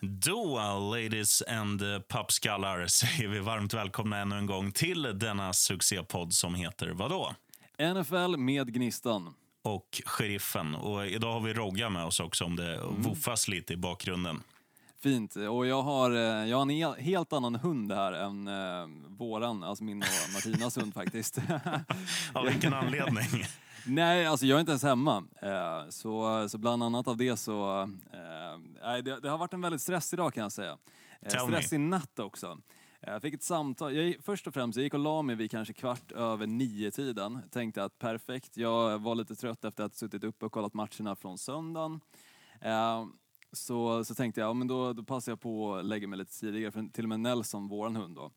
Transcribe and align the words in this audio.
Då, 0.00 0.58
ladies 0.92 1.42
and 1.42 1.82
uh, 1.82 1.98
pappskallar, 1.98 2.86
säger 2.86 3.28
vi 3.28 3.38
varmt 3.38 3.74
välkomna 3.74 4.18
ännu 4.18 4.38
en 4.38 4.46
gång 4.46 4.72
till 4.72 5.02
denna 5.18 5.52
succépodd 5.52 6.32
som 6.32 6.54
heter 6.54 6.88
vadå? 6.88 7.34
NFL 7.78 8.36
med 8.36 8.74
Gnistan. 8.74 9.34
Och 9.62 10.02
Sheriffen. 10.04 10.74
Och 10.74 11.06
idag 11.06 11.32
har 11.32 11.40
vi 11.40 11.54
Rogga 11.54 11.90
med 11.90 12.04
oss 12.04 12.20
också 12.20 12.44
om 12.44 12.56
det 12.56 12.74
mm. 12.74 13.02
woffas 13.02 13.48
lite 13.48 13.72
i 13.72 13.76
bakgrunden. 13.76 14.42
Fint. 15.02 15.36
Och 15.36 15.66
jag 15.66 15.82
har, 15.82 16.10
eh, 16.10 16.48
jag 16.48 16.56
har 16.56 16.70
en 16.70 17.04
helt 17.04 17.32
annan 17.32 17.54
hund 17.54 17.92
här 17.92 18.12
än 18.12 18.48
eh, 18.48 18.88
våran, 19.08 19.64
alltså 19.64 19.84
min 19.84 20.02
och 20.02 20.32
Martinas 20.32 20.78
hund 20.78 20.94
faktiskt. 20.94 21.38
Av 22.32 22.44
vilken 22.44 22.74
anledning? 22.82 23.44
Nej, 23.88 24.26
alltså 24.26 24.46
jag 24.46 24.56
är 24.56 24.60
inte 24.60 24.72
ens 24.72 24.82
hemma. 24.82 25.24
Eh, 25.42 25.88
så, 25.88 26.48
så 26.48 26.58
bland 26.58 26.82
annat 26.82 27.08
av 27.08 27.16
det 27.16 27.36
så... 27.36 27.82
Eh, 28.12 29.02
det, 29.04 29.20
det 29.20 29.28
har 29.28 29.38
varit 29.38 29.52
en 29.52 29.60
väldigt 29.60 29.82
stressig 29.82 30.18
dag 30.18 30.34
kan 30.34 30.42
jag 30.42 30.52
säga. 30.52 30.78
Eh, 31.20 31.46
stressig 31.46 31.80
natt 31.80 32.18
också. 32.18 32.58
Jag 33.00 33.22
fick 33.22 33.34
ett 33.34 33.42
samtal. 33.42 33.96
Jag, 33.96 34.16
först 34.22 34.46
och 34.46 34.54
främst, 34.54 34.76
jag 34.76 34.84
gick 34.84 34.94
och 34.94 35.00
la 35.00 35.22
mig 35.22 35.36
vid 35.36 35.50
kanske 35.50 35.74
kvart 35.74 36.12
över 36.12 36.46
nio-tiden. 36.46 37.38
Tänkte 37.50 37.84
att 37.84 37.98
perfekt, 37.98 38.56
jag 38.56 38.98
var 38.98 39.14
lite 39.14 39.34
trött 39.34 39.64
efter 39.64 39.84
att 39.84 39.92
ha 39.92 39.96
suttit 39.96 40.24
uppe 40.24 40.46
och 40.46 40.52
kollat 40.52 40.74
matcherna 40.74 41.16
från 41.16 41.38
söndagen. 41.38 42.00
Så, 43.52 44.04
så 44.04 44.14
tänkte 44.14 44.40
jag, 44.40 44.48
ja, 44.48 44.52
men 44.52 44.66
då, 44.66 44.92
då 44.92 45.02
passar 45.02 45.32
jag 45.32 45.40
på 45.40 45.74
att 45.74 45.84
lägga 45.84 46.08
mig 46.08 46.18
lite 46.18 46.40
tidigare, 46.40 46.72
för 46.72 46.92
till 46.92 47.04
och 47.04 47.08
med 47.08 47.20
Nelson, 47.20 47.68
våran 47.68 47.96
hund 47.96 48.16
då, 48.16 48.24
Eh, 48.24 48.32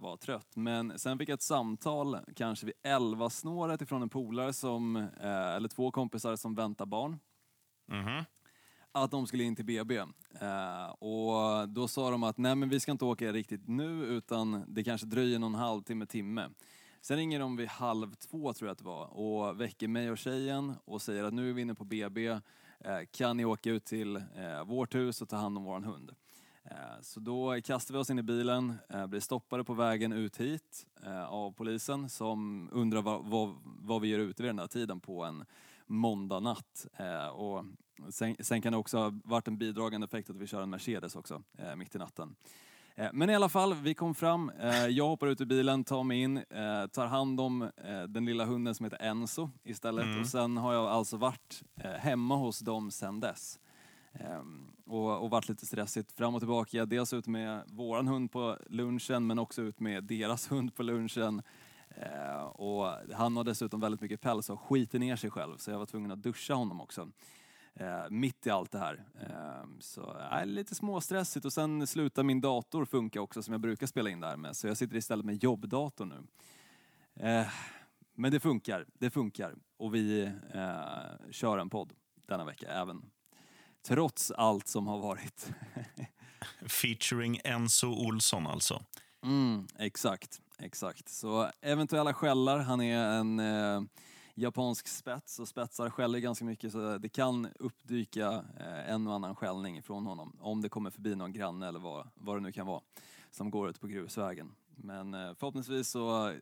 var 0.00 0.16
trött. 0.16 0.56
Men 0.56 0.98
sen 0.98 1.18
fick 1.18 1.28
jag 1.28 1.34
ett 1.34 1.42
samtal, 1.42 2.18
kanske 2.36 2.66
vid 2.66 2.74
11 2.82 3.30
snåret 3.30 3.82
ifrån 3.82 4.02
en 4.02 4.08
polare 4.08 4.52
som, 4.52 4.96
eh, 4.96 5.54
eller 5.54 5.68
två 5.68 5.90
kompisar 5.90 6.36
som 6.36 6.54
väntar 6.54 6.86
barn. 6.86 7.18
Mm 7.92 8.08
-hmm. 8.08 8.24
Att 8.92 9.10
de 9.10 9.26
skulle 9.26 9.44
in 9.44 9.56
till 9.56 9.64
BB. 9.64 9.98
Eh, 10.40 10.88
och 10.90 11.68
då 11.68 11.88
sa 11.88 12.10
de 12.10 12.22
att 12.22 12.38
nej 12.38 12.54
men 12.54 12.68
vi 12.68 12.80
ska 12.80 12.92
inte 12.92 13.04
åka 13.04 13.32
riktigt 13.32 13.68
nu 13.68 14.04
utan 14.04 14.64
det 14.68 14.84
kanske 14.84 15.06
dröjer 15.06 15.38
någon 15.38 15.54
halvtimme, 15.54 16.06
timme. 16.06 16.48
Sen 17.00 17.16
ringer 17.16 17.40
de 17.40 17.56
vid 17.56 17.68
halv 17.68 18.14
två 18.14 18.52
tror 18.52 18.68
jag 18.68 18.72
att 18.72 18.78
det 18.78 18.84
var 18.84 19.06
och 19.06 19.60
väcker 19.60 19.88
mig 19.88 20.10
och 20.10 20.18
tjejen 20.18 20.74
och 20.84 21.02
säger 21.02 21.24
att 21.24 21.34
nu 21.34 21.50
är 21.50 21.52
vi 21.52 21.62
inne 21.62 21.74
på 21.74 21.84
BB. 21.84 22.40
Kan 23.10 23.36
ni 23.36 23.44
åka 23.44 23.70
ut 23.70 23.84
till 23.84 24.22
vårt 24.66 24.94
hus 24.94 25.22
och 25.22 25.28
ta 25.28 25.36
hand 25.36 25.58
om 25.58 25.64
våran 25.64 25.84
hund? 25.84 26.14
Eh, 26.64 27.00
så 27.02 27.20
då 27.20 27.60
kastar 27.64 27.94
vi 27.94 28.00
oss 28.00 28.10
in 28.10 28.18
i 28.18 28.22
bilen, 28.22 28.74
eh, 28.88 29.06
blir 29.06 29.20
stoppade 29.20 29.64
på 29.64 29.74
vägen 29.74 30.12
ut 30.12 30.36
hit 30.36 30.86
eh, 31.06 31.24
av 31.24 31.52
polisen 31.52 32.08
som 32.08 32.68
undrar 32.72 33.02
vad, 33.02 33.24
vad, 33.24 33.56
vad 33.64 34.00
vi 34.00 34.08
gör 34.08 34.18
ute 34.18 34.42
vid 34.42 34.48
den 34.48 34.58
här 34.58 34.66
tiden 34.66 35.00
på 35.00 35.24
en 35.24 35.44
måndag 35.86 36.40
natt. 36.40 36.86
Och 37.32 37.64
sen, 38.10 38.36
sen, 38.40 38.62
kan 38.62 38.72
det 38.72 38.78
också 38.78 38.98
ha 38.98 39.12
varit 39.24 39.48
en 39.48 39.58
bidragande 39.58 40.04
effekt 40.04 40.30
att 40.30 40.36
vi 40.36 40.46
kör 40.46 40.62
en 40.62 40.70
Mercedes 40.70 41.16
också 41.16 41.42
mitt 41.76 41.94
i 41.94 41.98
natten. 41.98 42.34
Men 43.12 43.30
i 43.30 43.34
alla 43.34 43.48
fall, 43.48 43.74
vi 43.74 43.94
kom 43.94 44.14
fram. 44.14 44.52
Jag 44.90 45.08
hoppar 45.08 45.26
ut 45.26 45.40
ur 45.40 45.44
bilen, 45.44 45.84
tar 45.84 46.04
mig 46.04 46.20
in, 46.22 46.44
tar 46.92 47.06
hand 47.06 47.40
om 47.40 47.70
den 48.08 48.24
lilla 48.24 48.44
hunden 48.44 48.74
som 48.74 48.84
heter 48.84 49.02
Enzo 49.02 49.50
istället. 49.64 50.04
Mm. 50.04 50.20
Och 50.20 50.26
sen 50.26 50.56
har 50.56 50.74
jag 50.74 50.86
alltså 50.86 51.16
varit 51.16 51.62
hemma 51.98 52.36
hos 52.36 52.58
dem 52.58 52.90
sen 52.90 53.20
dess. 53.20 53.58
Ehm, 54.12 54.72
och, 54.86 55.22
och 55.22 55.30
varit 55.30 55.48
lite 55.48 55.66
stressigt 55.66 56.12
fram 56.12 56.34
och 56.34 56.40
tillbaka. 56.40 56.86
Dels 56.86 57.12
ut 57.12 57.26
med 57.26 57.62
våran 57.66 58.08
hund 58.08 58.32
på 58.32 58.56
lunchen 58.66 59.26
men 59.26 59.38
också 59.38 59.62
ut 59.62 59.80
med 59.80 60.04
deras 60.04 60.46
hund 60.50 60.74
på 60.74 60.82
lunchen. 60.82 61.42
Eh, 61.88 62.42
och 62.42 62.86
han 63.14 63.36
har 63.36 63.44
dessutom 63.44 63.80
väldigt 63.80 64.00
mycket 64.00 64.20
päls 64.20 64.50
och 64.50 64.60
skiter 64.60 64.98
ner 64.98 65.16
sig 65.16 65.30
själv 65.30 65.56
så 65.56 65.70
jag 65.70 65.78
var 65.78 65.86
tvungen 65.86 66.10
att 66.10 66.22
duscha 66.22 66.54
honom 66.54 66.80
också. 66.80 67.08
Eh, 67.74 68.10
mitt 68.10 68.46
i 68.46 68.50
allt 68.50 68.72
det 68.72 68.78
här. 68.78 69.04
Ehm, 69.20 69.80
så 69.80 70.16
eh, 70.32 70.46
lite 70.46 70.74
småstressigt 70.74 71.46
och 71.46 71.52
sen 71.52 71.86
slutar 71.86 72.22
min 72.22 72.40
dator 72.40 72.84
funka 72.84 73.20
också 73.20 73.42
som 73.42 73.52
jag 73.52 73.60
brukar 73.60 73.86
spela 73.86 74.10
in 74.10 74.20
där 74.20 74.36
med. 74.36 74.56
Så 74.56 74.66
jag 74.66 74.76
sitter 74.76 74.96
istället 74.96 75.26
med 75.26 75.42
jobbdatorn 75.44 76.08
nu. 76.08 76.22
Ehm, 77.26 77.46
men 78.14 78.32
det 78.32 78.40
funkar, 78.40 78.86
det 78.98 79.10
funkar. 79.10 79.54
Och 79.76 79.94
vi 79.94 80.22
eh, 80.54 81.30
kör 81.30 81.58
en 81.58 81.70
podd 81.70 81.92
denna 82.26 82.44
vecka 82.44 82.68
även 82.68 83.10
Trots 83.82 84.30
allt 84.30 84.68
som 84.68 84.86
har 84.86 84.98
varit. 84.98 85.50
Featuring 86.68 87.40
Enzo 87.44 87.88
Olsson 87.88 88.46
alltså. 88.46 88.82
Mm, 89.22 89.66
exakt, 89.78 90.40
exakt. 90.58 91.08
Så 91.08 91.50
eventuella 91.60 92.14
skällar, 92.14 92.58
han 92.58 92.80
är 92.80 92.98
en 92.98 93.40
eh, 93.40 93.82
japansk 94.34 94.88
spets 94.88 95.38
och 95.38 95.48
spetsar 95.48 95.90
skäller 95.90 96.18
ganska 96.18 96.44
mycket 96.44 96.72
så 96.72 96.98
det 96.98 97.08
kan 97.08 97.48
uppdyka 97.58 98.44
eh, 98.60 98.90
en 98.90 99.06
och 99.06 99.14
annan 99.14 99.36
skällning 99.36 99.82
från 99.82 100.06
honom 100.06 100.36
om 100.40 100.62
det 100.62 100.68
kommer 100.68 100.90
förbi 100.90 101.14
någon 101.14 101.32
granne 101.32 101.68
eller 101.68 101.80
vad, 101.80 102.08
vad 102.14 102.36
det 102.36 102.40
nu 102.40 102.52
kan 102.52 102.66
vara 102.66 102.80
som 103.30 103.50
går 103.50 103.70
ut 103.70 103.80
på 103.80 103.86
grusvägen. 103.86 104.52
Men 104.76 105.14
eh, 105.14 105.34
förhoppningsvis 105.34 105.90
så 105.90 106.34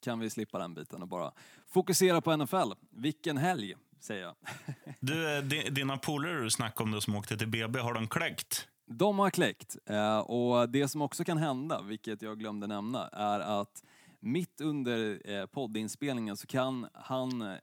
kan 0.00 0.18
vi 0.18 0.30
slippa 0.30 0.58
den 0.58 0.74
biten 0.74 1.02
och 1.02 1.08
bara 1.08 1.32
fokusera 1.66 2.20
på 2.20 2.36
NFL. 2.36 2.72
Vilken 2.90 3.36
helg! 3.36 3.74
Säger 4.00 4.22
jag. 4.22 4.34
du, 5.00 5.36
eh, 5.36 5.42
dina 5.72 5.96
polare 5.96 6.42
du 6.42 6.50
snackade 6.50 6.84
om 6.84 6.90
det 6.90 7.00
som 7.00 7.16
åkte 7.16 7.36
till 7.36 7.48
BB, 7.48 7.78
har 7.78 7.94
de 7.94 8.08
kläckt? 8.08 8.68
De 8.86 9.18
har 9.18 9.30
kläckt. 9.30 9.76
Eh, 9.86 10.18
och 10.18 10.68
det 10.68 10.88
som 10.88 11.02
också 11.02 11.24
kan 11.24 11.38
hända, 11.38 11.82
vilket 11.82 12.22
jag 12.22 12.38
glömde 12.38 12.66
nämna, 12.66 13.08
är 13.08 13.40
att 13.40 13.84
mitt 14.20 14.60
under 14.60 15.30
eh, 15.30 15.46
poddinspelningen 15.46 16.36
så 16.36 16.46
kan 16.46 16.86
han, 16.94 17.56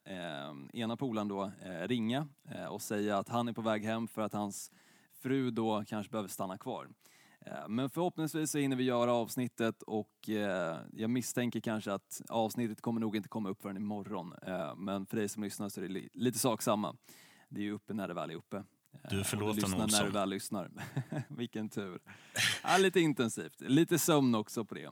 ena 0.73 0.97
polaren 0.97 1.27
då, 1.27 1.51
ringa 1.85 2.27
och 2.69 2.81
säga 2.81 3.17
att 3.17 3.29
han 3.29 3.47
är 3.47 3.53
på 3.53 3.61
väg 3.61 3.85
hem 3.85 4.07
för 4.07 4.21
att 4.21 4.33
hans 4.33 4.71
fru 5.21 5.51
då 5.51 5.83
kanske 5.87 6.11
behöver 6.11 6.29
stanna 6.29 6.57
kvar. 6.57 6.87
Eh, 7.51 7.67
men 7.67 7.89
förhoppningsvis 7.89 8.51
så 8.51 8.57
hinner 8.57 8.75
vi 8.75 8.83
göra 8.83 9.13
avsnittet 9.13 9.81
och 9.81 10.29
eh, 10.29 10.77
jag 10.93 11.09
misstänker 11.09 11.59
kanske 11.59 11.93
att 11.93 12.21
avsnittet 12.29 12.81
kommer 12.81 13.01
nog 13.01 13.15
inte 13.15 13.29
komma 13.29 13.49
upp 13.49 13.61
förrän 13.61 13.77
imorgon. 13.77 14.33
Eh, 14.47 14.75
men 14.75 15.05
för 15.05 15.17
dig 15.17 15.29
som 15.29 15.43
lyssnar 15.43 15.69
så 15.69 15.81
är 15.81 15.87
det 15.87 16.09
lite 16.13 16.39
sak 16.39 16.61
samma. 16.61 16.95
Det 17.49 17.59
är 17.59 17.63
ju 17.63 17.71
uppe 17.71 17.93
när 17.93 18.07
det 18.07 18.13
väl 18.13 18.29
är 18.29 18.35
uppe. 18.35 18.63
Du 19.09 19.19
är 19.19 19.23
förlåten 19.23 19.73
och 19.73 19.91
när 19.91 20.03
du 20.03 20.11
väl 20.11 20.29
lyssnar. 20.29 20.71
Vilken 21.27 21.69
tur. 21.69 21.99
Ja, 22.63 22.77
lite 22.77 22.99
intensivt. 22.99 23.61
Lite 23.61 23.99
sömn 23.99 24.35
också 24.35 24.65
på 24.65 24.75
det. 24.75 24.91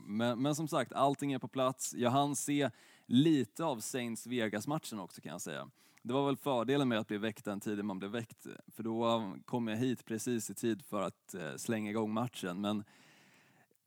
Men, 0.00 0.42
men 0.42 0.54
som 0.54 0.68
sagt, 0.68 0.92
allting 0.92 1.32
är 1.32 1.38
på 1.38 1.48
plats. 1.48 1.94
Jag 1.94 2.10
hann 2.10 2.36
se 2.36 2.70
lite 3.06 3.64
av 3.64 3.80
Saints 3.80 4.26
Vegas-matchen 4.26 5.00
också 5.00 5.20
kan 5.20 5.32
jag 5.32 5.40
säga. 5.40 5.70
Det 6.02 6.12
var 6.12 6.26
väl 6.26 6.36
fördelen 6.36 6.88
med 6.88 6.98
att 6.98 7.08
bli 7.08 7.18
väckt 7.18 7.44
den 7.44 7.60
tiden 7.60 7.86
man 7.86 7.98
blev 7.98 8.10
väckt, 8.10 8.46
för 8.76 8.82
då 8.82 9.26
kom 9.44 9.68
jag 9.68 9.76
hit 9.76 10.04
precis 10.04 10.50
i 10.50 10.54
tid 10.54 10.82
för 10.82 11.02
att 11.02 11.34
eh, 11.34 11.56
slänga 11.56 11.90
igång 11.90 12.12
matchen. 12.12 12.60
Men 12.60 12.84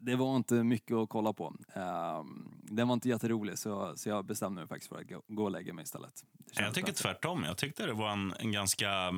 det 0.05 0.15
var 0.15 0.35
inte 0.35 0.53
mycket 0.53 0.95
att 0.95 1.09
kolla 1.09 1.33
på. 1.33 1.53
Ehm, 1.73 2.51
den 2.63 2.87
var 2.87 2.93
inte 2.93 3.09
jätterolig 3.09 3.57
så, 3.57 3.93
så 3.95 4.09
jag 4.09 4.25
bestämde 4.25 4.61
mig 4.61 4.67
faktiskt 4.67 4.89
för 4.89 5.01
att 5.01 5.07
gå 5.27 5.43
och 5.43 5.51
lägga 5.51 5.73
mig 5.73 5.83
istället. 5.83 6.23
Jag 6.53 6.73
tycker 6.73 6.87
bättre. 6.87 7.01
tvärtom. 7.01 7.43
Jag 7.43 7.57
tyckte 7.57 7.85
det 7.85 7.93
var 7.93 8.11
en, 8.11 8.33
en, 8.39 8.51
ganska, 8.51 9.11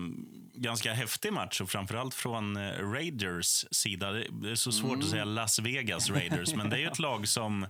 ganska 0.54 0.94
häftig 0.94 1.34
match 1.34 1.62
och 1.62 1.70
framförallt 1.70 2.14
från 2.14 2.58
eh, 2.58 2.92
Raiders 2.92 3.66
sida. 3.72 4.12
Det 4.12 4.52
är 4.52 4.56
så 4.56 4.72
svårt 4.72 4.90
mm. 4.90 5.00
att 5.00 5.10
säga 5.10 5.26
Las 5.26 5.60
Vegas 5.60 6.10
Raiders, 6.10 6.56
men 6.56 6.70
det 6.70 6.76
är 6.76 6.80
ju 6.80 6.88
ett 6.88 7.00
lag 7.00 7.28
som 7.28 7.66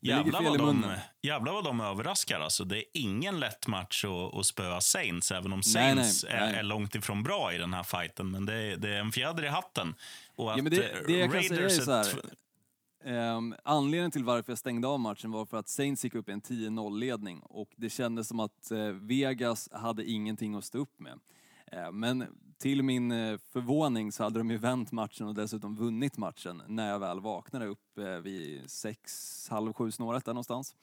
Jävlar 0.00 0.42
vad, 0.42 0.58
de, 0.58 0.84
jävlar 1.22 1.52
vad 1.52 1.64
de 1.64 1.80
överraskar. 1.80 2.40
Alltså, 2.40 2.64
det 2.64 2.78
är 2.78 2.84
ingen 2.92 3.40
lätt 3.40 3.66
match 3.66 4.04
att, 4.04 4.34
att 4.34 4.46
spöa 4.46 4.80
Saints, 4.80 5.32
även 5.32 5.52
om 5.52 5.62
Saints 5.62 6.24
nej, 6.24 6.32
nej, 6.32 6.42
nej. 6.42 6.54
Är, 6.54 6.58
är, 6.58 6.62
långt 6.62 6.94
ifrån 6.94 7.22
bra 7.22 7.52
i 7.52 7.58
den 7.58 7.74
här 7.74 7.82
fighten. 7.82 8.30
Men 8.30 8.46
det 8.46 8.54
är, 8.54 8.76
det 8.76 8.88
är 8.88 9.00
en 9.00 9.12
fjäder 9.12 9.44
i 9.44 9.48
hatten. 9.48 9.94
Och 10.36 10.52
att 10.52 10.58
ja, 10.58 10.64
det, 10.64 11.06
det 11.06 11.12
jag 11.12 11.34
Raiders 11.34 11.48
kan 11.48 11.56
säga 11.56 11.98
är 11.98 12.02
så 12.02 12.20
här, 13.04 13.36
um, 13.36 13.54
anledningen 13.64 14.10
till 14.10 14.24
varför 14.24 14.52
jag 14.52 14.58
stängde 14.58 14.88
av 14.88 15.00
matchen 15.00 15.30
var 15.30 15.46
för 15.46 15.56
att 15.56 15.68
Saints 15.68 16.04
gick 16.04 16.14
upp 16.14 16.28
i 16.28 16.32
en 16.32 16.42
10-0-ledning 16.42 17.40
och 17.40 17.68
det 17.76 17.90
kändes 17.90 18.28
som 18.28 18.40
att 18.40 18.68
uh, 18.72 18.88
Vegas 18.88 19.68
hade 19.72 20.04
ingenting 20.04 20.54
att 20.54 20.64
stå 20.64 20.78
upp 20.78 21.00
med. 21.00 21.20
Uh, 21.74 21.92
men 21.92 22.26
till 22.58 22.82
min 22.82 23.12
eh, 23.12 23.38
förvåning 23.52 24.12
så 24.12 24.22
hade 24.22 24.38
de 24.38 24.50
ju 24.50 24.58
vänt 24.58 24.92
matchen 24.92 25.26
och 25.26 25.34
dessutom 25.34 25.76
vunnit 25.76 26.18
matchen 26.18 26.62
när 26.68 26.90
jag 26.90 26.98
väl 26.98 27.20
vaknade 27.20 27.66
upp 27.66 27.98
eh, 27.98 28.04
vid 28.04 28.70
sex, 28.70 29.48
halv 29.50 29.72
sju 29.72 29.90
snåret 29.90 30.24
där 30.24 30.32
någonstans. 30.32 30.74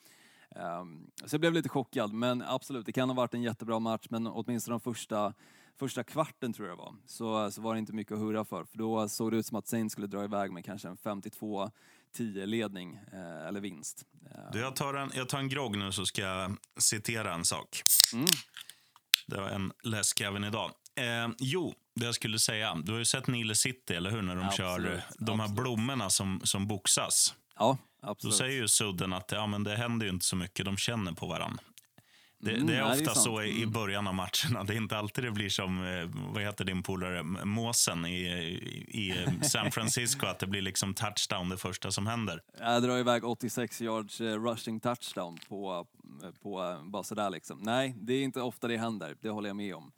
Ehm, 0.55 1.11
så 1.25 1.33
jag 1.33 1.39
blev 1.39 1.53
lite 1.53 1.69
chockad, 1.69 2.13
men 2.13 2.41
absolut, 2.41 2.85
det 2.85 2.91
kan 2.91 3.09
ha 3.09 3.15
varit 3.15 3.33
en 3.33 3.41
jättebra 3.41 3.79
match, 3.79 4.07
men 4.09 4.27
åtminstone 4.27 4.73
de 4.73 4.79
första, 4.79 5.33
första 5.79 6.03
kvarten 6.03 6.53
tror 6.53 6.67
jag 6.67 6.77
det 6.77 6.81
var, 6.81 6.95
så, 7.05 7.51
så 7.51 7.61
var 7.61 7.73
det 7.73 7.79
inte 7.79 7.93
mycket 7.93 8.13
att 8.13 8.19
hurra 8.19 8.45
för, 8.45 8.63
för 8.63 8.77
då 8.77 9.09
såg 9.09 9.31
det 9.31 9.37
ut 9.37 9.45
som 9.45 9.57
att 9.57 9.67
Saints 9.67 9.91
skulle 9.91 10.07
dra 10.07 10.23
iväg 10.23 10.51
med 10.51 10.65
kanske 10.65 10.87
en 10.87 10.97
52 10.97 11.71
10-ledning 12.17 12.99
eh, 13.13 13.47
eller 13.47 13.59
vinst. 13.59 14.05
Du, 14.51 14.59
jag, 14.59 14.75
tar 14.75 14.93
en, 14.93 15.11
jag 15.15 15.29
tar 15.29 15.39
en 15.39 15.49
grogg 15.49 15.77
nu 15.77 15.91
så 15.91 16.05
ska 16.05 16.21
jag 16.21 16.57
citera 16.77 17.33
en 17.33 17.45
sak. 17.45 17.81
Mm. 18.13 18.25
Det 19.27 19.41
var 19.41 19.49
en 19.49 19.71
läsk 19.83 20.21
även 20.21 20.43
idag. 20.43 20.71
Eh, 20.95 21.29
jo, 21.39 21.73
det 21.95 22.05
jag 22.05 22.15
skulle 22.15 22.39
säga. 22.39 22.75
Du 22.83 22.91
har 22.91 22.99
ju 22.99 23.05
sett 23.05 23.27
Nile 23.27 23.55
City, 23.55 23.95
eller 23.95 24.09
hur? 24.09 24.21
När 24.21 24.35
de 24.35 24.45
absolut, 24.45 24.67
kör 24.69 25.03
de 25.17 25.39
här 25.39 25.45
absolut. 25.45 25.63
blommorna 25.63 26.09
som, 26.09 26.41
som 26.43 26.67
boxas. 26.67 27.35
Ja, 27.55 27.77
absolut. 28.01 28.33
Då 28.33 28.37
säger 28.37 28.61
ju 28.61 28.67
Sudden 28.67 29.13
att 29.13 29.31
ja, 29.31 29.47
men 29.47 29.63
det 29.63 29.75
händer 29.75 30.07
inte 30.07 30.25
så 30.25 30.35
mycket. 30.35 30.65
De 30.65 30.77
känner 30.77 31.11
på 31.11 31.27
varandra. 31.27 31.63
Det, 32.43 32.51
mm, 32.51 32.67
det 32.67 32.75
är 32.75 32.91
ofta 32.91 33.11
är 33.11 33.15
så 33.15 33.41
i 33.41 33.57
mm. 33.57 33.71
början 33.71 34.07
av 34.07 34.13
matcherna. 34.13 34.63
Det 34.63 34.73
är 34.73 34.77
inte 34.77 34.97
alltid 34.97 35.23
det 35.23 35.31
blir 35.31 35.49
som, 35.49 35.85
eh, 35.85 36.09
vad 36.33 36.43
heter 36.43 36.65
din 36.65 36.83
polare, 36.83 37.23
måsen 37.23 38.05
i, 38.05 38.09
i, 38.11 39.09
i 39.41 39.43
San 39.43 39.71
Francisco, 39.71 40.25
att 40.25 40.39
det 40.39 40.47
blir 40.47 40.61
liksom 40.61 40.93
touchdown 40.93 41.49
det 41.49 41.57
första 41.57 41.91
som 41.91 42.07
händer. 42.07 42.41
Jag 42.59 42.83
drar 42.83 42.97
iväg 42.97 43.25
86 43.25 43.81
yards 43.81 44.21
eh, 44.21 44.43
rushing 44.43 44.79
touchdown 44.79 45.37
på, 45.49 45.87
på 46.41 46.81
bara 46.83 47.03
sådär 47.03 47.29
liksom. 47.29 47.59
Nej, 47.61 47.95
det 47.97 48.13
är 48.13 48.23
inte 48.23 48.41
ofta 48.41 48.67
det 48.67 48.77
händer, 48.77 49.15
det 49.21 49.29
håller 49.29 49.49
jag 49.49 49.55
med 49.55 49.75
om. 49.75 49.91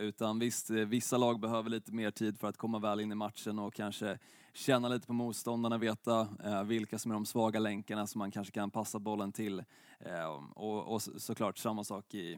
Utan 0.00 0.38
visst, 0.38 0.70
vissa 0.70 1.16
lag 1.16 1.40
behöver 1.40 1.70
lite 1.70 1.92
mer 1.92 2.10
tid 2.10 2.38
för 2.38 2.48
att 2.48 2.56
komma 2.56 2.78
väl 2.78 3.00
in 3.00 3.12
i 3.12 3.14
matchen 3.14 3.58
och 3.58 3.74
kanske 3.74 4.18
känna 4.54 4.88
lite 4.88 5.06
på 5.06 5.12
motståndarna, 5.12 5.78
veta 5.78 6.28
eh, 6.44 6.64
vilka 6.64 6.98
som 6.98 7.10
är 7.10 7.14
de 7.14 7.26
svaga 7.26 7.60
länkarna 7.60 8.06
som 8.06 8.18
man 8.18 8.30
kanske 8.30 8.52
kan 8.52 8.70
passa 8.70 8.98
bollen 8.98 9.32
till. 9.32 9.64
Eh, 9.98 10.24
och, 10.54 10.94
och, 10.94 11.02
såklart 11.02 11.58
samma 11.58 11.84
sak 11.84 12.14
i, 12.14 12.32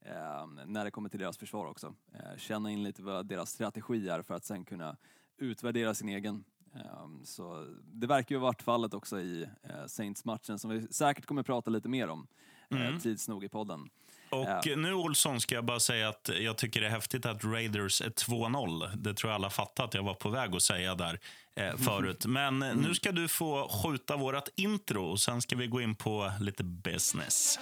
eh, 0.00 0.46
när 0.66 0.84
det 0.84 0.90
kommer 0.90 1.08
till 1.08 1.20
deras 1.20 1.38
försvar 1.38 1.66
också. 1.66 1.94
Eh, 2.12 2.38
känna 2.38 2.70
in 2.70 2.82
lite 2.82 3.02
vad 3.02 3.26
deras 3.26 3.50
strategi 3.50 4.08
är 4.08 4.22
för 4.22 4.34
att 4.34 4.44
sen 4.44 4.64
kunna 4.64 4.96
utvärdera 5.36 5.94
sin 5.94 6.08
egen. 6.08 6.44
Eh, 6.74 7.06
så 7.24 7.66
det 7.84 8.06
verkar 8.06 8.34
ju 8.34 8.38
ha 8.38 8.46
varit 8.46 8.62
fallet 8.62 8.94
också 8.94 9.20
i 9.20 9.42
eh, 9.62 9.86
Saints-matchen 9.86 10.58
som 10.58 10.70
vi 10.70 10.86
säkert 10.90 11.26
kommer 11.26 11.42
prata 11.42 11.70
lite 11.70 11.88
mer 11.88 12.08
om 12.08 12.26
mm. 12.70 13.00
tids 13.00 13.28
nog 13.28 13.44
i 13.44 13.48
podden. 13.48 13.90
Och 14.32 14.48
ja. 14.64 14.76
nu 14.76 14.94
Olsson 14.94 15.40
ska 15.40 15.54
jag 15.54 15.64
bara 15.64 15.80
säga 15.80 16.08
att 16.08 16.30
jag 16.40 16.58
tycker 16.58 16.80
det 16.80 16.86
är 16.86 16.90
häftigt 16.90 17.26
att 17.26 17.44
Raiders 17.44 18.00
är 18.00 18.10
2-0. 18.10 18.96
Det 18.96 19.14
tror 19.14 19.30
jag 19.30 19.34
alla 19.34 19.50
fattar 19.50 19.84
att 19.84 19.94
jag 19.94 20.02
var 20.02 20.14
på 20.14 20.28
väg 20.28 20.54
att 20.54 20.62
säga 20.62 20.94
där 20.94 21.20
eh, 21.56 21.76
förut. 21.84 22.26
Men 22.26 22.62
mm. 22.62 22.76
nu 22.76 22.94
ska 22.94 23.12
du 23.12 23.28
få 23.28 23.68
skjuta 23.68 24.16
vårt 24.16 24.48
intro 24.56 25.04
och 25.04 25.20
sen 25.20 25.42
ska 25.42 25.56
vi 25.56 25.66
gå 25.66 25.80
in 25.80 25.94
på 25.94 26.32
lite 26.40 26.64
business. 26.64 27.58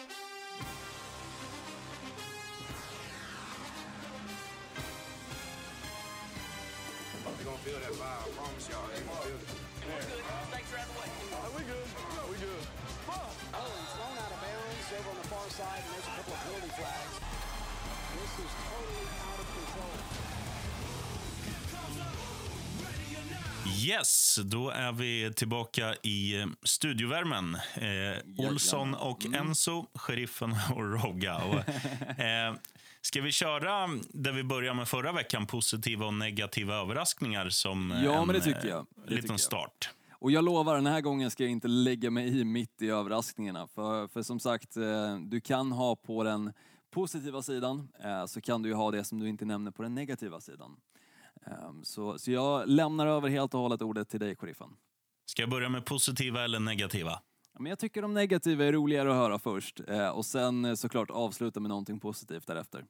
Yes, 23.86 24.38
då 24.44 24.70
är 24.70 24.92
vi 24.92 25.32
tillbaka 25.36 25.94
i 25.94 26.46
studiovärmen. 26.62 27.54
Eh, 27.54 28.46
Olsson 28.48 28.94
och 28.94 29.26
mm. 29.26 29.40
Enzo, 29.40 29.86
sheriffen 29.94 30.50
och 30.74 31.02
Rogga. 31.02 31.36
Och, 31.36 31.54
eh, 32.20 32.54
ska 33.00 33.20
vi 33.20 33.32
köra 33.32 33.86
där 34.08 34.32
vi 34.32 34.44
började 34.44 34.76
med 34.76 34.88
förra 34.88 35.12
veckan, 35.12 35.46
positiva 35.46 36.06
och 36.06 36.14
negativa 36.14 36.74
överraskningar 36.74 37.48
som 37.48 38.00
ja, 38.04 38.20
en 38.20 38.26
men 38.26 38.36
det 38.36 38.40
tycker 38.40 38.68
jag. 38.68 38.86
Det 39.06 39.14
liten 39.14 39.22
tycker 39.22 39.38
start? 39.38 39.90
Och 40.12 40.30
jag 40.30 40.44
lovar, 40.44 40.74
den 40.74 40.86
här 40.86 41.00
gången 41.00 41.30
ska 41.30 41.42
jag 41.42 41.50
inte 41.50 41.68
lägga 41.68 42.10
mig 42.10 42.40
i 42.40 42.44
mitt 42.44 42.82
i 42.82 42.88
överraskningarna. 42.88 43.66
För, 43.66 44.08
för 44.08 44.22
som 44.22 44.40
sagt, 44.40 44.76
eh, 44.76 45.16
du 45.20 45.40
kan 45.40 45.72
ha 45.72 45.96
på 45.96 46.24
den 46.24 46.52
positiva 46.90 47.42
sidan, 47.42 47.88
eh, 48.04 48.26
så 48.26 48.40
kan 48.40 48.62
du 48.62 48.68
ju 48.68 48.74
ha 48.74 48.90
det 48.90 49.04
som 49.04 49.18
du 49.18 49.28
inte 49.28 49.44
nämner 49.44 49.70
på 49.70 49.82
den 49.82 49.94
negativa 49.94 50.40
sidan. 50.40 50.76
Ehm, 51.46 51.84
så, 51.84 52.18
så 52.18 52.30
jag 52.30 52.68
lämnar 52.68 53.06
över 53.06 53.28
helt 53.28 53.54
och 53.54 53.60
hållet 53.60 53.82
ordet 53.82 54.08
till 54.08 54.20
dig, 54.20 54.36
sheriffen. 54.36 54.76
Ska 55.26 55.42
jag 55.42 55.50
börja 55.50 55.68
med 55.68 55.84
positiva 55.84 56.44
eller 56.44 56.60
negativa? 56.60 57.20
Men 57.58 57.70
jag 57.70 57.78
tycker 57.78 58.02
de 58.02 58.14
negativa 58.14 58.64
är 58.64 58.72
roligare 58.72 59.10
att 59.10 59.16
höra 59.16 59.38
först 59.38 59.80
eh, 59.88 60.08
och 60.08 60.26
sen 60.26 60.64
eh, 60.64 60.74
såklart 60.74 61.10
avsluta 61.10 61.60
med 61.60 61.68
någonting 61.68 62.00
positivt 62.00 62.46
därefter. 62.46 62.86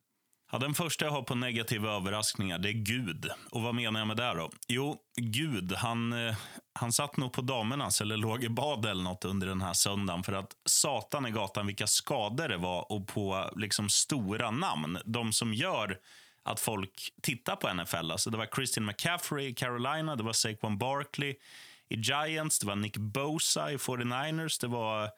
Ja, 0.53 0.59
den 0.59 0.75
första 0.75 1.05
jag 1.05 1.13
har 1.13 1.23
på 1.23 1.35
negativa 1.35 1.97
överraskningar, 1.97 2.59
det 2.59 2.69
är 2.69 2.73
Gud. 2.73 3.31
Och 3.51 3.63
vad 3.63 3.75
menar 3.75 4.01
jag 4.01 4.07
med 4.07 4.17
det 4.17 4.35
då? 4.35 4.51
Jo, 4.69 4.97
Gud, 5.17 5.73
han, 5.73 6.13
eh, 6.13 6.37
han 6.73 6.93
satt 6.93 7.17
nog 7.17 7.33
på 7.33 7.43
damernas 7.43 8.01
eller 8.01 8.17
låg 8.17 8.45
i 8.45 8.49
bad 8.49 8.87
eller 8.87 9.03
något 9.03 9.25
under 9.25 9.47
den 9.47 9.61
här 9.61 9.73
söndagen 9.73 10.23
för 10.23 10.33
att 10.33 10.57
satan 10.65 11.27
i 11.27 11.31
gatan 11.31 11.67
vilka 11.67 11.87
skador 11.87 12.49
det 12.49 12.57
var 12.57 12.93
och 12.93 13.09
på 13.09 13.51
liksom 13.57 13.89
stora 13.89 14.51
namn. 14.51 14.99
De 15.05 15.33
som 15.33 15.55
gör 15.55 15.99
att 16.43 16.61
folk 16.61 17.13
tittar 17.23 17.57
på 17.57 17.75
NFL. 17.75 18.11
Alltså 18.11 18.31
det 18.31 18.39
var 18.39 18.47
Christian 18.47 18.87
McCaffrey 18.87 19.47
i 19.47 19.55
Carolina, 19.55 20.17
det 20.17 20.23
var 20.23 20.33
Saquon 20.33 20.79
Barkley 20.79 21.35
i 21.89 21.97
Giants, 21.97 22.59
det 22.59 22.67
var 22.67 22.77
Nick 22.77 22.97
Bosa 22.97 23.73
i 23.73 23.77
49ers, 23.77 24.61
det 24.61 24.67
var 24.67 25.11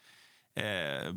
eh, 0.55 1.15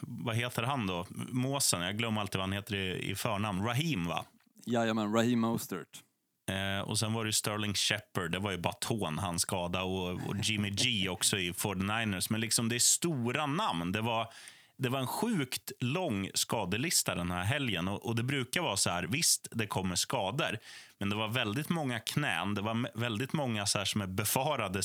vad 0.00 0.36
heter 0.36 0.62
han 0.62 0.86
då? 0.86 1.06
Måsen, 1.10 1.82
jag 1.82 1.98
glömmer 1.98 2.20
alltid 2.20 2.38
vad 2.38 2.48
han 2.48 2.52
heter 2.52 2.74
i, 2.74 3.10
i 3.10 3.14
förnamn. 3.14 3.66
Raheem, 3.66 4.06
va? 4.06 4.24
Jajamän, 4.66 5.12
Raheem 5.12 5.40
Mostert. 5.40 6.02
Eh, 6.50 6.88
och 6.88 6.98
sen 6.98 7.12
var 7.12 7.24
det 7.24 7.32
Sterling 7.32 7.74
Shepard, 7.74 8.30
det 8.30 8.38
var 8.38 8.50
ju 8.50 8.58
baton 8.58 9.18
han 9.18 9.38
skada 9.38 9.82
och, 9.82 10.10
och 10.10 10.36
Jimmy 10.42 10.70
G 10.70 11.08
också 11.08 11.38
i 11.38 11.52
49ers. 11.52 12.26
Men 12.30 12.40
liksom 12.40 12.68
det 12.68 12.74
är 12.74 12.78
stora 12.78 13.46
namn. 13.46 13.92
Det 13.92 14.00
var 14.00 14.32
det 14.78 14.88
var 14.88 15.00
en 15.00 15.06
sjukt 15.06 15.72
lång 15.80 16.30
skadelista 16.34 17.14
den 17.14 17.30
här 17.30 17.44
helgen. 17.44 17.88
Och, 17.88 18.06
och, 18.06 18.16
Det 18.16 18.22
brukar 18.22 18.60
vara 18.60 18.76
så 18.76 18.90
här, 18.90 19.02
visst 19.02 19.48
det 19.50 19.66
kommer 19.66 19.94
skador, 19.94 20.58
men 20.98 21.10
det 21.10 21.16
var 21.16 21.28
väldigt 21.28 21.68
många 21.68 22.00
knän. 22.00 22.54
Det 22.54 22.60
var 22.60 22.98
väldigt 22.98 23.32
många 23.32 23.66
så 23.66 23.78
här 23.78 23.84
som 23.84 24.00
är 24.00 24.06
befarade 24.06 24.82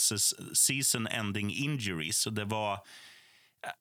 season 0.54 1.08
ending 1.08 1.54
injuries. 1.54 2.28
Och 2.28 2.34
det 2.34 2.46
var 2.46 2.80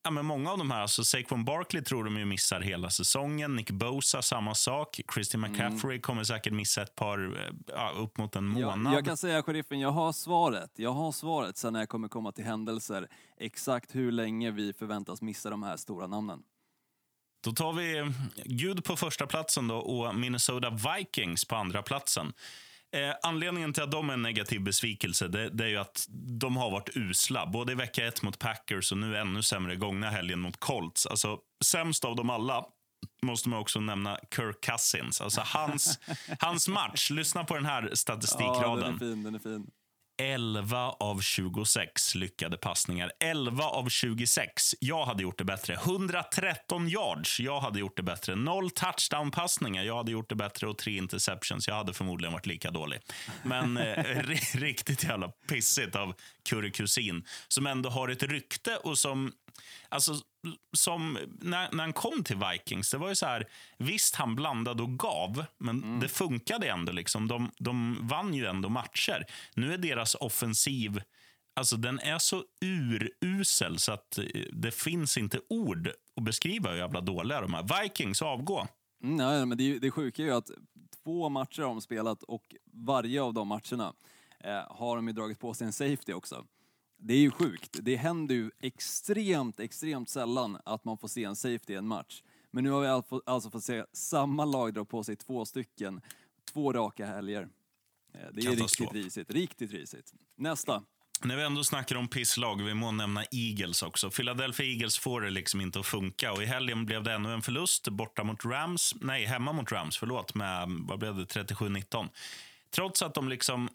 Ja, 0.03 0.11
men 0.11 0.27
många 0.27 0.53
av 0.53 0.59
de 0.59 0.71
här, 0.71 0.81
alltså 0.81 1.05
Saquon 1.05 1.45
Barkley 1.45 1.83
tror 1.83 2.05
de 2.05 2.17
ju 2.17 2.25
missar 2.25 2.61
hela 2.61 2.91
säsongen. 2.91 3.57
Nick 3.57 3.71
Bosa, 3.71 4.23
samma 4.23 4.55
sak. 4.55 5.01
Christian 5.15 5.45
mm. 5.45 5.53
McCaffrey 5.53 5.93
mm. 5.93 6.03
kommer 6.03 6.25
säkert 6.25 6.53
missa 6.53 6.83
ett 6.83 6.95
par, 6.95 7.53
ja, 7.67 7.93
upp 7.97 8.19
mot 8.19 8.37
en 8.37 8.47
månad. 8.47 8.93
Ja, 8.93 8.97
jag 8.97 9.05
kan 9.05 9.17
säga, 9.17 9.43
sheriffen, 9.43 9.81
jag 9.81 9.91
har 9.91 10.13
svaret. 10.13 10.71
Jag 10.77 10.93
har 10.93 11.13
svaret 11.13 11.57
sen 11.57 11.73
när 11.73 11.81
jag 11.81 11.89
kommer 11.89 12.09
komma 12.09 12.33
till 12.33 12.45
händelser. 12.45 13.09
Exakt 13.37 13.95
hur 13.95 14.13
länge 14.13 14.51
vi 14.51 14.73
förväntas 14.73 15.23
missa 15.23 15.51
de 15.51 15.63
här 15.63 15.77
stora 15.77 16.07
namnen. 16.07 16.43
Då 17.45 17.53
tar 17.53 17.73
vi 17.73 18.13
Gud 18.45 18.85
på 18.85 18.97
första 18.97 19.27
platsen 19.27 19.69
då 19.69 19.77
och 19.77 20.15
Minnesota 20.15 20.71
Vikings 20.71 21.45
på 21.45 21.57
andra 21.57 21.83
platsen. 21.83 22.33
Eh, 22.93 23.15
anledningen 23.23 23.73
till 23.73 23.83
att 23.83 23.91
de 23.91 24.11
är 24.11 24.15
en 24.15 24.23
negativ 24.23 24.61
besvikelse 24.61 25.29
det, 25.29 25.49
det 25.51 25.65
är 25.65 25.69
ju 25.69 25.77
att 25.77 26.07
de 26.41 26.57
har 26.57 26.71
varit 26.71 26.97
usla. 26.97 27.47
Både 27.47 27.73
i 27.73 27.75
vecka 27.75 28.07
ett 28.07 28.23
mot 28.23 28.39
Packers 28.39 28.93
och 28.93 28.99
nu 28.99 29.17
ännu 29.17 29.43
sämre 29.43 29.77
gångna 29.77 30.11
helgen 30.11 30.41
mot 30.41 30.61
Colts. 30.61 31.07
Alltså, 31.07 31.39
sämst 31.65 32.05
av 32.05 32.17
dem 32.17 32.31
alla 32.31 32.65
måste 33.23 33.49
man 33.49 33.59
också 33.59 33.81
nämna 33.81 34.19
Kirk 34.37 34.61
Cousins. 34.61 35.21
Alltså 35.21 35.41
hans, 35.45 35.99
hans 36.39 36.69
match, 36.69 37.11
lyssna 37.11 37.45
på 37.45 37.55
den 37.55 37.67
här 37.67 37.91
statistikraden. 37.95 38.63
Ja, 38.63 38.77
den 38.77 38.95
är 38.95 38.99
fin, 38.99 39.23
den 39.23 39.35
är 39.35 39.39
fin. 39.39 39.71
11 40.21 40.79
av 40.91 41.21
26 41.21 42.15
lyckade 42.15 42.57
passningar. 42.57 43.13
11 43.21 43.65
av 43.65 43.89
26. 43.89 44.75
Jag 44.81 45.05
hade 45.05 45.23
gjort 45.23 45.39
det 45.39 45.45
bättre. 45.45 45.75
113 45.75 46.89
yards. 46.89 47.41
Jag 47.41 47.61
hade 47.61 47.81
gjort 47.81 47.97
det 47.97 48.03
bättre. 48.03 48.35
Noll 48.35 48.71
touchdown-passningar. 48.71 49.85
Jag 49.85 49.97
hade 49.97 50.13
gjort 50.13 50.29
det 50.29 50.35
bättre. 50.35 50.67
Och 50.69 50.79
tre 50.79 50.97
interceptions. 50.97 51.69
Jag 51.69 51.75
hade 51.75 51.93
förmodligen 51.93 52.33
varit 52.33 52.47
lika 52.47 52.71
dålig. 52.71 53.01
Men 53.43 53.77
eh, 53.77 54.05
riktigt 54.55 55.05
jävla 55.05 55.29
pissigt 55.29 55.97
av 55.97 56.15
Curry 56.51 56.73
Kusin 56.73 57.25
som 57.49 57.67
ändå 57.67 57.91
har 57.91 58.09
ett 58.09 58.23
rykte 58.23 58.77
och 58.77 58.99
som 58.99 59.33
Alltså, 59.89 60.15
som 60.77 61.19
när, 61.41 61.73
när 61.73 61.85
han 61.85 61.93
kom 61.93 62.25
till 62.25 62.37
Vikings, 62.37 62.91
det 62.91 62.99
var 62.99 63.09
ju 63.09 63.15
så 63.15 63.27
här, 63.27 63.49
visst 63.79 64.15
han 64.15 64.37
blandade 64.37 64.83
och 64.83 64.99
gav, 64.99 65.45
men 65.59 65.83
mm. 65.83 66.01
det 66.01 66.09
funkade 66.09 66.69
ändå. 66.69 66.93
Liksom. 66.93 67.29
De, 67.29 67.51
de 67.59 67.99
vann 68.09 68.35
ju 68.35 68.47
ändå 68.47 68.69
matcher. 68.69 69.27
Nu 69.55 69.75
är 69.75 69.79
deras 69.79 70.15
offensiv, 70.15 71.03
alltså 71.57 71.77
den 71.77 71.99
är 71.99 72.19
så 72.19 72.45
urusel 72.61 73.79
så 73.79 73.93
att 73.93 74.19
eh, 74.19 74.25
det 74.53 74.71
finns 74.71 75.19
inte 75.19 75.41
ord 75.49 75.93
att 76.17 76.25
beskriva 76.25 76.71
hur 76.71 76.77
jävla 76.77 77.01
dåliga 77.01 77.41
de 77.41 77.55
är. 77.55 77.83
Vikings, 77.83 78.23
avgå. 78.23 78.67
Mm, 79.03 79.17
nej, 79.17 79.47
men 79.47 79.59
det, 79.59 79.79
det 79.79 79.91
sjuka 79.91 80.23
är 80.23 80.27
ju 80.27 80.35
att 80.35 80.51
två 81.05 81.29
matcher 81.29 81.63
har 81.63 81.69
de 81.69 81.81
spelat 81.81 82.23
och 82.23 82.55
varje 82.73 83.23
av 83.23 83.35
de 83.35 83.49
matcherna 83.49 83.93
eh, 84.41 84.77
har 84.77 84.97
de 84.97 85.07
ju 85.07 85.13
dragit 85.13 85.39
på 85.39 85.55
sig 85.55 85.67
en 85.67 85.73
safety 85.73 86.13
också. 86.13 86.47
Det 87.03 87.15
är 87.15 87.19
ju 87.19 87.31
sjukt. 87.31 87.77
Det 87.83 87.97
händer 87.97 88.35
ju 88.35 88.51
extremt, 88.61 89.61
extremt 89.61 90.09
sällan 90.09 90.59
att 90.65 90.85
man 90.85 90.99
får 90.99 91.09
se 91.09 91.25
en 91.25 91.37
safety 91.37 91.73
i 91.73 91.77
en 91.77 91.87
match. 91.87 92.23
Men 92.51 92.65
nu 92.65 92.71
har 92.71 92.81
vi 92.81 93.21
alltså 93.27 93.51
fått 93.51 93.65
se 93.65 93.85
samma 93.93 94.45
lag 94.45 94.75
dra 94.75 94.85
på 94.85 95.05
sig 95.05 95.17
två 95.17 95.45
stycken, 95.45 96.01
två 96.53 96.73
raka 96.73 97.07
helger. 97.07 97.49
Eh, 98.15 98.21
det 98.33 98.47
är 98.47 98.51
riktigt 98.51 98.93
risigt, 98.93 99.31
riktigt 99.31 99.73
risigt. 99.73 100.13
Nästa. 100.37 100.83
När 101.25 101.37
vi 101.37 101.43
ändå 101.43 101.65
snackar 101.65 101.97
om 101.97 102.09
pisslag, 102.09 102.63
vi 102.63 102.75
må 102.75 102.93
nämna 102.93 103.25
Eagles 103.31 103.83
också. 103.83 104.11
Philadelphia 104.11 104.67
Eagles 104.67 104.99
får 104.99 105.21
det 105.21 105.31
liksom 105.31 105.61
inte 105.61 105.81
att 105.81 105.87
funka. 105.87 106.33
Och 106.33 106.43
I 106.43 106.47
helgen 106.47 106.87
blev 106.87 107.03
det 107.03 107.13
ännu 107.13 107.33
en 107.33 107.43
förlust 107.43 107.89
borta 107.89 108.25
mot 108.25 108.45
Rams. 108.45 108.95
Nej, 109.01 109.25
hemma 109.25 109.53
mot 109.53 109.73
Rams, 109.73 109.97
förlåt, 109.97 110.35
med 110.35 110.69
vad 110.69 110.99
blev 110.99 111.17
det, 111.17 111.25
37-19. 111.25 112.09
Trots 112.71 113.03
att 113.03 113.15
de 113.15 113.29
liksom 113.29 113.69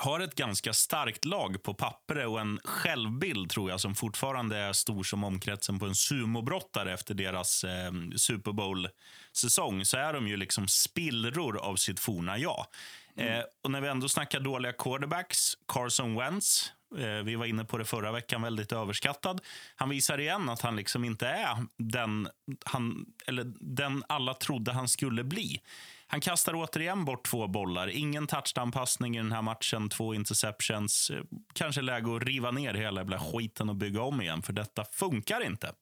har 0.00 0.20
ett 0.20 0.34
ganska 0.34 0.72
starkt 0.72 1.24
lag 1.24 1.62
på 1.62 1.74
pappret 1.74 2.26
och 2.26 2.40
en 2.40 2.60
självbild 2.64 3.50
tror 3.50 3.70
jag 3.70 3.80
som 3.80 3.94
fortfarande 3.94 4.56
är 4.56 4.72
stor 4.72 5.02
som 5.02 5.24
omkretsen 5.24 5.78
på 5.78 5.86
en 5.86 5.94
sumobrottare 5.94 6.92
efter 6.92 7.14
deras 7.14 7.64
eh, 7.64 7.92
Super 8.16 8.52
Bowl-säsong 8.52 9.84
så 9.84 9.96
är 9.96 10.12
de 10.12 10.28
ju 10.28 10.36
liksom 10.36 10.68
spillror 10.68 11.58
av 11.58 11.76
sitt 11.76 12.00
forna 12.00 12.38
jag. 12.38 12.66
Mm. 13.16 13.38
Eh, 13.38 13.44
och 13.62 13.70
när 13.70 13.80
vi 13.80 13.88
ändå 13.88 14.08
snackar 14.08 14.40
dåliga 14.40 14.72
quarterbacks, 14.72 15.54
Carson 15.68 16.14
Wentz, 16.14 16.72
eh, 16.98 17.24
vi 17.24 17.34
var 17.34 17.46
inne 17.46 17.64
på 17.64 17.78
det 17.78 17.84
förra 17.84 18.12
veckan, 18.12 18.42
väldigt 18.42 18.72
överskattad. 18.72 19.40
Han 19.76 19.88
visar 19.88 20.20
igen 20.20 20.48
att 20.48 20.60
han 20.60 20.76
liksom 20.76 21.04
inte 21.04 21.28
är 21.28 21.66
den, 21.76 22.28
han, 22.64 23.06
eller 23.26 23.52
den 23.60 24.04
alla 24.08 24.34
trodde 24.34 24.72
han 24.72 24.88
skulle 24.88 25.24
bli. 25.24 25.60
Han 26.12 26.20
kastar 26.20 26.54
återigen 26.54 27.04
bort 27.04 27.26
två 27.26 27.48
bollar. 27.48 27.88
Ingen 27.88 28.26
touchdown-passning 28.26 29.16
i 29.16 29.18
den 29.18 29.32
här 29.32 29.42
matchen, 29.42 29.88
två 29.88 30.14
interceptions. 30.14 31.10
Kanske 31.52 31.82
läge 31.82 32.16
att 32.16 32.22
riva 32.22 32.50
ner 32.50 32.74
hela 32.74 33.00
jävla 33.00 33.18
skiten 33.18 33.68
och 33.68 33.76
bygga 33.76 34.02
om 34.02 34.20
igen, 34.20 34.42
för 34.42 34.52
detta 34.52 34.84
funkar 34.84 35.46
inte. 35.46 35.72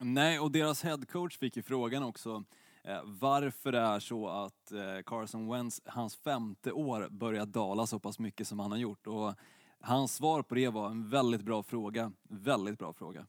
Nej, 0.00 0.40
och 0.40 0.52
deras 0.52 0.82
headcoach 0.82 1.38
fick 1.38 1.56
ju 1.56 1.62
frågan 1.62 2.02
också 2.02 2.44
eh, 2.84 3.00
varför 3.04 3.72
det 3.72 3.78
är 3.78 4.00
så 4.00 4.28
att 4.28 4.72
eh, 4.72 5.02
Carson 5.06 5.48
Wentz, 5.48 5.80
hans 5.86 6.16
femte 6.16 6.72
år, 6.72 7.08
börjar 7.10 7.46
dala 7.46 7.86
så 7.86 7.98
pass 7.98 8.18
mycket 8.18 8.48
som 8.48 8.58
han 8.58 8.70
har 8.70 8.78
gjort. 8.78 9.06
Och 9.06 9.34
hans 9.80 10.14
svar 10.14 10.42
på 10.42 10.54
det 10.54 10.68
var 10.68 10.90
en 10.90 11.10
väldigt 11.10 11.42
bra 11.42 11.62
fråga. 11.62 12.12
Väldigt 12.28 12.78
bra 12.78 12.92
fråga. 12.92 13.26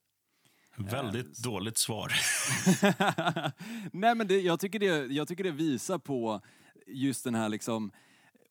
Väldigt 0.80 1.46
eh, 1.46 1.52
dåligt 1.52 1.78
svar. 1.78 2.12
Nej, 3.92 4.16
men 4.16 4.28
det, 4.28 4.42
jag, 4.42 4.60
tycker 4.60 4.80
det, 4.80 5.14
jag 5.14 5.28
tycker 5.28 5.44
det 5.44 5.52
visar 5.52 5.98
på 5.98 6.42
just 6.88 7.24
den 7.24 7.36
här 7.36 7.50
liksom 7.50 7.92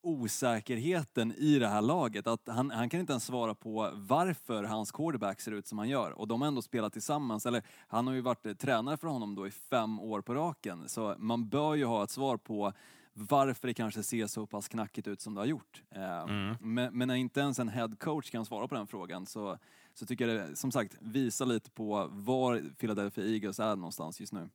osäkerheten 0.01 1.33
i 1.33 1.59
det 1.59 1.67
här 1.67 1.81
laget. 1.81 2.27
Att 2.27 2.47
han, 2.47 2.71
han 2.71 2.89
kan 2.89 2.99
inte 2.99 3.13
ens 3.13 3.25
svara 3.25 3.55
på 3.55 3.91
varför 3.93 4.63
hans 4.63 4.91
quarterback 4.91 5.41
ser 5.41 5.51
ut 5.51 5.67
som 5.67 5.77
han 5.77 5.89
gör. 5.89 6.11
Och 6.11 6.27
de 6.27 6.41
har 6.41 6.47
ändå 6.47 6.61
spelat 6.61 6.93
tillsammans, 6.93 7.45
eller 7.45 7.63
han 7.87 8.07
har 8.07 8.13
ju 8.13 8.21
varit 8.21 8.59
tränare 8.59 8.97
för 8.97 9.07
honom 9.07 9.35
då 9.35 9.47
i 9.47 9.51
fem 9.51 9.99
år 9.99 10.21
på 10.21 10.33
raken. 10.33 10.89
Så 10.89 11.15
man 11.17 11.49
bör 11.49 11.75
ju 11.75 11.85
ha 11.85 12.03
ett 12.03 12.11
svar 12.11 12.37
på 12.37 12.73
varför 13.19 13.67
det 13.67 13.73
kanske 13.73 14.03
ser 14.03 14.27
så 14.27 14.45
pass 14.45 14.67
knackigt 14.67 15.07
ut 15.07 15.21
som 15.21 15.35
det 15.35 15.41
har 15.41 15.45
gjort. 15.45 15.83
Eh, 15.95 16.21
mm. 16.21 16.55
Men, 16.59 16.97
men 16.97 17.07
när 17.07 17.15
inte 17.15 17.39
ens 17.39 17.59
en 17.59 17.69
head 17.69 17.91
coach 17.99 18.29
kan 18.29 18.45
svara 18.45 18.67
på 18.67 18.75
den 18.75 18.87
frågan 18.87 19.25
så 19.25 19.57
så 19.93 20.05
tycker 20.05 20.27
jag 20.27 20.49
det, 20.49 20.55
som 20.55 20.71
sagt, 20.71 20.95
visar 20.99 21.45
lite 21.45 21.71
på 21.71 22.07
var 22.11 22.61
Philadelphia 22.79 23.25
Eagles 23.25 23.59
är 23.59 23.75
någonstans 23.75 24.19
just 24.19 24.33
nu. 24.33 24.49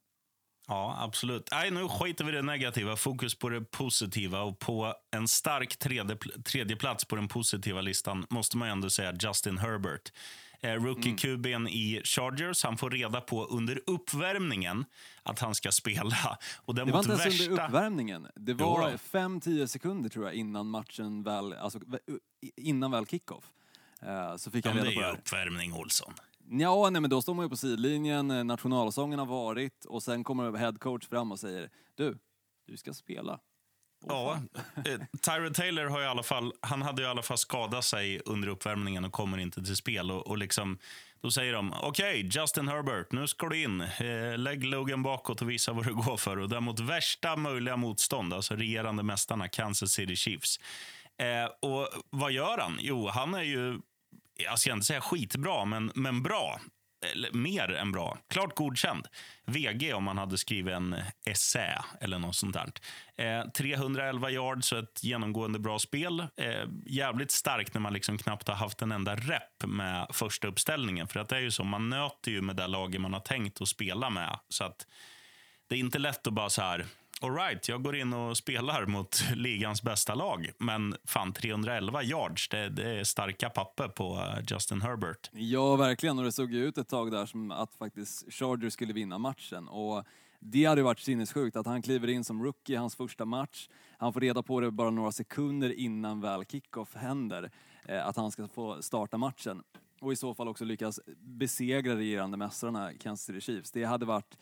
Ja, 0.68 0.96
absolut. 1.00 1.48
Nej, 1.50 1.70
nu 1.70 1.88
skiter 1.88 2.24
vi 2.24 2.32
i 2.32 2.34
det 2.34 2.42
negativa. 2.42 2.96
Fokus 2.96 3.34
på 3.34 3.48
det 3.48 3.60
positiva. 3.60 4.42
Och 4.42 4.58
på 4.58 4.94
en 5.10 5.28
stark 5.28 5.76
tredje, 5.76 6.16
tredje 6.44 6.76
plats 6.76 7.04
på 7.04 7.16
den 7.16 7.28
positiva 7.28 7.80
listan 7.80 8.26
måste 8.30 8.56
man 8.56 8.68
ändå 8.68 8.90
säga 8.90 9.14
Justin 9.20 9.58
Herbert. 9.58 10.12
Eh, 10.64 10.68
Rookie-QBn 10.68 11.54
mm. 11.54 11.66
i 11.66 12.00
Chargers. 12.04 12.64
Han 12.64 12.76
får 12.76 12.90
reda 12.90 13.20
på 13.20 13.44
under 13.44 13.80
uppvärmningen 13.86 14.84
att 15.22 15.38
han 15.38 15.54
ska 15.54 15.72
spela. 15.72 16.38
Och 16.56 16.74
det 16.74 16.84
var 16.84 16.98
inte 16.98 17.10
ens 17.10 17.26
värsta... 17.26 17.50
under 17.50 17.64
uppvärmningen. 17.64 18.26
Det 18.36 18.54
var 18.54 18.90
5-10 18.90 19.66
sekunder 19.66 20.10
tror 20.10 20.24
jag 20.24 20.34
innan 20.34 20.66
matchen 20.66 21.22
väl, 21.22 21.52
alltså 21.52 21.80
innan 22.56 22.90
väl 22.90 23.06
kickoff. 23.06 23.52
Eh, 24.02 24.36
så 24.36 24.50
fick 24.50 24.66
han 24.66 24.76
reda 24.76 24.94
på 24.94 25.00
det. 25.00 25.06
är 25.06 25.12
uppvärmning, 25.12 25.72
Olsson. 25.72 26.14
Ja, 26.50 26.90
nej, 26.90 27.00
men 27.00 27.10
då 27.10 27.22
står 27.22 27.34
man 27.34 27.44
ju 27.44 27.48
på 27.48 27.56
sidlinjen, 27.56 28.30
eh, 28.30 28.44
nationalsången 28.44 29.18
har 29.18 29.26
varit 29.26 29.84
och 29.84 30.02
sen 30.02 30.24
kommer 30.24 30.56
headcoach 30.56 31.08
fram 31.08 31.32
och 31.32 31.40
säger 31.40 31.70
du, 31.94 32.18
du 32.66 32.76
ska 32.76 32.94
spela. 32.94 33.40
Ja, 34.08 34.40
eh, 34.76 35.00
Tyrod 35.20 35.54
Taylor 35.54 35.84
har 35.84 36.02
i 36.02 36.06
alla 36.06 36.22
fall, 36.22 36.52
han 36.60 36.82
hade 36.82 37.02
i 37.02 37.06
alla 37.06 37.22
fall 37.22 37.38
skadat 37.38 37.84
sig 37.84 38.20
under 38.24 38.48
uppvärmningen 38.48 39.04
och 39.04 39.12
kommer 39.12 39.38
inte 39.38 39.64
till 39.64 39.76
spel. 39.76 40.10
Och, 40.10 40.26
och 40.26 40.38
liksom, 40.38 40.78
då 41.20 41.30
säger 41.30 41.52
de, 41.52 41.72
okej, 41.72 42.26
okay, 42.26 42.40
Justin 42.40 42.68
Herbert, 42.68 43.12
nu 43.12 43.26
ska 43.26 43.48
du 43.48 43.62
in. 43.62 43.80
Eh, 43.80 44.38
lägg 44.38 44.64
luggen 44.64 45.02
bakåt 45.02 45.42
och 45.42 45.50
visa 45.50 45.72
vad 45.72 45.86
du 45.86 45.94
går 45.94 46.16
för. 46.16 46.38
Och 46.38 46.48
däremot 46.48 46.80
värsta 46.80 47.36
möjliga 47.36 47.76
motstånd, 47.76 48.34
alltså 48.34 48.56
regerande 48.56 49.02
mästarna 49.02 49.48
Kansas 49.48 49.90
City 49.90 50.16
Chiefs. 50.16 50.60
Eh, 51.18 51.68
och 51.68 51.88
vad 52.10 52.32
gör 52.32 52.58
han? 52.58 52.78
Jo, 52.80 53.08
han 53.08 53.34
är 53.34 53.42
ju 53.42 53.78
jag 54.36 54.58
ska 54.58 54.72
inte 54.72 54.86
säga 54.86 55.00
skitbra, 55.00 55.64
men, 55.64 55.92
men 55.94 56.22
bra. 56.22 56.60
Eller, 57.12 57.32
mer 57.32 57.72
än 57.72 57.92
bra. 57.92 58.18
Klart 58.28 58.56
godkänd. 58.56 59.08
VG 59.46 59.92
om 59.92 60.04
man 60.04 60.18
hade 60.18 60.38
skrivit 60.38 60.74
en 60.74 60.96
essä 61.26 61.84
eller 62.00 62.18
något 62.18 62.36
sånt 62.36 62.54
där. 62.54 62.72
Eh, 63.16 63.50
311 63.50 64.30
yards 64.30 64.72
och 64.72 64.78
ett 64.78 65.04
genomgående 65.04 65.58
bra 65.58 65.78
spel. 65.78 66.20
Eh, 66.20 66.68
jävligt 66.86 67.30
starkt 67.30 67.74
när 67.74 67.80
man 67.80 67.92
liksom 67.92 68.18
knappt 68.18 68.48
har 68.48 68.54
haft 68.54 68.82
en 68.82 68.92
enda 68.92 69.16
rep 69.16 69.66
med 69.66 70.06
första 70.12 70.48
uppställningen. 70.48 71.08
För 71.08 71.20
att 71.20 71.28
det 71.28 71.36
är 71.36 71.40
ju 71.40 71.50
så, 71.50 71.64
man 71.64 71.90
nöter 71.90 72.30
ju 72.30 72.42
med 72.42 72.56
det 72.56 72.66
laget 72.66 73.00
man 73.00 73.12
har 73.12 73.20
tänkt 73.20 73.62
att 73.62 73.68
spela 73.68 74.10
med. 74.10 74.38
Så 74.48 74.64
att 74.64 74.86
det 75.68 75.74
är 75.74 75.78
inte 75.78 75.98
lätt 75.98 76.26
att 76.26 76.32
bara 76.32 76.50
så 76.50 76.62
här 76.62 76.86
alright, 77.24 77.68
jag 77.68 77.82
går 77.82 77.96
in 77.96 78.12
och 78.12 78.36
spelar 78.36 78.86
mot 78.86 79.24
ligans 79.34 79.82
bästa 79.82 80.14
lag. 80.14 80.50
Men 80.58 80.96
fan, 81.04 81.32
311 81.32 82.02
yards, 82.02 82.48
det, 82.48 82.68
det 82.68 82.90
är 82.90 83.04
starka 83.04 83.50
papper 83.50 83.88
på 83.88 84.14
eh, 84.14 84.44
Justin 84.48 84.82
Herbert. 84.82 85.30
Ja, 85.32 85.76
verkligen. 85.76 86.18
Och 86.18 86.24
det 86.24 86.32
såg 86.32 86.52
ju 86.52 86.64
ut 86.64 86.78
ett 86.78 86.88
tag 86.88 87.10
där 87.10 87.26
som 87.26 87.50
att 87.50 87.74
faktiskt 87.74 88.32
Chargers 88.32 88.72
skulle 88.72 88.92
vinna 88.92 89.18
matchen. 89.18 89.68
Och 89.68 90.04
det 90.40 90.64
hade 90.64 90.82
varit 90.82 91.00
sinnessjukt 91.00 91.56
att 91.56 91.66
han 91.66 91.82
kliver 91.82 92.08
in 92.08 92.24
som 92.24 92.44
rookie 92.44 92.74
i 92.74 92.78
hans 92.78 92.96
första 92.96 93.24
match. 93.24 93.68
Han 93.98 94.12
får 94.12 94.20
reda 94.20 94.42
på 94.42 94.60
det 94.60 94.70
bara 94.70 94.90
några 94.90 95.12
sekunder 95.12 95.72
innan 95.78 96.20
väl 96.20 96.44
kickoff 96.44 96.94
händer, 96.94 97.50
eh, 97.88 98.06
att 98.06 98.16
han 98.16 98.30
ska 98.30 98.48
få 98.48 98.82
starta 98.82 99.18
matchen. 99.18 99.62
Och 100.00 100.12
i 100.12 100.16
så 100.16 100.34
fall 100.34 100.48
också 100.48 100.64
lyckas 100.64 101.00
besegra 101.18 101.96
regerande 101.96 102.36
mästarna 102.36 102.92
Kansas 103.00 103.26
City 103.26 103.40
Chiefs. 103.40 103.70
Det 103.70 103.84
hade 103.84 104.06
varit 104.06 104.38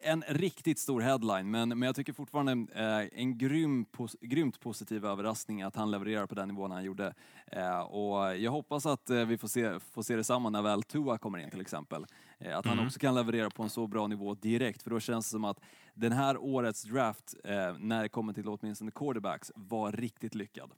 en 0.00 0.24
riktigt 0.28 0.78
stor 0.78 1.00
headline, 1.00 1.50
men, 1.50 1.68
men 1.68 1.82
jag 1.82 1.96
tycker 1.96 2.12
fortfarande 2.12 2.52
eh, 2.52 3.20
en 3.20 3.38
grym, 3.38 3.84
pos, 3.84 4.16
grymt 4.20 4.60
positiv 4.60 5.04
överraskning 5.06 5.62
att 5.62 5.76
han 5.76 5.90
levererar 5.90 6.26
på 6.26 6.34
den 6.34 6.48
nivån 6.48 6.70
han 6.70 6.84
gjorde. 6.84 7.14
Eh, 7.46 7.80
och 7.80 8.36
jag 8.36 8.50
hoppas 8.50 8.86
att 8.86 9.10
eh, 9.10 9.24
vi 9.24 9.38
får 9.38 9.48
se, 9.48 9.80
får 9.80 10.02
se 10.02 10.16
detsamma 10.16 10.50
när 10.50 10.62
väl 10.62 10.82
Tua 10.82 11.18
kommer 11.18 11.38
in 11.38 11.50
till 11.50 11.60
exempel. 11.60 12.06
Eh, 12.38 12.58
att 12.58 12.64
han 12.64 12.74
mm. 12.74 12.86
också 12.86 12.98
kan 12.98 13.14
leverera 13.14 13.50
på 13.50 13.62
en 13.62 13.70
så 13.70 13.86
bra 13.86 14.06
nivå 14.06 14.34
direkt, 14.34 14.82
för 14.82 14.90
då 14.90 15.00
känns 15.00 15.26
det 15.26 15.30
som 15.30 15.44
att 15.44 15.60
den 15.94 16.12
här 16.12 16.36
årets 16.36 16.82
draft, 16.82 17.34
eh, 17.44 17.78
när 17.78 18.02
det 18.02 18.08
kommer 18.08 18.32
till 18.32 18.48
åtminstone 18.48 18.90
quarterbacks, 18.90 19.52
var 19.54 19.92
riktigt 19.92 20.34
lyckad. 20.34 20.72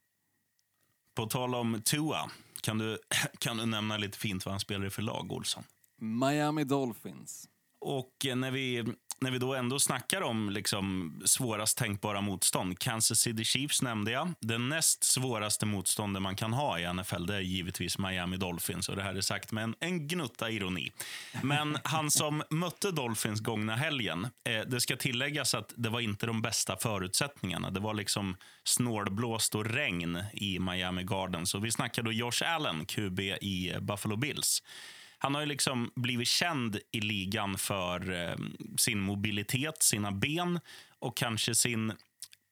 På 1.15 1.27
tal 1.27 1.55
om 1.55 1.83
Tua, 1.85 2.31
kan 2.63 2.79
du, 2.79 2.99
kan 3.39 3.57
du 3.57 3.67
nämna 3.67 3.97
lite 3.97 4.19
fint 4.19 4.45
vad 4.45 4.53
han 4.53 4.61
spelar 4.61 4.87
i 4.87 4.91
för 4.91 5.03
lag, 5.03 5.33
Olsson? 5.33 5.65
Miami 5.99 6.65
Dolphins. 6.65 7.49
Och 7.81 8.27
när 8.35 8.51
vi 8.51 8.85
när 9.21 9.31
vi 9.31 9.39
då 9.39 9.55
ändå 9.55 9.79
snackar 9.79 10.21
om 10.21 10.51
liksom 10.51 11.13
svårast 11.25 11.79
tänkbara 11.79 12.21
motstånd. 12.21 12.79
Kansas 12.79 13.19
City 13.21 13.45
Chiefs 13.45 13.83
nämnde 13.83 14.11
jag. 14.11 14.33
Den 14.41 14.69
näst 14.69 15.05
svåraste 15.05 15.67
motståndet 15.67 16.23
man 16.23 16.37
kan 16.37 16.53
ha 16.53 16.79
i 16.79 16.95
NFL 16.95 17.27
det 17.27 17.37
är 17.37 17.41
givetvis 17.41 17.99
Miami 17.99 18.37
Dolphins. 18.37 18.89
Och 18.89 18.97
Det 18.97 19.03
här 19.03 19.15
är 19.15 19.21
sagt 19.21 19.53
med 19.53 19.65
en, 19.65 19.75
en 19.81 20.09
gnutta 20.09 20.51
ironi. 20.51 20.93
Men 21.43 21.79
han 21.85 22.11
som 22.11 22.43
mötte 22.51 22.91
Dolphins 22.91 23.41
gångna 23.41 23.77
helgen, 23.77 24.25
eh, 24.25 24.61
det 24.67 24.81
ska 24.81 24.97
tilläggas 24.97 25.55
att 25.55 25.73
det 25.77 25.89
var 25.89 26.01
inte 26.01 26.27
de 26.27 26.43
bästa 26.43 26.77
förutsättningarna. 26.77 27.71
Det 27.71 27.81
var 27.81 27.95
liksom 27.95 28.37
snålblåst 28.65 29.55
och 29.55 29.65
regn 29.65 30.23
i 30.33 30.59
Miami 30.59 31.05
Gardens. 31.05 31.55
Och 31.55 31.65
vi 31.65 31.73
snackar 31.73 32.03
då 32.03 32.13
Josh 32.13 32.43
Allen, 32.45 32.87
QB 32.87 33.21
i 33.21 33.75
Buffalo 33.81 34.17
Bills. 34.17 34.63
Han 35.19 35.35
har 35.35 35.43
ju 35.43 35.47
liksom 35.47 35.93
blivit 35.95 36.29
känd 36.29 36.79
i 36.93 37.01
ligan 37.01 37.59
för 37.59 38.13
eh, 38.13 38.37
sin 38.77 39.01
mobilitet, 39.01 39.83
sina 39.83 40.13
ben 40.13 40.61
och 40.99 41.17
kanske 41.17 41.55
sin... 41.55 41.93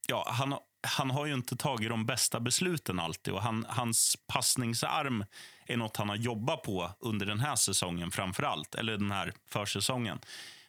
Ja, 0.09 0.27
han, 0.29 0.55
han 0.87 1.11
har 1.11 1.27
ju 1.27 1.35
inte 1.35 1.57
tagit 1.57 1.89
de 1.89 2.07
bästa 2.07 2.41
besluten 2.41 3.01
alltid 3.01 3.35
och 3.35 3.43
han, 3.43 3.67
hans 3.69 4.17
passningsarm 4.27 5.25
är 5.67 5.77
nåt 5.77 5.97
han 5.97 6.09
har 6.09 6.17
jobbat 6.17 6.63
på 6.63 6.91
under 7.01 7.27
den 7.27 7.41
här 7.41 7.57
säsongen 7.57 8.11
framför 8.11 8.43
allt, 8.43 8.75
eller 8.75 8.97
den 8.97 9.11
här 9.11 9.33
försäsongen. 9.49 10.19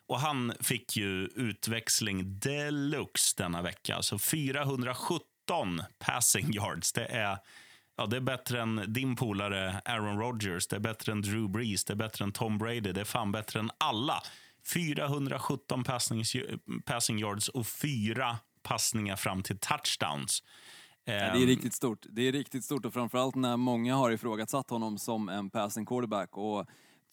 Och 0.07 0.19
han 0.19 0.53
fick 0.59 0.97
ju 0.97 1.25
utväxling 1.25 2.39
deluxe 2.39 3.33
denna 3.37 3.61
vecka. 3.61 3.95
Alltså 3.95 4.19
417 4.19 5.19
passing 5.99 6.53
yards. 6.53 6.93
Det 6.93 7.05
är 7.05 7.37
Ja, 7.97 8.05
det 8.05 8.17
är 8.17 8.21
bättre 8.21 8.61
än 8.61 8.93
din 8.93 9.15
polare 9.15 9.81
Aaron 9.85 10.19
Rodgers, 10.19 10.67
det 10.67 10.75
är 10.75 10.79
bättre 10.79 11.11
än 11.11 11.21
Drew 11.21 11.49
Brees, 11.49 11.85
det 11.85 11.93
är 11.93 11.97
bättre 11.97 12.25
än 12.25 12.31
Tom 12.31 12.57
Brady, 12.57 12.91
det 12.91 13.01
är 13.01 13.05
fan 13.05 13.31
bättre 13.31 13.59
än 13.59 13.71
alla. 13.77 14.23
417 14.73 15.83
passnings, 15.83 16.35
passing 16.85 17.19
yards 17.19 17.49
och 17.49 17.67
fyra 17.67 18.37
passningar 18.63 19.15
fram 19.15 19.43
till 19.43 19.57
touchdowns. 19.57 20.43
Ja, 21.05 21.13
det 21.13 21.19
är 21.19 21.35
ehm. 21.35 21.45
riktigt 21.45 21.73
stort. 21.73 22.05
Det 22.09 22.21
är 22.21 22.31
riktigt 22.31 22.65
stort 22.65 22.85
och 22.85 22.93
framförallt 22.93 23.35
när 23.35 23.57
många 23.57 23.95
har 23.95 24.11
ifrågasatt 24.11 24.69
honom 24.69 24.97
som 24.97 25.29
en 25.29 25.49
passing 25.49 25.85
quarterback 25.85 26.37
och 26.37 26.65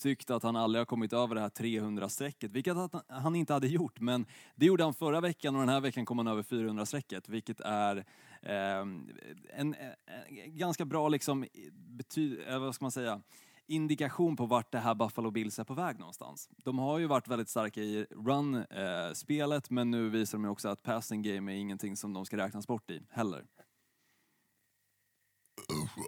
tyckt 0.03 0.31
att 0.31 0.43
han 0.43 0.57
aldrig 0.57 0.81
har 0.81 0.87
kommit 0.87 1.13
över 1.13 1.35
det 1.35 1.41
här 1.41 1.49
300-strecket, 1.49 2.51
vilket 2.51 2.77
han 3.09 3.37
inte 3.37 3.53
hade 3.53 3.69
gjort. 3.69 4.01
Men 4.01 4.27
det 4.57 4.67
gjorde 4.67 4.85
han 4.85 4.95
förra 4.95 5.21
veckan 5.21 5.55
och 5.55 5.61
den 5.61 5.69
här 5.69 5.81
veckan 5.81 6.05
kom 6.05 6.19
han 6.19 6.27
över 6.27 6.43
400-strecket, 6.43 7.29
vilket 7.29 7.61
är 7.61 8.05
en, 8.43 9.19
en, 9.51 9.75
en, 9.75 10.57
ganska 10.57 10.85
bra 10.85 11.09
liksom, 11.09 11.47
bety, 11.73 12.37
vad 12.47 12.75
ska 12.75 12.85
man 12.85 12.93
säga, 12.93 13.23
indikation 13.67 14.37
på 14.37 14.47
vart 14.47 14.73
det 14.73 14.79
här 14.79 14.95
Buffalo 14.95 15.31
Bills 15.31 15.59
är 15.59 15.65
på 15.65 15.75
väg 15.75 15.99
någonstans. 15.99 16.51
De 16.65 16.79
har 16.79 16.99
ju 16.99 17.07
varit 17.07 17.29
väldigt 17.29 17.49
starka 17.49 17.81
i 17.81 18.07
run-spelet, 18.11 19.71
men 19.71 19.91
nu 19.91 20.09
visar 20.09 20.39
de 20.39 20.45
ju 20.45 20.51
också 20.51 20.69
att 20.69 20.83
passing 20.83 21.23
game 21.23 21.53
är 21.53 21.57
ingenting 21.57 21.97
som 21.97 22.13
de 22.13 22.27
ska 22.27 22.37
räknas 22.37 22.67
bort 22.67 22.91
i 22.91 23.03
heller. 23.11 23.45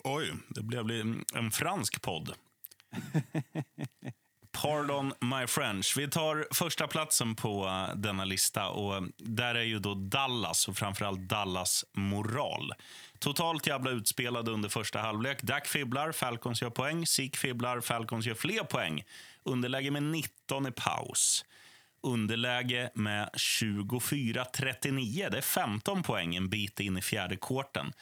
Oj, 0.04 0.32
det 0.48 0.62
blev 0.62 0.90
en 1.34 1.50
fransk 1.50 2.02
podd. 2.02 2.34
Pardon 4.62 5.12
my 5.20 5.46
French. 5.46 5.94
Vi 5.96 6.08
tar 6.08 6.46
första 6.50 6.86
platsen 6.86 7.34
på 7.34 7.66
eh, 7.66 7.96
denna 7.96 8.24
lista. 8.24 8.68
och 8.68 8.96
eh, 8.96 9.02
Där 9.16 9.54
är 9.54 9.62
ju 9.62 9.78
då 9.78 9.94
Dallas 9.94 10.68
och 10.68 10.76
framförallt 10.76 11.20
Dallas 11.20 11.84
moral. 11.92 12.72
Totalt 13.18 13.66
jävla 13.66 13.90
utspelade 13.90 14.50
under 14.50 14.68
första 14.68 14.98
halvlek. 14.98 15.42
Dak 15.42 15.66
fibblar, 15.66 16.12
Falcons 16.12 16.62
gör 16.62 16.70
poäng. 16.70 17.06
Sik 17.06 17.36
fibblar, 17.36 17.80
Falcons 17.80 18.26
gör 18.26 18.34
fler 18.34 18.64
poäng. 18.64 19.02
Underläge 19.42 19.90
med 19.90 20.02
19 20.02 20.66
i 20.66 20.70
paus. 20.70 21.44
Underläge 22.02 22.90
med 22.94 23.30
24-39. 23.36 25.30
Det 25.30 25.38
är 25.38 25.42
15 25.42 26.02
poäng 26.02 26.36
en 26.36 26.48
bit 26.48 26.80
in 26.80 26.96
i 26.96 27.02
fjärde 27.02 27.36
kvarten. 27.36 27.92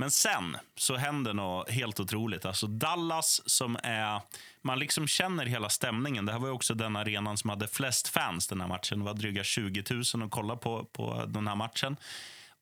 Men 0.00 0.10
sen 0.10 0.56
så 0.76 0.96
händer 0.96 1.34
något 1.34 1.70
helt 1.70 2.00
otroligt. 2.00 2.44
Alltså 2.44 2.66
Dallas 2.66 3.42
som 3.46 3.78
är... 3.82 4.20
Man 4.62 4.78
liksom 4.78 5.06
känner 5.06 5.46
hela 5.46 5.68
stämningen. 5.68 6.26
Det 6.26 6.32
här 6.32 6.38
var 6.38 6.50
också 6.50 6.74
den 6.74 6.96
arenan 6.96 7.36
som 7.36 7.50
hade 7.50 7.68
flest 7.68 8.08
fans 8.08 8.46
den 8.46 8.60
här 8.60 8.68
matchen. 8.68 8.98
Det 8.98 9.04
var 9.04 9.14
dryga 9.14 9.44
20 9.44 9.84
000 9.90 10.00
att 10.00 10.30
kolla 10.30 10.56
på, 10.56 10.84
på 10.84 11.24
den 11.28 11.48
här 11.48 11.54
matchen. 11.54 11.96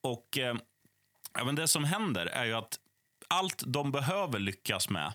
Och 0.01 0.37
eh, 0.37 0.55
men 1.45 1.55
Det 1.55 1.67
som 1.67 1.83
händer 1.83 2.25
är 2.25 2.45
ju 2.45 2.53
att 2.53 2.79
allt 3.27 3.63
de 3.65 3.91
behöver 3.91 4.39
lyckas 4.39 4.89
med, 4.89 5.13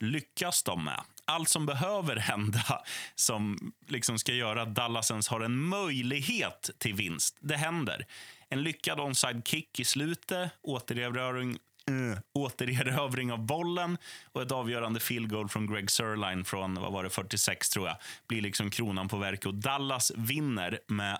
lyckas 0.00 0.62
de 0.62 0.84
med. 0.84 1.00
Allt 1.24 1.48
som 1.48 1.66
behöver 1.66 2.16
hända 2.16 2.82
som 3.14 3.72
liksom 3.88 4.18
ska 4.18 4.32
göra 4.32 4.62
att 4.62 4.74
Dallas 4.74 5.10
ens 5.10 5.28
har 5.28 5.40
en 5.40 5.58
möjlighet 5.58 6.70
till 6.78 6.94
vinst, 6.94 7.36
det 7.40 7.56
händer. 7.56 8.06
En 8.48 8.62
lyckad 8.62 9.00
onside 9.00 9.42
kick 9.46 9.80
i 9.80 9.84
slutet, 9.84 10.50
återerövring, 10.62 11.58
äh, 11.88 12.18
återerövring 12.34 13.32
av 13.32 13.38
bollen 13.38 13.98
och 14.32 14.42
ett 14.42 14.52
avgörande 14.52 15.00
field 15.00 15.30
goal 15.30 15.48
från 15.48 15.72
Greg 15.72 15.90
Sirline 15.90 16.44
från 16.44 16.74
vad 16.74 16.92
var 16.92 17.04
det, 17.04 17.10
46, 17.10 17.68
tror 17.68 17.86
jag, 17.86 17.96
blir 18.26 18.42
liksom 18.42 18.70
kronan 18.70 19.08
på 19.08 19.16
verket. 19.16 19.46
Och 19.46 19.54
Dallas 19.54 20.12
vinner 20.16 20.80
med 20.86 21.18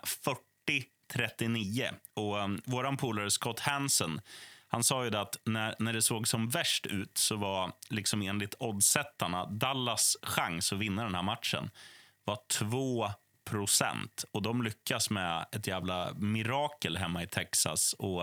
40-39. 1.13 1.91
Och 2.15 2.39
um, 2.39 2.61
vår 2.65 2.97
polare 2.97 3.31
Scott 3.31 3.61
Hansen 3.61 4.21
han 4.75 4.85
sa 4.85 5.05
ju 5.05 5.17
att 5.17 5.39
när, 5.45 5.75
när 5.79 5.93
det 5.93 6.03
såg 6.03 6.29
som 6.29 6.49
värst 6.49 6.87
ut 6.87 7.19
så 7.19 7.37
var 7.37 7.73
liksom 7.89 8.23
enligt 8.23 8.55
oddsättarna 8.59 9.47
Dallas 9.47 10.17
chans 10.23 10.73
att 10.73 10.79
vinna 10.79 11.05
den 11.05 11.15
här 11.15 11.23
matchen 11.23 11.71
var 12.25 12.39
2 12.49 13.11
procent. 13.45 14.25
Och 14.31 14.43
de 14.43 14.63
lyckas 14.63 15.11
med 15.11 15.47
ett 15.53 15.67
jävla 15.67 16.15
mirakel 16.15 16.97
hemma 16.97 17.23
i 17.23 17.27
Texas 17.27 17.93
och 17.99 18.23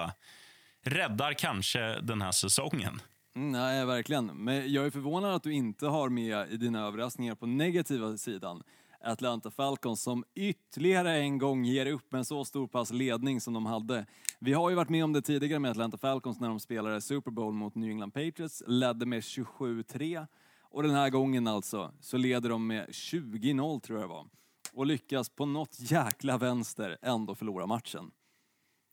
räddar 0.84 1.34
kanske 1.34 2.02
den 2.02 2.22
här 2.22 2.32
säsongen. 2.32 3.02
Mm, 3.36 3.52
nej, 3.52 3.86
verkligen. 3.86 4.26
Men 4.26 4.74
jag 4.74 4.86
är 4.86 4.90
förvånad 4.90 5.36
att 5.36 5.44
du 5.44 5.54
inte 5.54 5.88
har 5.88 6.10
med 6.10 6.52
i 6.52 6.58
dina 6.58 6.88
överraskningar 6.88 7.36
på 7.36 7.46
negativa 7.46 8.18
sidan 8.18 8.64
Atlanta 9.04 9.52
Falcons 9.52 10.02
som 10.02 10.24
ytterligare 10.36 11.18
en 11.18 11.38
gång 11.38 11.66
ger 11.66 11.86
upp 11.86 12.14
en 12.14 12.26
så 12.26 12.46
stor 12.46 12.68
pass 12.68 12.92
ledning 12.92 13.42
som 13.42 13.54
de 13.54 13.66
hade. 13.66 14.06
Vi 14.40 14.54
har 14.54 14.70
ju 14.70 14.76
varit 14.76 14.90
med 14.90 15.04
om 15.04 15.14
det 15.14 15.22
tidigare 15.22 15.60
med 15.60 15.72
Atlanta 15.72 15.98
Falcons 15.98 16.40
när 16.40 16.48
de 16.48 16.60
spelade 16.60 17.02
Super 17.02 17.32
Bowl 17.32 17.54
mot 17.54 17.76
New 17.76 17.90
England 17.90 18.12
Patriots, 18.12 18.64
ledde 18.68 19.06
med 19.06 19.20
27-3 19.20 20.28
och 20.62 20.84
den 20.84 20.92
här 20.92 21.10
gången 21.10 21.48
alltså 21.48 21.92
så 22.00 22.18
leder 22.18 22.50
de 22.50 22.68
med 22.68 22.88
20-0 22.88 23.80
tror 23.80 24.00
jag 24.00 24.10
det 24.10 24.14
var 24.14 24.28
och 24.74 24.86
lyckas 24.86 25.30
på 25.30 25.46
något 25.46 25.76
jäkla 25.80 26.38
vänster 26.38 26.98
ändå 27.02 27.36
förlora 27.36 27.66
matchen. 27.66 28.12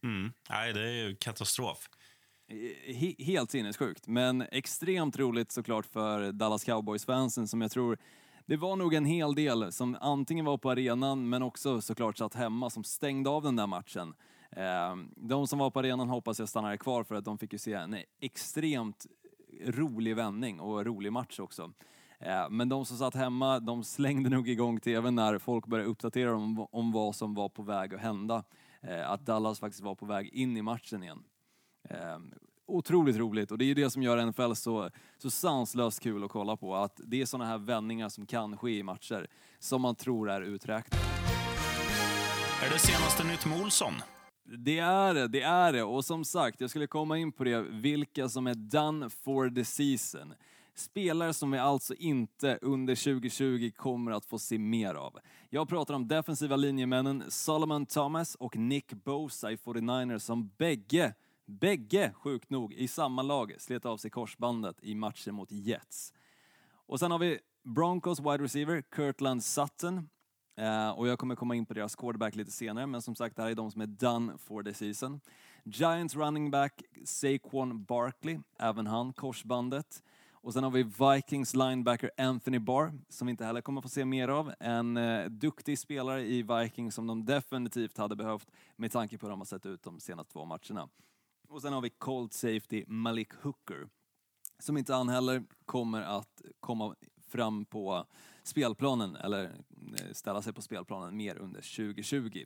Mm. 0.05 0.33
Nej, 0.51 0.73
det 0.73 0.81
är 0.81 1.09
ju 1.09 1.17
katastrof. 1.17 1.89
Helt 3.19 3.51
sinnessjukt, 3.51 4.07
men 4.07 4.43
extremt 4.43 5.19
roligt 5.19 5.53
såklart 5.53 5.87
för 5.87 6.33
Dallas 6.33 6.65
Cowboys-fansen 6.65 7.49
som 7.49 7.61
jag 7.61 7.71
tror 7.71 7.99
det 8.47 8.57
var 8.57 8.77
nog 8.77 8.95
en 8.95 9.05
hel 9.05 9.35
del 9.35 9.73
som 9.73 9.97
antingen 10.01 10.45
var 10.45 10.59
på 10.59 10.71
arenan 10.71 11.29
men 11.29 11.43
också 11.43 11.81
såklart 11.81 12.17
satt 12.17 12.35
hemma 12.35 12.71
som 12.71 12.85
stängde 12.85 13.31
av 13.31 13.43
den 13.43 13.57
där 13.57 13.67
matchen. 13.67 14.15
Ehm, 14.51 15.11
de 15.17 15.47
som 15.47 15.59
var 15.59 15.71
på 15.71 15.79
arenan 15.79 16.09
hoppas 16.09 16.39
jag 16.39 16.49
stannade 16.49 16.79
kvar 16.79 17.05
för 17.05 17.15
att 17.15 17.25
de 17.25 17.39
fick 17.39 17.53
ju 17.53 17.59
se 17.59 17.73
en 17.73 17.97
extremt 18.21 19.07
rolig 19.65 20.17
vändning 20.17 20.61
och 20.61 20.85
rolig 20.87 21.13
match 21.13 21.41
också. 21.41 21.73
Ehm, 22.21 22.57
men 22.57 22.69
de 22.69 22.85
som 22.85 22.97
satt 22.97 23.15
hemma, 23.15 23.61
de 23.61 23.85
slängde 23.85 24.31
nog 24.31 24.49
igång 24.49 24.81
tvn 24.81 25.15
när 25.15 25.39
folk 25.39 25.67
började 25.67 25.91
uppdatera 25.91 26.31
dem 26.31 26.67
om 26.71 26.93
vad 26.93 27.15
som 27.15 27.35
var 27.35 27.49
på 27.49 27.63
väg 27.63 27.95
att 27.95 28.01
hända. 28.01 28.45
Ehm, 28.83 29.11
att 29.11 29.27
Dallas 29.27 29.61
faktiskt 29.61 29.83
var 29.83 29.95
på 29.95 30.07
väg 30.07 30.29
in 30.29 30.57
i 30.57 30.63
matchen 30.63 31.03
igen 31.03 31.23
otroligt 32.69 33.17
roligt 33.17 33.51
och 33.51 33.59
det 33.59 33.65
är 33.65 33.67
ju 33.67 33.75
det 33.75 33.91
som 33.91 34.03
gör 34.03 34.27
NFL 34.27 34.53
så, 34.53 34.91
så 35.19 35.31
sanslöst 35.31 36.01
kul 36.01 36.25
att 36.25 36.31
kolla 36.31 36.57
på. 36.57 36.77
Att 36.77 37.01
det 37.05 37.21
är 37.21 37.27
sådana 37.27 37.51
här 37.51 37.59
vändningar 37.59 38.09
som 38.09 38.27
kan 38.27 38.57
ske 38.57 38.71
i 38.71 38.83
matcher 38.83 39.27
som 39.59 39.83
man 39.83 39.95
tror 39.95 40.31
är 40.31 40.41
uträknade. 40.41 41.05
Är 42.63 42.71
det 42.73 42.79
senaste 42.79 43.25
nytt 43.25 43.47
med 43.47 43.61
Olsson? 43.61 43.93
Det 44.45 44.79
är 44.79 45.15
det, 45.15 45.29
det 45.29 45.43
är 45.43 45.73
det. 45.73 45.83
Och 45.83 46.05
som 46.05 46.25
sagt, 46.25 46.61
jag 46.61 46.71
skulle 46.71 46.87
komma 46.87 47.19
in 47.19 47.33
på 47.33 47.45
det, 47.45 47.61
vilka 47.61 48.29
som 48.29 48.47
är 48.47 48.55
done 48.55 49.11
for 49.11 49.51
the 49.51 49.65
season. 49.65 50.35
Spelare 50.79 51.35
som 51.35 51.51
vi 51.51 51.59
alltså 51.59 51.95
inte 51.95 52.59
under 52.63 52.95
2020 52.95 53.71
kommer 53.77 54.13
att 54.13 54.25
få 54.25 54.39
se 54.39 54.59
mer 54.59 54.95
av. 54.95 55.19
Jag 55.51 55.69
pratar 55.69 55.95
om 55.95 56.09
defensiva 56.09 56.57
linjemännen 56.57 57.25
Solomon 57.29 57.87
Thomas 57.87 58.35
och 58.35 58.57
Nick 58.57 58.93
Bosa 58.93 59.53
i 59.53 59.57
49ers 59.57 60.19
som 60.19 60.51
bägge 60.59 61.15
Bägge, 61.49 62.13
sjukt 62.15 62.51
nog, 62.51 62.73
i 62.73 62.89
samma 62.89 63.23
lag 63.23 63.55
slet 63.59 63.87
av 63.87 63.97
sig 63.97 64.11
korsbandet 64.11 64.77
i 64.83 64.95
matchen 64.95 65.35
mot 65.35 65.53
Jets. 65.53 66.13
Och 66.71 66.99
sen 66.99 67.11
har 67.11 67.19
vi 67.19 67.39
Broncos 67.65 68.21
wide 68.21 68.39
receiver 68.39 68.83
Kurtland 68.83 69.45
Sutton. 69.45 70.09
Uh, 70.61 70.91
och 70.91 71.09
jag 71.09 71.19
kommer 71.19 71.37
komma 71.37 71.55
in 71.55 71.67
på 71.67 71.75
deras 71.75 71.97
quarterback 71.97 72.35
lite 72.35 72.51
senare, 72.51 72.87
men 72.87 73.03
som 73.03 73.15
sagt, 73.15 73.37
det 73.37 73.43
här 73.43 73.51
är 73.51 73.55
de 73.55 73.71
som 73.71 73.81
är 73.81 73.87
done 73.87 74.39
for 74.39 74.63
the 74.63 74.75
season. 74.75 75.21
Giants 75.65 76.17
running 76.17 76.51
back 76.51 76.83
Saquon 77.05 77.85
Barkley, 77.85 78.39
även 78.59 78.87
han 78.87 79.13
korsbandet. 79.13 80.03
Och 80.41 80.53
sen 80.53 80.65
har 80.65 80.71
vi 80.71 80.83
Vikings 80.83 81.55
linebacker 81.55 82.11
Anthony 82.17 82.59
Barr, 82.59 82.93
som 83.09 83.27
vi 83.27 83.31
inte 83.31 83.45
heller 83.45 83.61
kommer 83.61 83.81
få 83.81 83.89
se 83.89 84.05
mer 84.05 84.29
av. 84.29 84.53
En 84.61 84.97
eh, 84.97 85.25
duktig 85.25 85.79
spelare 85.79 86.23
i 86.23 86.43
Vikings 86.43 86.95
som 86.95 87.07
de 87.07 87.25
definitivt 87.25 87.99
hade 87.99 88.17
behövt 88.17 88.51
med 88.77 88.93
tanke 88.93 89.19
på 89.19 89.27
hur 89.27 89.31
de 89.31 89.41
har 89.41 89.47
sett 89.47 89.67
ut 89.67 89.83
de 89.83 90.01
senaste 90.01 90.33
två 90.33 90.45
matcherna. 90.45 90.89
Och 91.49 91.63
sen 91.63 91.73
har 91.73 91.81
vi 91.81 91.91
Cold 91.91 92.33
Safety 92.33 92.85
Malik 92.87 93.33
Hooker, 93.43 93.89
som 94.59 94.77
inte 94.77 94.95
han 94.95 95.09
heller 95.09 95.45
kommer 95.67 96.03
att 96.03 96.43
komma 96.61 96.95
fram 97.29 97.65
på 97.65 98.07
spelplanen, 98.43 99.17
eller 99.17 99.45
eh, 99.45 100.13
ställa 100.13 100.43
sig 100.43 100.53
på 100.53 100.63
spelplanen 100.63 101.17
mer 101.17 101.39
under 101.39 101.61
2020. 101.61 102.45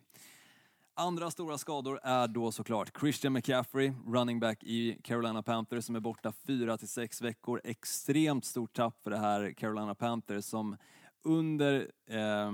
Andra 0.95 1.31
stora 1.31 1.59
skador 1.59 2.01
är 2.03 2.29
då 2.29 2.53
såklart 2.53 2.99
Christian 3.01 3.33
McCaffrey, 3.33 3.93
running 4.07 4.41
back 4.41 4.65
i 4.65 4.99
Carolina 5.03 5.43
Panthers, 5.43 5.85
som 5.85 5.97
är 5.97 6.01
borta 6.01 6.33
4 6.47 6.79
till 6.79 6.89
6 6.89 7.23
veckor. 7.23 7.61
Extremt 7.65 8.45
stort 8.45 8.73
tapp 8.73 9.03
för 9.03 9.11
det 9.11 9.19
här 9.19 9.53
Carolina 9.53 9.95
Panthers 9.95 10.45
som 10.45 10.77
under 11.25 11.91
eh, 12.07 12.53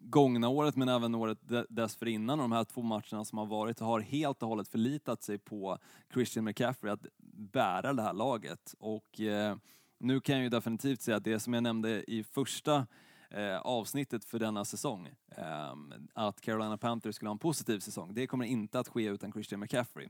gångna 0.00 0.48
året, 0.48 0.76
men 0.76 0.88
även 0.88 1.14
året 1.14 1.38
dessförinnan, 1.68 2.40
och 2.40 2.44
de 2.44 2.52
här 2.52 2.64
två 2.64 2.82
matcherna 2.82 3.24
som 3.24 3.38
har 3.38 3.46
varit, 3.46 3.80
har 3.80 4.00
helt 4.00 4.42
och 4.42 4.48
hållet 4.48 4.68
förlitat 4.68 5.22
sig 5.22 5.38
på 5.38 5.78
Christian 6.12 6.44
McCaffrey 6.44 6.92
att 6.92 7.06
bära 7.52 7.92
det 7.92 8.02
här 8.02 8.14
laget. 8.14 8.74
Och 8.78 9.20
eh, 9.20 9.56
nu 9.98 10.20
kan 10.20 10.34
jag 10.34 10.44
ju 10.44 10.50
definitivt 10.50 11.02
säga 11.02 11.16
att 11.16 11.24
det 11.24 11.40
som 11.40 11.54
jag 11.54 11.62
nämnde 11.62 12.10
i 12.10 12.24
första 12.24 12.86
eh, 13.30 13.58
avsnittet 13.58 14.24
för 14.24 14.38
denna 14.38 14.64
säsong, 14.64 15.08
eh, 15.36 15.74
att 16.14 16.40
Carolina 16.40 16.78
Panthers 16.78 17.14
skulle 17.14 17.28
ha 17.28 17.34
en 17.34 17.38
positiv 17.38 17.78
säsong, 17.78 18.14
det 18.14 18.26
kommer 18.26 18.44
inte 18.44 18.78
att 18.78 18.88
ske 18.88 19.04
utan 19.04 19.32
Christian 19.32 19.60
McCaffrey. 19.60 20.08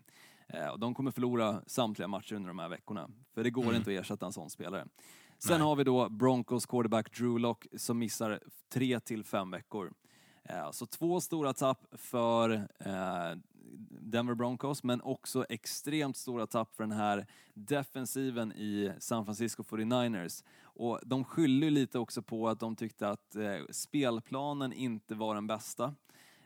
Eh, 0.48 0.76
de 0.76 0.94
kommer 0.94 1.10
förlora 1.10 1.62
samtliga 1.66 2.08
matcher 2.08 2.34
under 2.34 2.48
de 2.48 2.58
här 2.58 2.68
veckorna, 2.68 3.10
för 3.34 3.44
det 3.44 3.50
går 3.50 3.62
mm. 3.62 3.76
inte 3.76 3.90
att 3.90 4.00
ersätta 4.00 4.26
en 4.26 4.32
sån 4.32 4.50
spelare. 4.50 4.86
Sen 5.38 5.58
Nej. 5.58 5.66
har 5.66 5.76
vi 5.76 5.84
då 5.84 6.08
Broncos 6.08 6.66
quarterback 6.66 7.18
Drew 7.18 7.38
Lock 7.38 7.66
som 7.76 7.98
missar 7.98 8.40
tre 8.72 9.00
till 9.00 9.24
fem 9.24 9.50
veckor. 9.50 9.92
Eh, 10.44 10.70
så 10.70 10.86
två 10.86 11.20
stora 11.20 11.52
tapp 11.52 11.86
för 11.92 12.50
eh, 12.78 13.38
Denver 13.88 14.34
Broncos, 14.34 14.82
men 14.82 15.00
också 15.00 15.44
extremt 15.48 16.16
stora 16.16 16.46
tapp 16.46 16.74
för 16.74 16.82
den 16.82 16.92
här 16.92 17.26
defensiven 17.54 18.52
i 18.52 18.92
San 18.98 19.24
Francisco 19.24 19.62
49ers. 19.62 20.44
Och 20.62 21.00
de 21.06 21.24
skyller 21.24 21.70
lite 21.70 21.98
också 21.98 22.22
på 22.22 22.48
att 22.48 22.60
de 22.60 22.76
tyckte 22.76 23.08
att 23.08 23.36
eh, 23.36 23.60
spelplanen 23.70 24.72
inte 24.72 25.14
var 25.14 25.34
den 25.34 25.46
bästa. 25.46 25.94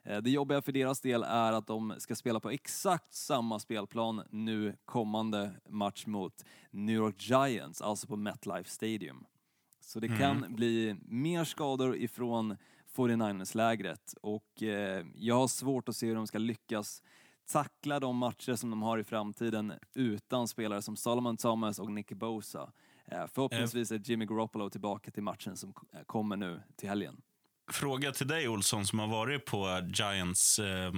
Eh, 0.03 0.19
det 0.19 0.31
jobbiga 0.31 0.63
för 0.63 0.73
deras 0.73 1.01
del 1.01 1.23
är 1.23 1.53
att 1.53 1.67
de 1.67 1.95
ska 1.99 2.15
spela 2.15 2.41
på 2.41 2.51
exakt 2.51 3.15
samma 3.15 3.59
spelplan 3.59 4.23
nu 4.31 4.77
kommande 4.85 5.51
match 5.69 6.07
mot 6.07 6.45
New 6.71 6.97
York 6.97 7.17
Giants, 7.19 7.83
alltså 7.83 8.07
på 8.07 8.17
MetLife 8.17 8.71
Stadium. 8.71 9.27
Så 9.81 10.01
det 10.01 10.09
kan 10.09 10.37
mm. 10.37 10.55
bli 10.55 10.97
mer 11.03 11.45
skador 11.45 11.97
ifrån 11.97 12.57
49ers-lägret 12.97 14.15
och 14.23 14.63
eh, 14.63 15.07
jag 15.17 15.35
har 15.35 15.49
svårt 15.49 15.89
att 15.89 15.97
se 15.97 16.07
hur 16.07 16.15
de 16.15 16.27
ska 16.27 16.39
lyckas 16.39 17.03
tackla 17.47 18.01
de 18.01 18.17
matcher 18.17 18.55
som 18.55 18.71
de 18.71 18.83
har 18.83 18.99
i 18.99 19.05
framtiden 19.05 19.73
utan 19.95 20.49
spelare 20.49 20.83
som 20.83 20.97
Solomon 20.97 21.37
Thomas 21.37 21.79
och 21.79 21.93
Nicky 21.93 22.15
Bosa. 22.15 22.73
Eh, 23.11 23.27
förhoppningsvis 23.35 23.91
är 23.91 24.01
Jimmy 24.05 24.27
Garoppolo 24.27 24.71
tillbaka 24.71 25.11
till 25.11 25.23
matchen 25.23 25.57
som 25.57 25.75
kommer 26.07 26.37
nu 26.37 26.63
till 26.77 26.89
helgen. 26.89 27.17
Fråga 27.73 28.13
till 28.13 28.27
dig 28.27 28.49
Olsson 28.49 28.87
som 28.87 28.99
har 28.99 29.07
varit 29.09 29.45
på 29.45 29.81
Giants, 29.95 30.59
eh, 30.59 30.93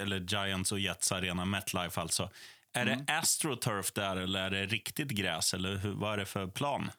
eller 0.00 0.20
Giants 0.20 0.72
och 0.72 0.80
Jets 0.80 1.12
arena, 1.12 1.44
MetLife 1.44 2.00
alltså. 2.00 2.30
Är 2.72 2.86
mm. 2.86 3.04
det 3.06 3.18
AstroTurf 3.18 3.92
där 3.92 4.16
eller 4.16 4.40
är 4.40 4.50
det 4.50 4.66
riktigt 4.66 5.10
gräs 5.10 5.54
eller 5.54 5.92
vad 5.94 6.12
är 6.12 6.16
det 6.16 6.26
för 6.26 6.46
plan? 6.46 6.90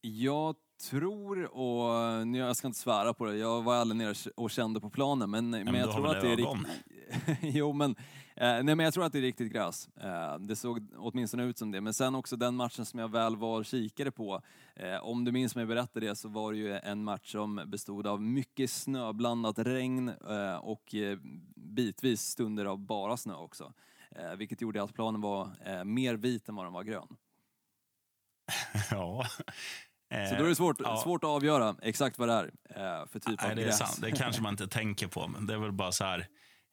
Jag 0.00 0.56
tror, 0.90 1.56
och 1.56 2.26
jag 2.36 2.56
ska 2.56 2.66
inte 2.66 2.78
svära 2.78 3.14
på 3.14 3.24
det, 3.24 3.36
jag 3.36 3.62
var 3.62 3.74
aldrig 3.74 3.98
nere 3.98 4.14
och 4.36 4.50
kände 4.50 4.80
på 4.80 4.90
planen 4.90 5.30
men, 5.30 5.50
men, 5.50 5.64
men 5.64 5.74
jag 5.74 5.92
tror 5.92 6.06
att 6.06 6.22
det 6.22 6.32
är 6.32 6.36
riktigt... 6.36 6.95
jo 7.40 7.72
men, 7.72 7.90
eh, 8.36 8.62
nej, 8.62 8.62
men 8.62 8.78
jag 8.78 8.94
tror 8.94 9.04
att 9.04 9.12
det 9.12 9.18
är 9.18 9.22
riktigt 9.22 9.52
gräs. 9.52 9.88
Eh, 9.96 10.38
det 10.38 10.56
såg 10.56 10.86
åtminstone 10.96 11.44
ut 11.44 11.58
som 11.58 11.70
det. 11.70 11.80
Men 11.80 11.94
sen 11.94 12.14
också 12.14 12.36
den 12.36 12.54
matchen 12.54 12.86
som 12.86 13.00
jag 13.00 13.10
väl 13.10 13.36
var 13.36 13.62
kikare 13.62 14.10
på, 14.10 14.42
eh, 14.74 14.96
om 14.96 15.24
du 15.24 15.32
minns 15.32 15.56
mig 15.56 15.66
berätta 15.66 16.00
det 16.00 16.16
så 16.16 16.28
var 16.28 16.52
det 16.52 16.58
ju 16.58 16.72
en 16.72 17.04
match 17.04 17.32
som 17.32 17.62
bestod 17.66 18.06
av 18.06 18.22
mycket 18.22 18.70
snöblandat 18.70 19.58
regn 19.58 20.08
eh, 20.08 20.56
och 20.56 20.94
eh, 20.94 21.18
bitvis 21.56 22.20
stunder 22.20 22.64
av 22.64 22.78
bara 22.78 23.16
snö 23.16 23.34
också. 23.34 23.72
Eh, 24.10 24.32
vilket 24.36 24.60
gjorde 24.60 24.82
att 24.82 24.94
planen 24.94 25.20
var 25.20 25.50
mer 25.84 26.14
vit 26.14 26.48
än 26.48 26.54
vad 26.54 26.66
den 26.66 26.72
var 26.72 26.82
grön. 26.82 27.16
ja, 28.90 29.26
så 30.08 30.34
då 30.34 30.44
är 30.44 30.48
det 30.48 30.54
svårt, 30.54 30.76
ja. 30.80 30.96
svårt 30.96 31.24
att 31.24 31.30
avgöra 31.30 31.76
exakt 31.82 32.18
vad 32.18 32.28
det 32.28 32.34
är 32.34 33.06
för 33.06 33.18
typ 33.18 33.40
Nej, 33.40 33.50
av 33.50 33.56
det 33.56 33.62
gräs. 33.62 33.78
Sant. 33.78 34.00
Det 34.00 34.10
kanske 34.10 34.42
man 34.42 34.52
inte 34.52 34.68
tänker 34.68 35.06
på, 35.06 35.28
men 35.28 35.46
det 35.46 35.54
är 35.54 35.58
väl 35.58 35.72
bara 35.72 35.92
så 35.92 36.04
här. 36.04 36.26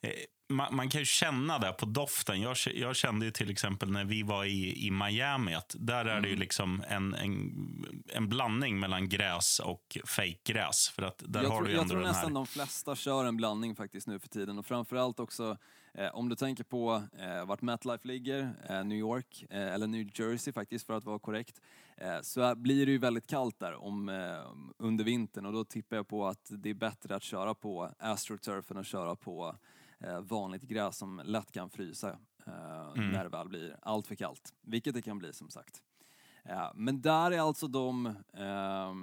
Eh, 0.03 0.09
man, 0.49 0.75
man, 0.75 0.89
kan 0.89 1.01
ju 1.01 1.05
känna 1.05 1.59
det 1.59 1.73
på 1.73 1.85
doften. 1.85 2.41
Jag, 2.41 2.57
jag, 2.75 2.95
kände 2.95 3.25
ju 3.25 3.31
till 3.31 3.49
exempel 3.49 3.91
när 3.91 4.05
vi 4.05 4.23
var 4.23 4.45
i, 4.45 4.87
i 4.87 4.91
Miami 4.91 5.53
att 5.53 5.75
där 5.79 6.05
är 6.05 6.11
mm. 6.11 6.21
det 6.21 6.27
ju 6.27 6.33
mm. 6.33 6.39
liksom 6.39 6.83
en, 6.87 7.13
en, 7.13 8.03
en 8.07 8.29
blandning 8.29 8.79
mellan 8.79 9.09
gräs 9.09 9.59
och 9.59 9.97
fejkgräs. 10.07 10.89
För 10.89 11.01
att 11.01 11.23
där 11.27 11.43
jag 11.43 11.49
har 11.49 11.57
tror, 11.57 11.67
du 11.67 11.73
jag 11.73 11.89
tror 11.89 12.01
nästan 12.01 12.27
här... 12.27 12.35
de 12.35 12.47
flesta 12.47 12.95
kör 12.95 13.25
en 13.25 13.37
blandning 13.37 13.75
faktiskt 13.75 14.07
nu 14.07 14.19
för 14.19 14.29
tiden 14.29 14.59
och 14.59 14.65
framförallt 14.65 15.19
också 15.19 15.57
eh, 15.93 16.15
om 16.15 16.29
du 16.29 16.35
tänker 16.35 16.63
på 16.63 17.03
eh, 17.19 17.45
vart 17.45 17.61
MetLife 17.61 18.07
ligger, 18.07 18.53
eh, 18.69 18.83
New 18.83 18.97
York 18.97 19.45
eh, 19.49 19.73
eller 19.73 19.87
New 19.87 20.09
Jersey 20.13 20.53
faktiskt 20.53 20.85
för 20.85 20.93
att 20.93 21.05
vara 21.05 21.19
korrekt, 21.19 21.61
eh, 21.97 22.21
så 22.21 22.55
blir 22.55 22.85
det 22.85 22.91
ju 22.91 22.97
väldigt 22.97 23.27
kallt 23.27 23.59
där 23.59 23.83
om, 23.83 24.09
under 24.77 25.03
vintern 25.03 25.45
och 25.45 25.53
då 25.53 25.65
tippar 25.65 25.95
jag 25.95 26.07
på 26.07 26.27
att 26.27 26.47
det 26.49 26.69
är 26.69 26.73
bättre 26.73 27.15
att 27.15 27.23
köra 27.23 27.53
på 27.53 27.89
AstroTurf 27.99 28.71
än 28.71 28.77
att 28.77 28.87
köra 28.87 29.15
på 29.15 29.55
vanligt 30.21 30.63
gräs 30.63 30.97
som 30.97 31.21
lätt 31.25 31.51
kan 31.51 31.69
frysa 31.69 32.17
eh, 32.47 32.91
mm. 32.95 33.11
när 33.11 33.23
det 33.23 33.29
väl 33.29 33.49
blir 33.49 33.77
allt 33.81 34.07
för 34.07 34.15
kallt, 34.15 34.53
vilket 34.61 34.93
det 34.93 35.01
kan 35.01 35.19
bli 35.19 35.33
som 35.33 35.49
sagt. 35.49 35.81
Eh, 36.45 36.71
men 36.75 37.01
där 37.01 37.31
är 37.31 37.39
alltså 37.39 37.67
de 37.67 38.05
eh, 38.33 38.93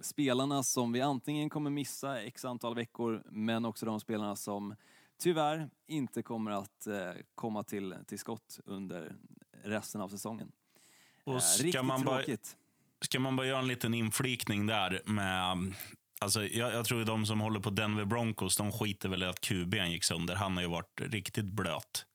spelarna 0.00 0.62
som 0.62 0.92
vi 0.92 1.00
antingen 1.00 1.50
kommer 1.50 1.70
missa 1.70 2.22
x 2.22 2.44
antal 2.44 2.74
veckor, 2.74 3.22
men 3.30 3.64
också 3.64 3.86
de 3.86 4.00
spelarna 4.00 4.36
som 4.36 4.74
tyvärr 5.18 5.70
inte 5.86 6.22
kommer 6.22 6.50
att 6.50 6.86
eh, 6.86 7.12
komma 7.34 7.62
till, 7.62 7.94
till 8.06 8.18
skott 8.18 8.60
under 8.64 9.16
resten 9.62 10.00
av 10.00 10.08
säsongen. 10.08 10.52
Och 11.24 11.42
ska 11.42 11.64
Riktigt 11.64 11.84
man 11.84 12.02
tråkigt. 12.02 12.56
Bara, 13.00 13.04
ska 13.04 13.20
man 13.20 13.36
bara 13.36 13.46
göra 13.46 13.58
en 13.58 13.68
liten 13.68 13.94
inflikning 13.94 14.66
där 14.66 15.02
med 15.04 15.74
Alltså, 16.20 16.44
jag, 16.44 16.72
jag 16.72 16.84
tror 16.84 17.04
de 17.04 17.26
som 17.26 17.40
håller 17.40 17.60
på 17.60 17.70
Denver 17.70 18.04
Broncos, 18.04 18.56
de 18.56 18.72
skiter 18.72 19.08
väl 19.08 19.22
i 19.22 19.26
att 19.26 19.40
QB'n 19.40 19.86
gick 19.86 20.04
sönder. 20.04 20.34
Han 20.34 20.54
har 20.54 20.62
ju 20.62 20.68
varit 20.68 21.00
riktigt 21.00 21.44
blöt. 21.44 22.06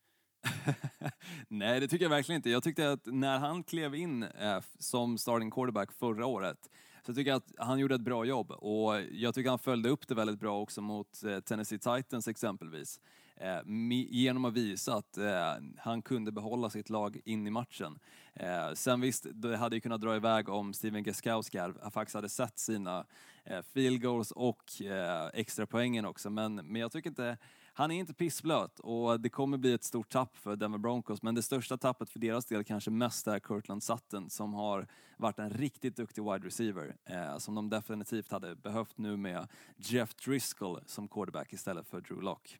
Nej, 1.47 1.79
det 1.79 1.87
tycker 1.87 2.05
jag 2.05 2.09
verkligen 2.09 2.39
inte. 2.39 2.49
Jag 2.49 2.63
tyckte 2.63 2.91
att 2.91 3.05
när 3.05 3.39
han 3.39 3.63
klev 3.63 3.95
in 3.95 4.23
eh, 4.23 4.59
som 4.79 5.17
starting 5.17 5.51
quarterback 5.51 5.91
förra 5.91 6.25
året 6.25 6.57
så 7.05 7.09
jag 7.09 7.15
tycker 7.15 7.31
jag 7.31 7.37
att 7.37 7.51
han 7.57 7.79
gjorde 7.79 7.95
ett 7.95 8.01
bra 8.01 8.25
jobb 8.25 8.51
och 8.51 9.01
jag 9.11 9.35
tycker 9.35 9.49
han 9.49 9.59
följde 9.59 9.89
upp 9.89 10.07
det 10.07 10.15
väldigt 10.15 10.39
bra 10.39 10.59
också 10.59 10.81
mot 10.81 11.23
eh, 11.23 11.39
Tennessee 11.39 11.79
Titans 11.79 12.27
exempelvis. 12.27 12.99
Eh, 13.41 13.61
genom 14.09 14.45
att 14.45 14.53
visa 14.53 14.95
att 14.95 15.17
eh, 15.17 15.53
han 15.77 16.01
kunde 16.01 16.31
behålla 16.31 16.69
sitt 16.69 16.89
lag 16.89 17.21
in 17.25 17.47
i 17.47 17.49
matchen. 17.49 17.99
Eh, 18.33 18.73
sen 18.73 19.01
visst, 19.01 19.25
det 19.33 19.57
hade 19.57 19.75
ju 19.75 19.81
kunnat 19.81 20.01
dra 20.01 20.15
iväg 20.15 20.49
om 20.49 20.73
Steven 20.73 21.03
Geskowski 21.03 21.59
faktiskt 21.93 22.15
hade 22.15 22.29
sett 22.29 22.59
sina 22.59 23.05
eh, 23.43 23.61
field 23.61 24.01
goals 24.01 24.31
och 24.31 24.81
eh, 24.81 25.29
extra 25.33 25.67
poängen 25.67 26.05
också, 26.05 26.29
men, 26.29 26.55
men 26.55 26.81
jag 26.81 26.91
tycker 26.91 27.09
inte 27.09 27.37
han 27.73 27.91
är 27.91 27.99
inte 27.99 28.13
pissblöt 28.13 28.79
och 28.79 29.19
det 29.19 29.29
kommer 29.29 29.57
bli 29.57 29.73
ett 29.73 29.83
stort 29.83 30.09
tapp 30.09 30.37
för 30.37 30.55
Denver 30.55 30.79
Broncos, 30.79 31.21
men 31.21 31.35
det 31.35 31.41
största 31.41 31.77
tappet 31.77 32.09
för 32.09 32.19
deras 32.19 32.45
del 32.45 32.63
kanske 32.63 32.91
mest 32.91 33.27
är 33.27 33.39
Kurtland 33.39 33.83
Sutton 33.83 34.29
som 34.29 34.53
har 34.53 34.87
varit 35.17 35.39
en 35.39 35.49
riktigt 35.49 35.95
duktig 35.95 36.23
wide 36.23 36.47
receiver 36.47 36.95
eh, 37.05 37.37
som 37.37 37.55
de 37.55 37.69
definitivt 37.69 38.31
hade 38.31 38.55
behövt 38.55 38.97
nu 38.97 39.17
med 39.17 39.47
Jeff 39.77 40.15
Driscoll 40.15 40.79
som 40.85 41.07
quarterback 41.07 41.53
istället 41.53 41.87
för 41.87 42.01
Drew 42.01 42.21
Lock. 42.21 42.59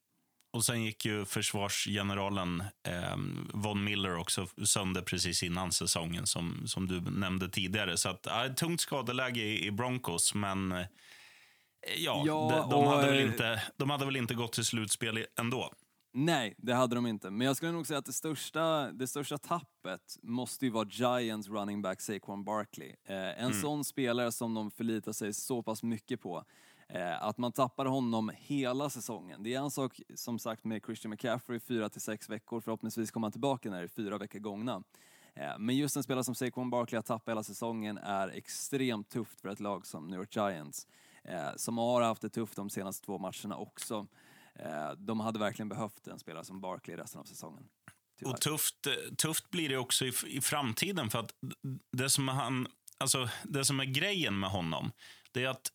Och 0.54 0.66
sen 0.66 0.84
gick 0.84 1.06
ju 1.06 1.26
försvarsgeneralen 1.26 2.64
eh, 2.88 3.18
Von 3.54 3.84
Miller 3.84 4.18
också 4.18 4.48
sönder 4.66 5.02
precis 5.02 5.44
innan 5.44 5.72
säsongen 5.72 6.28
som, 6.28 6.68
som 6.68 6.88
du 6.88 7.02
nämnde 7.02 7.50
tidigare. 7.50 7.98
Så 7.98 8.10
att, 8.10 8.28
äh, 8.28 8.54
tungt 8.58 8.82
skadeläge 8.82 9.42
i, 9.42 9.66
i 9.66 9.72
Broncos, 9.72 10.34
men 10.34 10.72
eh, 10.72 10.86
ja, 11.98 12.24
ja 12.28 12.68
de, 12.70 12.70
de, 12.70 12.88
hade 12.88 13.08
väl 13.08 13.20
inte, 13.20 13.64
de 13.78 13.90
hade 13.90 14.06
väl 14.06 14.16
inte 14.16 14.34
gått 14.34 14.54
till 14.54 14.66
slutspel 14.66 15.26
ändå. 15.40 15.74
Nej, 16.14 16.56
det 16.58 16.74
hade 16.74 16.96
de 16.96 17.08
inte. 17.08 17.32
Men 17.32 17.48
jag 17.48 17.56
skulle 17.56 17.72
nog 17.72 17.88
säga 17.88 18.00
att 18.00 18.06
det 18.06 18.14
största, 18.14 18.92
det 18.92 19.08
största 19.08 19.38
tappet 19.38 20.18
måste 20.24 20.66
ju 20.66 20.72
vara 20.72 20.88
Giants 20.90 21.50
running 21.50 21.82
back 21.82 22.02
Saquon 22.02 22.44
Barkley. 22.44 22.90
Eh, 23.06 23.16
en 23.16 23.46
mm. 23.46 23.62
sån 23.62 23.84
spelare 23.84 24.32
som 24.32 24.54
de 24.54 24.72
förlitar 24.72 25.12
sig 25.12 25.34
så 25.34 25.64
pass 25.64 25.84
mycket 25.84 26.22
på. 26.22 26.44
Eh, 26.94 27.24
att 27.24 27.38
man 27.38 27.52
tappar 27.52 27.86
honom 27.86 28.32
hela 28.38 28.90
säsongen. 28.90 29.44
Det 29.44 29.54
är 29.54 29.60
en 29.60 29.72
sak 29.72 30.02
som 30.16 30.40
sagt 30.40 30.64
med 30.64 30.82
Christian 30.86 31.10
McCaffrey, 31.10 31.60
fyra 31.60 31.90
till 31.90 32.02
sex 32.02 32.30
veckor. 32.30 32.62
Förhoppningsvis 32.62 33.12
kommer 33.12 33.26
han 33.26 33.32
tillbaka 33.32 33.70
när 33.70 33.78
det 33.78 33.84
är 33.84 33.88
fyra 33.88 34.18
veckor 34.18 34.40
gångna. 34.40 34.84
Eh, 35.36 35.60
men 35.60 35.78
just 35.78 35.96
en 35.96 36.04
spelare 36.04 36.24
som 36.24 36.36
Saquon 36.36 36.70
Barkley 36.70 37.00
att 37.00 37.06
tappa 37.06 37.32
hela 37.32 37.44
säsongen 37.44 37.98
är 37.98 38.28
extremt 38.28 39.10
tufft 39.10 39.42
för 39.42 39.50
ett 39.50 39.60
lag 39.60 39.86
som 39.86 40.08
New 40.08 40.20
York 40.20 40.36
Giants. 40.36 40.88
Eh, 41.24 41.56
som 41.56 41.78
har 41.78 42.02
haft 42.02 42.22
det 42.22 42.30
tufft 42.30 42.56
de 42.56 42.70
senaste 42.70 43.06
två 43.06 43.18
matcherna 43.18 43.58
också. 43.58 44.08
Eh, 44.56 44.92
de 44.98 45.20
hade 45.20 45.40
verkligen 45.40 45.70
behövt 45.70 46.08
en 46.08 46.20
spelare 46.20 46.46
som 46.46 46.62
Barkley 46.62 46.98
resten 46.98 47.22
av 47.22 47.26
säsongen. 47.26 47.64
Tyvärr. 48.20 48.34
Och 48.34 48.42
tufft, 48.42 48.88
eh, 48.88 49.16
tufft 49.16 49.50
blir 49.50 49.70
det 49.70 49.78
också 49.78 50.06
i, 50.06 50.14
i 50.28 50.42
framtiden 50.42 51.10
för 51.10 51.20
att 51.20 51.34
det 51.92 52.10
som, 52.10 52.28
han, 52.28 52.68
alltså, 52.98 53.30
det 53.44 53.66
som 53.66 53.80
är 53.80 53.86
grejen 53.86 54.40
med 54.40 54.50
honom, 54.50 54.92
det 55.32 55.44
är 55.44 55.50
att 55.50 55.72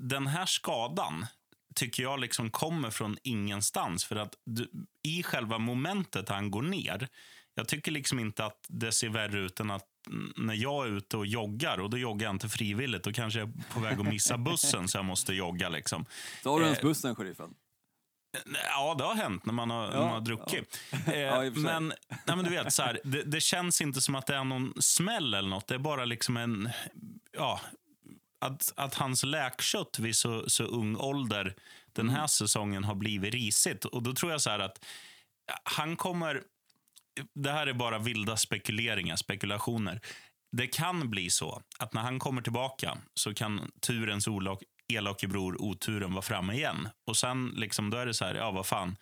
den 0.00 0.26
här 0.26 0.46
skadan 0.46 1.26
tycker 1.74 2.02
jag 2.02 2.20
liksom 2.20 2.50
kommer 2.50 2.90
från 2.90 3.18
ingenstans. 3.22 4.04
För 4.04 4.16
att 4.16 4.34
du, 4.44 4.70
i 5.02 5.22
själva 5.22 5.58
momentet 5.58 6.28
han 6.28 6.50
går 6.50 6.62
ner, 6.62 7.08
jag 7.54 7.68
tycker 7.68 7.92
liksom 7.92 8.18
inte 8.18 8.44
att 8.44 8.66
det 8.68 8.92
ser 8.92 9.08
värre 9.08 9.38
ut 9.38 9.60
än 9.60 9.70
att 9.70 9.86
när 10.36 10.54
jag 10.54 10.86
är 10.86 10.90
ute 10.90 11.16
och 11.16 11.26
joggar, 11.26 11.80
och 11.80 11.90
då 11.90 11.98
joggar 11.98 12.26
jag 12.26 12.34
inte 12.34 12.48
frivilligt, 12.48 13.04
då 13.04 13.12
kanske 13.12 13.38
jag 13.40 13.48
är 13.48 13.74
på 13.74 13.80
väg 13.80 14.00
att 14.00 14.06
missa 14.06 14.38
bussen 14.48 14.88
så 14.88 14.98
jag 14.98 15.04
måste 15.04 15.32
jogga. 15.32 15.68
Liksom. 15.68 16.06
Tar 16.42 16.58
du 16.58 16.64
ens 16.64 16.78
eh, 16.78 16.84
bussen, 16.84 17.14
sheriffen? 17.14 17.54
Ja, 18.52 18.94
det 18.98 19.04
har 19.04 19.14
hänt 19.14 19.46
när 19.46 19.52
man 19.52 19.70
har, 19.70 19.84
ja, 19.84 19.90
när 19.90 20.00
man 20.00 20.08
har 20.08 20.20
druckit. 20.20 20.80
Ja. 21.06 21.12
Eh, 21.12 21.20
ja, 21.20 21.50
men, 21.50 21.92
nej, 22.08 22.36
men 22.36 22.44
du 22.44 22.50
vet, 22.50 22.72
så 22.72 22.82
här, 22.82 23.00
det, 23.04 23.22
det, 23.22 23.40
känns 23.40 23.80
inte 23.80 24.00
som 24.00 24.14
att 24.14 24.26
det 24.26 24.34
är 24.34 24.44
någon 24.44 24.72
smäll 24.82 25.34
eller 25.34 25.48
något. 25.48 25.66
Det 25.66 25.74
är 25.74 25.78
bara 25.78 26.04
liksom 26.04 26.36
en 26.36 26.70
ja, 27.32 27.60
att, 28.40 28.72
att 28.76 28.94
hans 28.94 29.22
läkkött 29.22 29.98
vid 29.98 30.16
så, 30.16 30.50
så 30.50 30.64
ung 30.64 30.96
ålder 30.96 31.54
den 31.92 32.08
här 32.08 32.18
mm. 32.18 32.28
säsongen 32.28 32.84
har 32.84 32.94
blivit 32.94 33.34
risigt. 33.34 33.84
Och 33.84 34.02
då 34.02 34.12
tror 34.14 34.32
jag 34.32 34.40
så 34.40 34.50
att 34.50 34.84
han 35.64 35.96
kommer... 35.96 36.42
Det 37.34 37.50
här 37.50 37.66
är 37.66 37.72
bara 37.72 37.98
vilda 37.98 38.36
spekuleringar, 38.36 39.16
spekulationer. 39.16 40.00
Det 40.56 40.66
kan 40.66 41.10
bli 41.10 41.30
så 41.30 41.62
att 41.78 41.94
när 41.94 42.02
han 42.02 42.18
kommer 42.18 42.42
tillbaka 42.42 42.98
så 43.14 43.34
kan 43.34 43.70
turens 43.80 44.28
elake 44.88 45.28
bror 45.28 45.62
oturen 45.62 46.12
vara 46.12 46.22
framme 46.22 46.52
igen. 46.52 46.88
Och 47.06 47.16
sen 47.16 47.52
liksom, 47.56 47.90
då 47.90 47.96
är 47.96 48.06
det 48.06 48.14
så 48.14 48.24
här, 48.24 48.34
ja 48.34 48.50
vad 48.50 48.66
fan, 48.66 48.96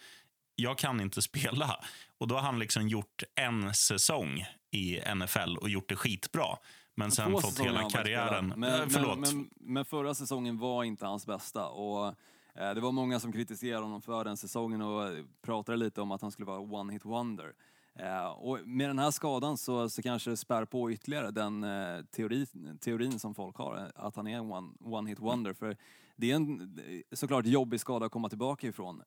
jag 0.54 0.78
kan 0.78 1.00
inte 1.00 1.22
spela. 1.30 1.84
Och 2.18 2.28
då 2.28 2.34
har 2.34 2.42
han 2.42 2.58
liksom 2.58 2.88
gjort 2.88 3.22
en 3.34 3.74
säsong 3.74 4.46
i 4.70 5.00
NFL 5.14 5.56
och 5.56 5.68
gjort 5.68 5.88
det 5.88 5.96
skitbra. 5.96 6.56
Men 6.98 7.10
sen 7.10 7.32
fått 7.32 7.60
hela 7.60 7.90
karriären... 7.90 8.54
Men, 8.56 8.90
förlåt. 8.90 9.18
Men, 9.18 9.36
men, 9.36 9.50
men, 9.60 9.84
förra 9.84 10.14
säsongen 10.14 10.58
var 10.58 10.84
inte 10.84 11.06
hans 11.06 11.26
bästa. 11.26 11.68
Och 11.68 12.14
Eh, 12.58 12.74
det 12.74 12.80
var 12.80 12.92
många 12.92 13.20
som 13.20 13.32
kritiserade 13.32 13.82
honom 13.82 14.02
för 14.02 14.24
den 14.24 14.36
säsongen 14.36 14.82
och 14.82 15.10
pratade 15.42 15.78
lite 15.78 16.00
om 16.00 16.10
att 16.10 16.22
han 16.22 16.30
skulle 16.30 16.46
vara 16.46 16.60
one-hit 16.60 17.04
wonder. 17.04 17.52
Eh, 17.94 18.26
och 18.26 18.58
med 18.64 18.90
den 18.90 18.98
här 18.98 19.10
skadan 19.10 19.56
så, 19.56 19.88
så 19.88 20.02
kanske 20.02 20.30
det 20.30 20.36
spär 20.36 20.64
på 20.64 20.92
ytterligare 20.92 21.30
den 21.30 21.64
eh, 21.64 22.04
teori, 22.04 22.46
teorin 22.80 23.18
som 23.18 23.34
folk 23.34 23.56
har, 23.56 23.90
att 23.94 24.16
han 24.16 24.26
är 24.26 24.36
en 24.36 24.52
one, 24.52 24.68
one 24.84 25.10
hit 25.10 25.20
wonder. 25.20 25.52
För 25.52 25.76
det 26.16 26.30
är 26.30 26.34
en 26.36 26.78
såklart 27.12 27.46
jobbig 27.46 27.80
skada 27.80 28.06
att 28.06 28.12
komma 28.12 28.28
tillbaka 28.28 28.66
ifrån. 28.66 29.02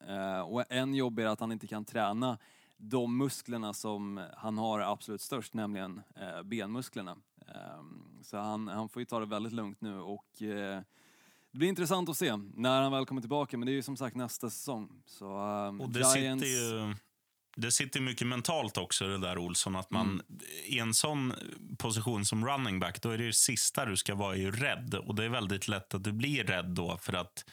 Och 0.45 0.63
en 0.69 0.93
jobb 0.95 1.19
är 1.19 1.25
att 1.25 1.39
han 1.39 1.51
inte 1.51 1.67
kan 1.67 1.85
träna 1.85 2.37
de 2.81 3.17
musklerna 3.17 3.73
som 3.73 4.21
han 4.37 4.57
har 4.57 4.79
absolut 4.79 5.21
störst, 5.21 5.53
nämligen 5.53 6.01
benmusklerna. 6.43 7.17
Ehm, 7.47 8.23
så 8.23 8.37
han, 8.37 8.67
han 8.67 8.89
får 8.89 9.01
ju 9.01 9.05
ta 9.05 9.19
det 9.19 9.25
väldigt 9.25 9.53
lugnt 9.53 9.81
nu 9.81 9.99
och 9.99 10.27
det 11.51 11.57
blir 11.57 11.67
intressant 11.67 12.09
att 12.09 12.17
se 12.17 12.37
när 12.37 12.81
han 12.81 12.91
väl 12.91 13.05
kommer 13.05 13.21
tillbaka, 13.21 13.57
men 13.57 13.65
det 13.65 13.71
är 13.71 13.73
ju 13.73 13.83
som 13.83 13.97
sagt 13.97 14.15
nästa 14.15 14.49
säsong. 14.49 15.01
Så, 15.05 15.37
um, 15.37 15.81
och 15.81 15.89
det 15.89 15.99
Giants... 15.99 16.43
sitter 16.43 16.61
ju 16.61 16.95
det 17.55 17.71
sitter 17.71 18.01
mycket 18.01 18.27
mentalt 18.27 18.77
också, 18.77 19.07
det 19.07 19.17
där 19.17 19.37
Olsson. 19.37 19.75
Att 19.75 19.91
man 19.91 20.07
mm. 20.09 20.25
I 20.65 20.79
en 20.79 20.93
sån 20.93 21.33
position 21.77 22.25
som 22.25 22.47
running 22.47 22.79
back, 22.79 23.01
då 23.01 23.09
är 23.09 23.17
det, 23.17 23.25
det 23.25 23.33
sista 23.33 23.85
du 23.85 23.97
ska 23.97 24.15
vara 24.15 24.35
ju 24.35 24.51
rädd. 24.51 24.95
Och 24.95 25.15
det 25.15 25.25
är 25.25 25.29
väldigt 25.29 25.67
lätt 25.67 25.93
att 25.93 26.03
du 26.03 26.11
blir 26.11 26.43
rädd 26.43 26.65
då 26.65 26.97
för 26.97 27.13
att 27.13 27.45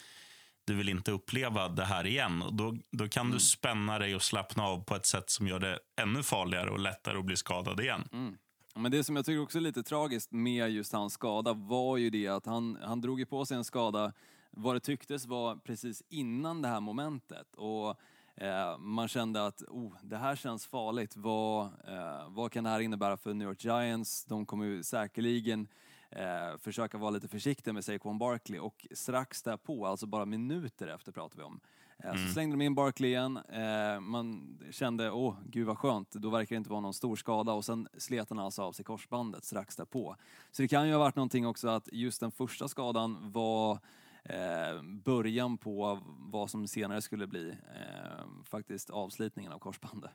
du 0.68 0.74
vill 0.74 0.88
inte 0.88 1.12
uppleva 1.12 1.68
det 1.68 1.84
här 1.84 2.06
igen. 2.06 2.42
Och 2.42 2.54
då, 2.54 2.76
då 2.90 3.08
kan 3.08 3.26
mm. 3.26 3.34
du 3.34 3.40
spänna 3.40 3.98
dig 3.98 4.14
och 4.14 4.22
slappna 4.22 4.62
av 4.62 4.84
på 4.84 4.94
ett 4.94 5.06
sätt 5.06 5.30
som 5.30 5.46
gör 5.46 5.58
det 5.58 5.78
ännu 6.00 6.22
farligare 6.22 6.70
och 6.70 6.78
lättare 6.78 7.18
att 7.18 7.24
bli 7.24 7.36
skadad 7.36 7.80
igen. 7.80 8.08
Mm. 8.12 8.36
Men 8.74 8.92
det 8.92 9.04
som 9.04 9.16
jag 9.16 9.24
tycker 9.24 9.42
också 9.42 9.58
är 9.58 9.62
lite 9.62 9.82
tragiskt 9.82 10.32
med 10.32 10.70
just 10.70 10.92
hans 10.92 11.12
skada 11.12 11.52
var 11.52 11.96
ju 11.96 12.10
det 12.10 12.28
att 12.28 12.46
han, 12.46 12.78
han 12.82 13.00
drog 13.00 13.28
på 13.30 13.46
sig 13.46 13.56
en 13.56 13.64
skada 13.64 14.12
vad 14.50 14.76
det 14.76 14.80
tycktes 14.80 15.26
var 15.26 15.56
precis 15.56 16.02
innan 16.08 16.62
det 16.62 16.68
här 16.68 16.80
momentet. 16.80 17.54
Och 17.56 18.00
eh, 18.34 18.78
man 18.78 19.08
kände 19.08 19.46
att 19.46 19.62
oh, 19.62 19.92
det 20.02 20.16
här 20.16 20.36
känns 20.36 20.66
farligt. 20.66 21.16
Vad, 21.16 21.64
eh, 21.64 22.28
vad 22.28 22.52
kan 22.52 22.64
det 22.64 22.70
här 22.70 22.80
innebära 22.80 23.16
för 23.16 23.34
New 23.34 23.48
York 23.48 23.64
Giants? 23.64 24.24
De 24.24 24.46
kommer 24.46 24.64
ju 24.64 24.82
säkerligen 24.82 25.68
eh, 26.10 26.58
försöka 26.58 26.98
vara 26.98 27.10
lite 27.10 27.28
försiktiga 27.28 27.74
med 27.74 27.84
Saquon 27.84 28.18
Barkley 28.18 28.60
och 28.60 28.86
strax 28.90 29.42
därpå, 29.42 29.86
alltså 29.86 30.06
bara 30.06 30.24
minuter 30.24 30.88
efter 30.88 31.12
pratar 31.12 31.36
vi 31.36 31.42
om, 31.42 31.60
eh, 31.98 32.10
mm. 32.10 32.26
så 32.26 32.32
slängde 32.32 32.56
de 32.56 32.64
in 32.64 32.74
Barkley 32.74 33.10
igen. 33.10 33.36
Eh, 33.36 34.00
man 34.00 34.58
kände, 34.70 35.10
åh 35.10 35.36
gud 35.44 35.66
vad 35.66 35.78
skönt, 35.78 36.10
då 36.10 36.30
verkar 36.30 36.56
det 36.56 36.58
inte 36.58 36.70
vara 36.70 36.80
någon 36.80 36.94
stor 36.94 37.16
skada 37.16 37.52
och 37.52 37.64
sen 37.64 37.88
slet 37.98 38.30
han 38.30 38.38
alltså 38.38 38.62
av 38.62 38.72
sig 38.72 38.84
korsbandet 38.84 39.44
strax 39.44 39.76
därpå. 39.76 40.16
Så 40.50 40.62
det 40.62 40.68
kan 40.68 40.86
ju 40.86 40.92
ha 40.92 40.98
varit 40.98 41.16
någonting 41.16 41.46
också 41.46 41.68
att 41.68 41.88
just 41.92 42.20
den 42.20 42.30
första 42.30 42.68
skadan 42.68 43.32
var 43.32 43.78
eh, 44.24 44.82
början 44.82 45.58
på 45.58 45.98
vad 46.18 46.50
som 46.50 46.66
senare 46.66 47.02
skulle 47.02 47.26
bli 47.26 47.48
eh, 47.50 48.44
faktiskt 48.44 48.90
avslitningen 48.90 49.52
av 49.52 49.58
korsbandet. 49.58 50.10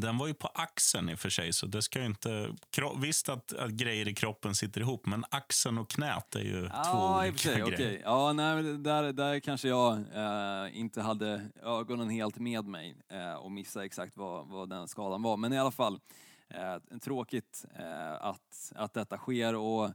Den 0.00 0.18
var 0.18 0.26
ju 0.26 0.34
på 0.34 0.48
axeln 0.54 1.08
i 1.08 1.14
och 1.14 1.18
för 1.18 1.30
sig, 1.30 1.52
så 1.52 1.66
det 1.66 1.82
ska 1.82 2.04
inte... 2.04 2.48
Visst 2.96 3.28
att, 3.28 3.52
att 3.52 3.70
grejer 3.70 4.08
i 4.08 4.14
kroppen 4.14 4.54
sitter 4.54 4.80
ihop, 4.80 5.06
men 5.06 5.24
axeln 5.30 5.78
och 5.78 5.90
knät 5.90 6.34
är 6.34 6.40
ju 6.40 6.70
ja, 6.72 6.84
två 6.84 6.98
olika 6.98 7.38
sig, 7.38 7.54
grejer. 7.54 7.74
Okay. 7.74 8.00
Ja, 8.04 8.32
nej, 8.32 8.62
där, 8.62 9.12
där 9.12 9.40
kanske 9.40 9.68
jag 9.68 9.92
eh, 9.92 10.78
inte 10.78 11.02
hade 11.02 11.48
ögonen 11.62 12.10
helt 12.10 12.38
med 12.38 12.64
mig 12.64 12.96
eh, 13.08 13.34
och 13.34 13.52
missade 13.52 13.84
exakt 13.84 14.16
vad, 14.16 14.46
vad 14.46 14.68
den 14.68 14.88
skadan 14.88 15.22
var. 15.22 15.36
Men 15.36 15.52
i 15.52 15.58
alla 15.58 15.70
fall, 15.70 16.00
eh, 16.48 16.98
tråkigt 16.98 17.64
eh, 17.78 18.12
att, 18.12 18.72
att 18.74 18.94
detta 18.94 19.16
sker. 19.16 19.54
Och 19.54 19.90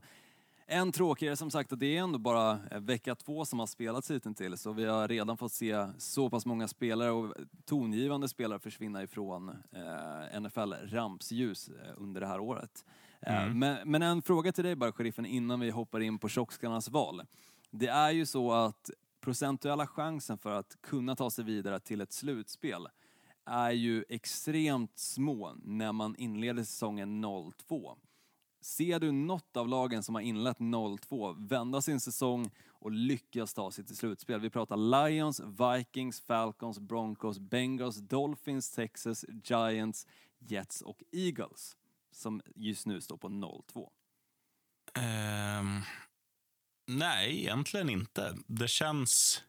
än 0.70 0.92
tråkigare 0.92 1.36
som 1.36 1.50
sagt 1.50 1.72
att 1.72 1.80
det 1.80 1.96
är 1.96 2.02
ändå 2.02 2.18
bara 2.18 2.58
eh, 2.70 2.80
vecka 2.80 3.14
två 3.14 3.44
som 3.44 3.58
har 3.58 3.66
spelats 3.66 4.10
hittills 4.10 4.66
och 4.66 4.78
vi 4.78 4.84
har 4.84 5.08
redan 5.08 5.36
fått 5.36 5.52
se 5.52 5.86
så 5.98 6.30
pass 6.30 6.46
många 6.46 6.68
spelare 6.68 7.10
och 7.10 7.34
tongivande 7.64 8.28
spelare 8.28 8.58
försvinna 8.58 9.02
ifrån 9.02 9.48
eh, 9.48 10.40
NFL 10.40 10.72
rampsljus 10.72 11.68
eh, 11.68 11.94
under 11.96 12.20
det 12.20 12.26
här 12.26 12.40
året. 12.40 12.84
Eh, 13.20 13.42
mm. 13.42 13.58
Men, 13.58 13.90
men, 13.90 14.02
en 14.02 14.22
fråga 14.22 14.52
till 14.52 14.64
dig 14.64 14.76
bara, 14.76 14.92
sheriffen, 14.92 15.26
innan 15.26 15.60
vi 15.60 15.70
hoppar 15.70 16.00
in 16.00 16.18
på 16.18 16.28
tjockskallarnas 16.28 16.88
val. 16.88 17.22
Det 17.70 17.88
är 17.88 18.10
ju 18.10 18.26
så 18.26 18.52
att 18.52 18.90
procentuella 19.20 19.86
chansen 19.86 20.38
för 20.38 20.52
att 20.52 20.76
kunna 20.80 21.16
ta 21.16 21.30
sig 21.30 21.44
vidare 21.44 21.80
till 21.80 22.00
ett 22.00 22.12
slutspel 22.12 22.88
är 23.46 23.70
ju 23.70 24.04
extremt 24.08 24.98
små 24.98 25.54
när 25.62 25.92
man 25.92 26.16
inleder 26.16 26.64
säsongen 26.64 27.24
0-2. 27.24 27.96
Ser 28.60 29.00
du 29.00 29.12
något 29.12 29.56
av 29.56 29.68
lagen 29.68 30.02
som 30.02 30.14
har 30.14 30.22
inlett 30.22 30.58
0-2 30.58 31.48
vända 31.48 31.82
sin 31.82 32.00
säsong 32.00 32.50
och 32.68 32.90
lyckas 32.90 33.54
ta 33.54 33.70
sig 33.70 33.84
till 33.84 33.96
slutspel? 33.96 34.40
Vi 34.40 34.50
pratar 34.50 34.76
Lions, 34.76 35.40
Vikings, 35.40 36.20
Falcons, 36.20 36.78
Broncos, 36.78 37.38
Bengals, 37.38 37.96
Dolphins, 37.96 38.70
Texas, 38.70 39.24
Giants, 39.44 40.06
Jets 40.38 40.82
och 40.82 41.02
Eagles 41.12 41.76
som 42.12 42.42
just 42.54 42.86
nu 42.86 43.00
står 43.00 43.16
på 43.16 43.28
0-2. 43.28 43.78
Um, 43.78 45.04
ehm, 45.04 45.80
nej, 46.86 47.40
egentligen 47.40 47.90
inte. 47.90 48.36
Det 48.46 48.68
känns... 48.68 49.42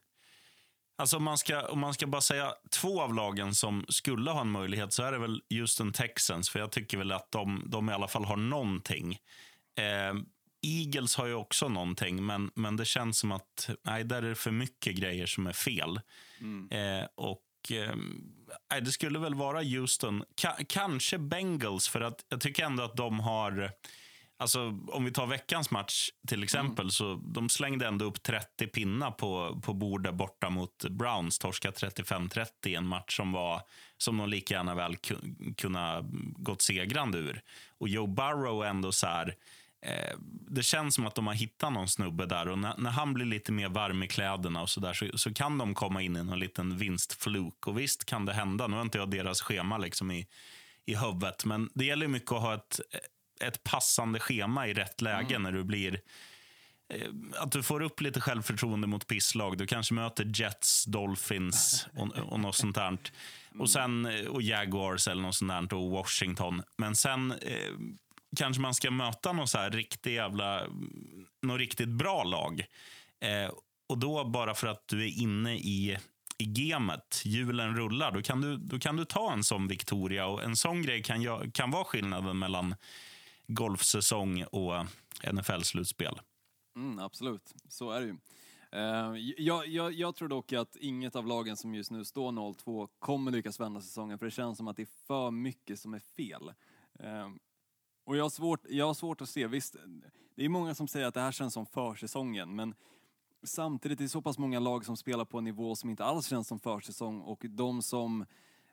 Alltså 0.96 1.16
om 1.16 1.24
man, 1.24 1.38
ska, 1.38 1.66
om 1.66 1.78
man 1.78 1.94
ska 1.94 2.06
bara 2.06 2.22
säga 2.22 2.54
två 2.70 3.02
av 3.02 3.14
lagen 3.14 3.54
som 3.54 3.84
skulle 3.88 4.30
ha 4.30 4.40
en 4.40 4.50
möjlighet 4.50 4.92
så 4.92 5.02
är 5.02 5.12
det 5.12 5.18
väl 5.18 5.42
Houston 5.50 5.92
Texans. 5.92 6.50
För 6.50 6.58
jag 6.58 6.72
tycker 6.72 6.98
väl 6.98 7.12
att 7.12 7.32
de, 7.32 7.62
de 7.66 7.90
i 7.90 7.92
alla 7.92 8.08
fall 8.08 8.24
har 8.24 8.36
någonting. 8.36 9.18
Eh, 9.78 10.14
Eagles 10.66 11.16
har 11.16 11.26
ju 11.26 11.34
också 11.34 11.68
någonting, 11.68 12.26
men, 12.26 12.50
men 12.54 12.76
det 12.76 12.84
känns 12.84 13.18
som 13.18 13.32
att 13.32 13.70
nej, 13.82 14.04
där 14.04 14.22
är 14.22 14.28
det 14.28 14.34
för 14.34 14.50
mycket 14.50 14.94
grejer 14.94 15.26
som 15.26 15.46
är 15.46 15.52
fel. 15.52 16.00
Mm. 16.40 16.68
Eh, 16.70 17.08
och 17.14 17.72
eh, 17.72 18.80
Det 18.80 18.92
skulle 18.92 19.18
väl 19.18 19.34
vara 19.34 19.62
Houston, 19.62 20.24
Ka 20.34 20.56
kanske 20.68 21.18
Bengals, 21.18 21.88
för 21.88 22.00
att 22.00 22.24
jag 22.28 22.40
tycker 22.40 22.64
ändå 22.64 22.82
att 22.82 22.96
de 22.96 23.20
har 23.20 23.70
Alltså, 24.42 24.78
om 24.88 25.04
vi 25.04 25.12
tar 25.12 25.26
veckans 25.26 25.70
match 25.70 26.10
till 26.28 26.42
exempel, 26.42 26.84
mm. 26.84 26.90
så 26.90 27.14
de 27.14 27.48
slängde 27.48 27.86
ändå 27.86 28.04
upp 28.04 28.22
30 28.22 28.66
pinnar 28.66 29.10
på, 29.10 29.60
på 29.64 29.74
bordet 29.74 30.14
borta 30.14 30.50
mot 30.50 30.84
Browns. 30.84 31.38
Torska 31.38 31.70
35-30 31.70 32.46
i 32.66 32.74
en 32.74 32.86
match 32.86 33.16
som 33.16 33.32
var 33.32 33.62
som 33.98 34.16
de 34.16 34.28
lika 34.28 34.54
gärna 34.54 34.74
väl 34.74 34.96
kunna 35.56 36.04
gått 36.36 36.62
segrande 36.62 37.18
ur. 37.18 37.42
Och 37.78 37.88
Joe 37.88 38.06
Burrow 38.06 38.64
ändå 38.64 38.92
så 38.92 39.06
här, 39.06 39.34
eh, 39.82 40.18
det 40.50 40.62
känns 40.62 40.94
som 40.94 41.06
att 41.06 41.14
de 41.14 41.26
har 41.26 41.34
hittat 41.34 41.72
någon 41.72 41.88
snubbe 41.88 42.26
där 42.26 42.48
och 42.48 42.58
när, 42.58 42.74
när 42.78 42.90
han 42.90 43.14
blir 43.14 43.26
lite 43.26 43.52
mer 43.52 43.68
varm 43.68 44.02
i 44.02 44.08
kläderna 44.08 44.62
och 44.62 44.70
så 44.70 44.80
där 44.80 44.92
så, 44.92 45.18
så 45.18 45.34
kan 45.34 45.58
de 45.58 45.74
komma 45.74 46.02
in 46.02 46.16
i 46.16 46.18
en 46.18 46.38
liten 46.38 46.76
vinstfluk. 46.76 47.66
Och 47.66 47.78
visst 47.78 48.04
kan 48.04 48.26
det 48.26 48.32
hända. 48.32 48.66
Nu 48.66 48.76
har 48.76 48.82
inte 48.82 48.98
jag 48.98 49.10
deras 49.10 49.42
schema 49.42 49.78
liksom 49.78 50.10
i, 50.10 50.26
i 50.84 50.96
huvudet, 50.96 51.44
men 51.44 51.70
det 51.74 51.84
gäller 51.84 52.08
mycket 52.08 52.32
att 52.32 52.42
ha 52.42 52.54
ett 52.54 52.80
ett 53.42 53.64
passande 53.64 54.20
schema 54.20 54.68
i 54.68 54.74
rätt 54.74 55.00
läge 55.00 55.34
mm. 55.34 55.42
när 55.42 55.52
du 55.52 55.64
blir 55.64 56.00
eh, 56.94 57.08
att 57.36 57.52
du 57.52 57.62
får 57.62 57.82
upp 57.82 58.00
lite 58.00 58.20
självförtroende 58.20 58.86
mot 58.86 59.06
pisslag. 59.06 59.58
Du 59.58 59.66
kanske 59.66 59.94
möter 59.94 60.30
Jets, 60.34 60.84
Dolphins 60.84 61.86
och, 61.96 62.18
och 62.18 62.40
något 62.40 62.56
sånt 62.56 62.74
där. 62.74 62.98
Och, 63.58 63.70
sen, 63.70 64.06
eh, 64.06 64.26
och 64.26 64.42
Jaguars 64.42 65.08
eller 65.08 65.22
något 65.22 65.34
sånt 65.34 65.70
där, 65.70 65.76
och 65.78 65.90
Washington. 65.90 66.62
Men 66.76 66.96
sen 66.96 67.32
eh, 67.32 67.72
kanske 68.36 68.62
man 68.62 68.74
ska 68.74 68.90
möta 68.90 69.32
något 69.32 69.50
så 69.50 69.58
här 69.58 69.70
riktigt 69.70 70.12
jävla, 70.12 70.66
något 71.42 71.58
riktigt 71.58 71.88
bra 71.88 72.24
lag. 72.24 72.64
Eh, 73.20 73.52
och 73.88 73.98
då 73.98 74.24
bara 74.24 74.54
för 74.54 74.66
att 74.66 74.88
du 74.88 75.04
är 75.04 75.22
inne 75.22 75.54
i 75.54 75.98
i 76.42 76.44
gamet, 76.44 77.22
hjulen 77.24 77.76
rullar, 77.76 78.12
då 78.12 78.22
kan, 78.22 78.40
du, 78.40 78.56
då 78.56 78.78
kan 78.78 78.96
du 78.96 79.04
ta 79.04 79.32
en 79.32 79.44
sån 79.44 79.68
Victoria. 79.68 80.26
Och 80.26 80.42
En 80.42 80.56
sån 80.56 80.82
grej 80.82 81.02
kan, 81.02 81.50
kan 81.52 81.70
vara 81.70 81.84
skillnaden 81.84 82.38
mellan 82.38 82.74
golfsäsong 83.46 84.44
och 84.44 84.72
NFL-slutspel. 85.32 86.20
Mm, 86.76 86.98
absolut, 86.98 87.54
så 87.68 87.90
är 87.90 88.00
det 88.00 88.06
ju. 88.06 88.16
Eh, 88.72 89.14
jag, 89.38 89.66
jag, 89.66 89.92
jag, 89.92 90.14
tror 90.14 90.28
dock 90.28 90.52
att 90.52 90.76
inget 90.76 91.16
av 91.16 91.26
lagen 91.26 91.56
som 91.56 91.74
just 91.74 91.90
nu 91.90 92.04
står 92.04 92.32
0-2 92.32 92.88
kommer 92.98 93.30
lyckas 93.30 93.60
vända 93.60 93.80
säsongen 93.80 94.18
för 94.18 94.26
det 94.26 94.30
känns 94.30 94.58
som 94.58 94.68
att 94.68 94.76
det 94.76 94.82
är 94.82 95.06
för 95.06 95.30
mycket 95.30 95.80
som 95.80 95.94
är 95.94 95.98
fel. 95.98 96.52
Eh, 96.98 97.28
och 98.04 98.16
jag 98.16 98.24
har, 98.24 98.30
svårt, 98.30 98.66
jag 98.68 98.86
har 98.86 98.94
svårt 98.94 99.20
att 99.20 99.28
se, 99.28 99.46
visst, 99.46 99.76
det 100.36 100.44
är 100.44 100.48
många 100.48 100.74
som 100.74 100.88
säger 100.88 101.06
att 101.06 101.14
det 101.14 101.20
här 101.20 101.32
känns 101.32 101.54
som 101.54 101.66
försäsongen 101.66 102.56
men 102.56 102.74
samtidigt 103.42 104.00
är 104.00 104.04
det 104.04 104.08
så 104.08 104.22
pass 104.22 104.38
många 104.38 104.60
lag 104.60 104.84
som 104.84 104.96
spelar 104.96 105.24
på 105.24 105.38
en 105.38 105.44
nivå 105.44 105.76
som 105.76 105.90
inte 105.90 106.04
alls 106.04 106.26
känns 106.26 106.48
som 106.48 106.58
försäsong 106.58 107.20
och 107.20 107.44
de 107.48 107.82
som 107.82 108.26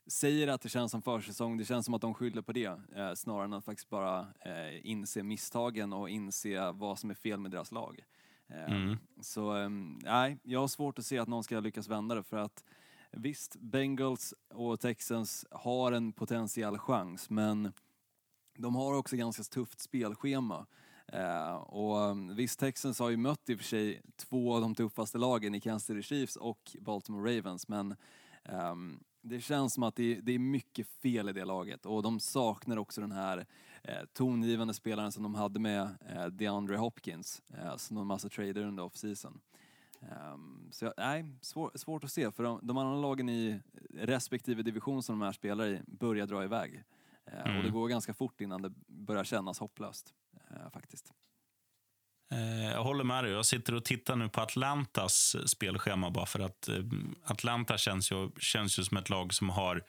säger 0.09 0.47
att 0.47 0.61
det 0.61 0.69
känns 0.69 0.91
som 0.91 1.01
försäsong, 1.01 1.57
det 1.57 1.65
känns 1.65 1.85
som 1.85 1.93
att 1.93 2.01
de 2.01 2.13
skyller 2.13 2.41
på 2.41 2.51
det 2.51 2.79
eh, 2.95 3.13
snarare 3.15 3.45
än 3.45 3.53
att 3.53 3.65
faktiskt 3.65 3.89
bara 3.89 4.19
eh, 4.19 4.87
inse 4.89 5.23
misstagen 5.23 5.93
och 5.93 6.09
inse 6.09 6.71
vad 6.71 6.99
som 6.99 7.09
är 7.09 7.13
fel 7.13 7.39
med 7.39 7.51
deras 7.51 7.71
lag. 7.71 8.03
Eh, 8.47 8.73
mm. 8.73 8.97
Så 9.21 9.51
ehm, 9.51 9.99
nej, 10.03 10.37
jag 10.43 10.59
har 10.59 10.67
svårt 10.67 10.99
att 10.99 11.05
se 11.05 11.17
att 11.17 11.27
någon 11.27 11.43
ska 11.43 11.59
lyckas 11.59 11.87
vända 11.87 12.15
det 12.15 12.23
för 12.23 12.37
att 12.37 12.63
visst, 13.11 13.55
Bengals 13.55 14.33
och 14.53 14.79
Texans 14.79 15.45
har 15.51 15.91
en 15.91 16.11
potentiell 16.11 16.77
chans 16.77 17.29
men 17.29 17.71
de 18.57 18.75
har 18.75 18.93
också 18.93 19.15
ganska 19.15 19.43
tufft 19.43 19.79
spelschema. 19.79 20.65
Eh, 21.13 21.55
och 21.55 21.97
um, 21.97 22.35
visst, 22.35 22.59
Texans 22.59 22.99
har 22.99 23.09
ju 23.09 23.17
mött 23.17 23.49
i 23.49 23.55
och 23.55 23.57
för 23.57 23.65
sig 23.65 24.01
två 24.15 24.55
av 24.55 24.61
de 24.61 24.75
tuffaste 24.75 25.17
lagen 25.17 25.55
i 25.55 25.61
Kansas 25.61 25.87
City 25.87 26.01
Chiefs 26.01 26.35
och 26.35 26.75
Baltimore 26.81 27.37
Ravens, 27.37 27.67
men 27.67 27.95
um, 28.43 29.03
det 29.21 29.41
känns 29.41 29.73
som 29.73 29.83
att 29.83 29.95
det, 29.95 30.21
det, 30.21 30.31
är 30.31 30.39
mycket 30.39 30.87
fel 30.87 31.29
i 31.29 31.33
det 31.33 31.45
laget 31.45 31.85
och 31.85 32.03
de 32.03 32.19
saknar 32.19 32.77
också 32.77 33.01
den 33.01 33.11
här 33.11 33.45
eh, 33.83 34.05
tongivande 34.13 34.73
spelaren 34.73 35.11
som 35.11 35.23
de 35.23 35.35
hade 35.35 35.59
med 35.59 35.97
eh, 36.09 36.25
DeAndre 36.25 36.77
Hopkins, 36.77 37.41
eh, 37.57 37.75
som 37.77 37.95
de 37.95 38.07
massa 38.07 38.29
trader 38.29 38.63
under 38.63 38.83
off-season. 38.83 39.41
Um, 40.33 40.69
så 40.71 40.93
nej, 40.97 41.25
svår, 41.41 41.71
svårt 41.75 42.03
att 42.03 42.11
se, 42.11 42.31
för 42.31 42.43
de, 42.43 42.59
de 42.63 42.77
andra 42.77 43.01
lagen 43.01 43.29
i 43.29 43.59
respektive 43.93 44.63
division 44.63 45.03
som 45.03 45.19
de 45.19 45.25
här 45.25 45.31
spelar 45.31 45.67
i 45.67 45.81
börjar 45.87 46.27
dra 46.27 46.43
iväg. 46.43 46.83
Mm. 47.25 47.57
Och 47.57 47.63
det 47.63 47.69
går 47.69 47.87
ganska 47.87 48.13
fort 48.13 48.41
innan 48.41 48.61
det 48.61 48.71
börjar 48.87 49.23
kännas 49.23 49.59
hopplöst, 49.59 50.13
uh, 50.51 50.69
faktiskt. 50.69 51.13
Eh, 52.31 52.71
jag 52.71 52.83
håller 52.83 53.03
med 53.03 53.23
dig. 53.23 53.33
Jag 53.33 53.45
sitter 53.45 53.75
och 53.75 53.85
tittar 53.85 54.15
nu 54.15 54.29
på 54.29 54.41
Atlantas 54.41 55.35
spelschema 55.45 56.09
bara 56.09 56.25
för 56.25 56.39
att 56.39 56.67
eh, 56.67 56.83
Atlanta 57.23 57.77
känns 57.77 58.11
ju, 58.11 58.29
känns 58.39 58.79
ju 58.79 58.83
som 58.83 58.97
ett 58.97 59.09
lag 59.09 59.33
som 59.33 59.49
har 59.49 59.83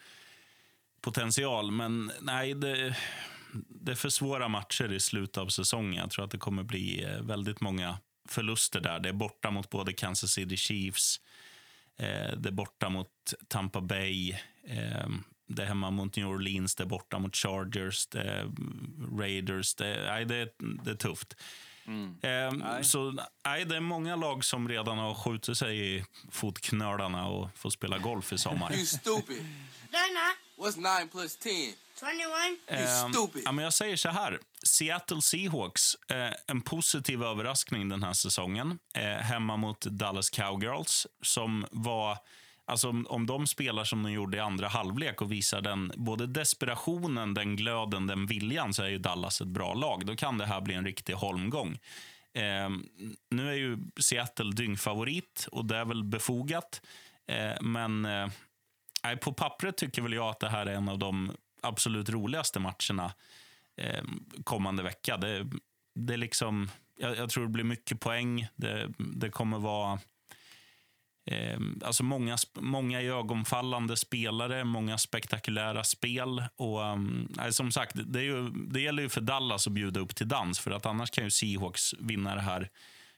potential. 1.00 1.70
Men 1.70 2.12
nej, 2.20 2.55
det, 2.55 2.96
det 3.68 3.92
är 3.92 3.96
för 3.96 4.09
svåra 4.09 4.48
matcher 4.48 4.92
i 4.92 5.00
slutet 5.00 5.38
av 5.38 5.48
säsongen. 5.48 5.94
Jag 5.94 6.11
tror 6.11 6.24
att 6.24 6.31
det 6.31 6.38
kommer 6.38 6.62
bli 6.62 7.05
eh, 7.05 7.22
väldigt 7.22 7.61
många 7.61 7.98
förluster 8.29 8.81
där. 8.81 9.00
Det 9.00 9.09
är 9.09 9.12
borta 9.12 9.50
mot 9.50 9.70
både 9.70 9.92
Kansas 9.92 10.31
City 10.31 10.57
Chiefs, 10.57 11.20
det 12.37 12.48
är 12.48 12.53
borta 12.53 12.88
mot 12.88 13.09
Tampa 13.48 13.81
Bay, 13.81 14.35
det 15.46 15.62
är 15.62 15.66
hemma 15.66 15.90
mot 15.90 16.16
New 16.16 16.26
Orleans, 16.26 16.74
det 16.74 16.83
är 16.83 16.87
borta 16.87 17.18
mot 17.18 17.37
Chargers, 17.37 18.07
det 18.07 18.20
är 18.20 18.50
Raiders. 19.18 19.74
Det, 19.74 20.05
nej, 20.07 20.24
det, 20.24 20.48
det 20.85 20.90
är 20.90 20.94
tufft. 20.94 21.37
Mm. 21.90 22.62
Eh, 22.62 22.83
så 22.83 23.14
nej, 23.44 23.64
det 23.64 23.76
är 23.76 23.81
många 23.81 24.16
lag 24.16 24.44
som 24.44 24.68
redan 24.68 24.98
har 24.98 25.14
skjutit 25.14 25.59
sig 25.59 25.96
i 25.96 26.05
fotknölarna 26.31 27.29
och 27.29 27.48
får 27.57 27.70
spela 27.70 27.98
golf 27.98 28.33
i 28.33 28.38
sommar. 28.38 28.72
You 28.72 28.87
stupid. 28.87 29.44
What's 30.61 30.76
9 30.76 31.09
plus 31.09 31.37
10? 31.37 31.74
21. 32.00 32.81
You 32.81 33.12
stupid. 33.12 33.42
Ja, 33.44 33.53
men 33.53 33.64
jag 33.64 33.74
säger 33.74 33.96
så 33.96 34.09
här. 34.09 34.38
Seattle 34.62 35.22
Seahawks, 35.22 35.94
eh, 35.94 36.33
en 36.46 36.61
positiv 36.61 37.22
överraskning 37.22 37.88
den 37.88 38.03
här 38.03 38.12
säsongen. 38.12 38.79
Eh, 38.94 39.03
hemma 39.03 39.57
mot 39.57 39.81
Dallas 39.81 40.31
Cowgirls, 40.31 41.07
som 41.22 41.66
var... 41.70 42.18
Alltså 42.70 42.88
om 43.09 43.26
de 43.26 43.46
spelar 43.46 43.85
som 43.85 44.02
de 44.02 44.12
gjorde 44.12 44.37
i 44.37 44.40
andra 44.40 44.68
halvlek 44.68 45.22
och 45.22 45.33
visar 45.33 45.61
den 45.61 45.92
både 45.96 46.26
desperationen, 46.26 47.35
den 47.35 47.56
glöden, 47.56 48.06
den 48.06 48.26
viljan 48.26 48.74
så 48.74 48.83
är 48.83 48.88
ju 48.88 48.98
Dallas 48.98 49.40
ett 49.40 49.48
bra 49.48 49.74
lag. 49.74 50.06
Då 50.06 50.16
kan 50.16 50.38
det 50.38 50.46
här 50.46 50.61
bli 50.61 50.74
en 50.74 50.85
riktig 50.85 51.12
holmgång. 51.14 51.78
Eh, 52.35 52.70
nu 53.30 53.50
är 53.50 53.54
ju 53.54 53.78
Seattle 54.00 54.52
dyngfavorit 54.52 55.48
och 55.52 55.64
det 55.64 55.76
är 55.76 55.85
väl 55.85 56.04
befogat. 56.04 56.83
Eh, 57.26 57.62
men 57.62 58.04
eh, 58.04 59.16
på 59.20 59.33
pappret 59.33 59.76
tycker 59.76 60.02
väl 60.02 60.12
jag 60.12 60.28
att 60.28 60.40
det 60.40 60.48
här 60.48 60.66
är 60.66 60.74
en 60.74 60.88
av 60.88 60.98
de 60.98 61.33
absolut 61.62 62.09
roligaste 62.09 62.61
matcherna 62.61 63.12
eh, 63.76 64.04
kommande 64.44 64.83
vecka. 64.83 65.16
Det, 65.16 65.50
det 65.94 66.12
är 66.12 66.18
liksom, 66.18 66.70
jag, 66.98 67.16
jag, 67.16 67.30
tror 67.30 67.44
det 67.44 67.50
blir 67.50 67.64
mycket 67.64 68.00
poäng. 68.00 68.48
Det, 68.56 68.92
det 68.98 69.30
kommer 69.30 69.59
vara 69.59 69.98
eh, 71.31 71.59
alltså 71.85 72.03
många, 72.03 72.37
många 72.55 73.01
ögonfallande 73.03 73.97
spelare, 73.97 74.64
många 74.64 74.99
spektakulära 74.99 75.85
spel. 75.85 76.45
Och 76.57 76.85
eh, 76.85 77.51
Som 77.51 77.73
sagt, 77.73 77.97
det, 78.05 78.19
är 78.19 78.25
ju, 78.25 78.51
det 78.51 78.81
gäller 78.81 79.03
ju 79.03 79.09
för 79.09 79.21
Dallas 79.21 79.66
att 79.66 79.73
bjuda 79.73 80.01
upp 80.01 80.16
till 80.16 80.29
dans, 80.29 80.59
för 80.59 80.71
att 80.71 80.87
annars 80.87 81.11
kan 81.11 81.25
ju 81.25 81.31
Seahawks 81.31 81.95
vinna 81.99 82.35
det 82.35 82.40
här 82.40 82.69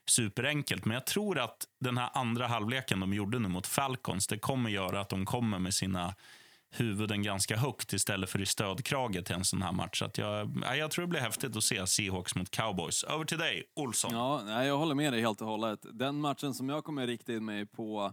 superenkelt. 0.07 0.85
Men 0.85 0.95
jag 0.95 1.07
tror 1.07 1.39
att 1.39 1.67
den 1.81 1.99
här 1.99 2.11
andra 2.15 2.47
halvleken 2.47 3.01
de 3.01 3.15
gjorde 3.15 3.39
nu 3.39 3.49
mot 3.49 3.67
Falcons, 3.67 4.27
det 4.27 4.39
kommer 4.39 4.71
göra 4.71 5.01
att 5.01 5.09
de 5.09 5.27
kommer 5.27 5.59
med 5.59 5.75
sina 5.75 6.15
huvuden 6.75 7.23
ganska 7.23 7.57
högt 7.57 7.93
istället 7.93 8.31
för 8.31 8.41
i 8.41 8.47
stödkrage 8.47 9.25
till 9.25 9.35
en 9.35 9.45
sån 9.45 9.63
här 9.63 9.73
match. 9.73 9.99
Så 9.99 10.11
jag, 10.15 10.51
jag 10.79 10.91
tror 10.91 11.03
det 11.03 11.09
blir 11.09 11.21
häftigt 11.21 11.57
att 11.57 11.65
se 11.65 11.87
Seahawks 11.87 12.35
mot 12.35 12.51
Cowboys. 12.51 13.05
Över 13.05 13.25
till 13.25 13.39
dig, 13.39 13.65
Olsson. 13.75 14.13
Ja, 14.15 14.65
jag 14.65 14.79
håller 14.79 14.95
med 14.95 15.13
dig 15.13 15.21
helt 15.21 15.41
och 15.41 15.47
hållet. 15.47 15.87
Den 15.93 16.21
matchen 16.21 16.55
som 16.55 16.69
jag 16.69 16.85
kommer 16.85 17.07
rikta 17.07 17.33
in 17.33 17.45
mig 17.45 17.67
på 17.67 18.13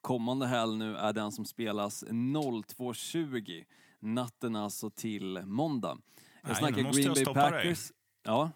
kommande 0.00 0.46
helg 0.46 0.76
nu 0.76 0.96
är 0.96 1.12
den 1.12 1.32
som 1.32 1.44
spelas 1.44 2.04
02.20. 2.04 3.64
Natten 4.00 4.56
alltså 4.56 4.90
till 4.90 5.42
måndag. 5.44 5.98
Jag 6.42 6.48
Nej, 6.48 6.56
snackar 6.56 6.92
Green 6.92 7.14
Bay 7.14 7.24
Packers. 7.24 7.88
Dig. 7.88 7.96
Ja. 8.24 8.50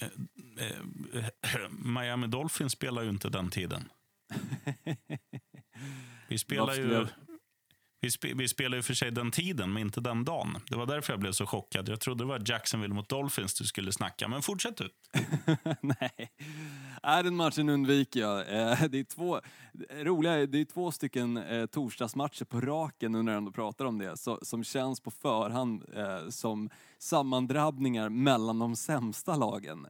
Eh, 0.00 0.08
eh, 1.54 1.68
Miami 1.70 2.26
Dolphins 2.26 2.72
spelar 2.72 3.02
ju 3.02 3.08
inte 3.08 3.28
den 3.28 3.50
tiden. 3.50 3.88
Vi 6.28 6.38
spelar 6.38 6.74
ju... 6.74 7.06
Vi, 8.00 8.10
sp 8.16 8.24
vi 8.36 8.48
spelade 8.48 8.76
ju 8.76 8.82
för 8.82 8.94
sig 8.94 9.10
den 9.10 9.30
tiden, 9.30 9.72
men 9.72 9.82
inte 9.82 10.00
den 10.00 10.24
dagen. 10.24 10.58
Det 10.68 10.76
var 10.76 10.86
därför 10.86 11.12
jag 11.12 11.20
blev 11.20 11.32
så 11.32 11.46
chockad. 11.46 11.88
Jag 11.88 12.00
trodde 12.00 12.24
det 12.24 12.28
var 12.28 12.42
Jacksonville 12.46 12.94
mot 12.94 13.08
Dolphins 13.08 13.54
du 13.54 13.64
skulle 13.64 13.92
snacka, 13.92 14.28
men 14.28 14.42
fortsätt 14.42 14.76
du. 14.76 14.90
Nej, 15.80 16.30
äh, 17.02 17.22
den 17.22 17.36
matchen 17.36 17.68
undviker 17.68 18.20
jag. 18.20 18.40
Eh, 18.40 18.82
det 18.88 18.98
är 18.98 19.04
två, 19.04 19.40
roliga, 19.90 20.46
det 20.46 20.60
är 20.60 20.64
två 20.64 20.90
stycken 20.90 21.36
eh, 21.36 21.66
torsdagsmatcher 21.66 22.44
på 22.44 22.60
raken 22.60 23.12
nu 23.12 23.22
när 23.22 23.32
jag 23.32 23.38
ändå 23.38 23.52
pratar 23.52 23.84
om 23.84 23.98
det, 23.98 24.16
som 24.42 24.64
känns 24.64 25.00
på 25.00 25.10
förhand 25.10 25.84
eh, 25.94 26.28
som 26.28 26.70
sammandrabbningar 26.98 28.08
mellan 28.08 28.58
de 28.58 28.76
sämsta 28.76 29.36
lagen. 29.36 29.86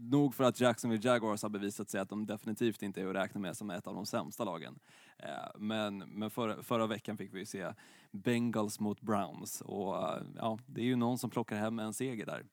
Nog 0.00 0.34
för 0.34 0.44
att 0.44 0.60
Jacksonville 0.60 1.08
Jaguars 1.08 1.42
har 1.42 1.48
bevisat 1.48 1.90
sig 1.90 2.00
att 2.00 2.08
de 2.08 2.26
definitivt 2.26 2.82
inte 2.82 3.00
är 3.00 3.06
att 3.06 3.14
räkna 3.14 3.40
med 3.40 3.56
som 3.56 3.70
ett 3.70 3.86
av 3.86 3.94
de 3.94 4.06
sämsta 4.06 4.44
lagen. 4.44 4.78
Eh, 5.22 5.50
men 5.58 5.98
men 5.98 6.30
förra, 6.30 6.62
förra 6.62 6.86
veckan 6.86 7.16
fick 7.16 7.34
vi 7.34 7.46
se 7.46 7.72
Bengals 8.10 8.80
mot 8.80 9.00
Browns 9.00 9.60
och 9.60 9.96
eh, 9.96 10.22
ja, 10.36 10.58
det 10.66 10.80
är 10.80 10.84
ju 10.84 10.96
någon 10.96 11.18
som 11.18 11.30
plockar 11.30 11.56
hem 11.56 11.78
en 11.78 11.94
seger 11.94 12.26
där. 12.26 12.44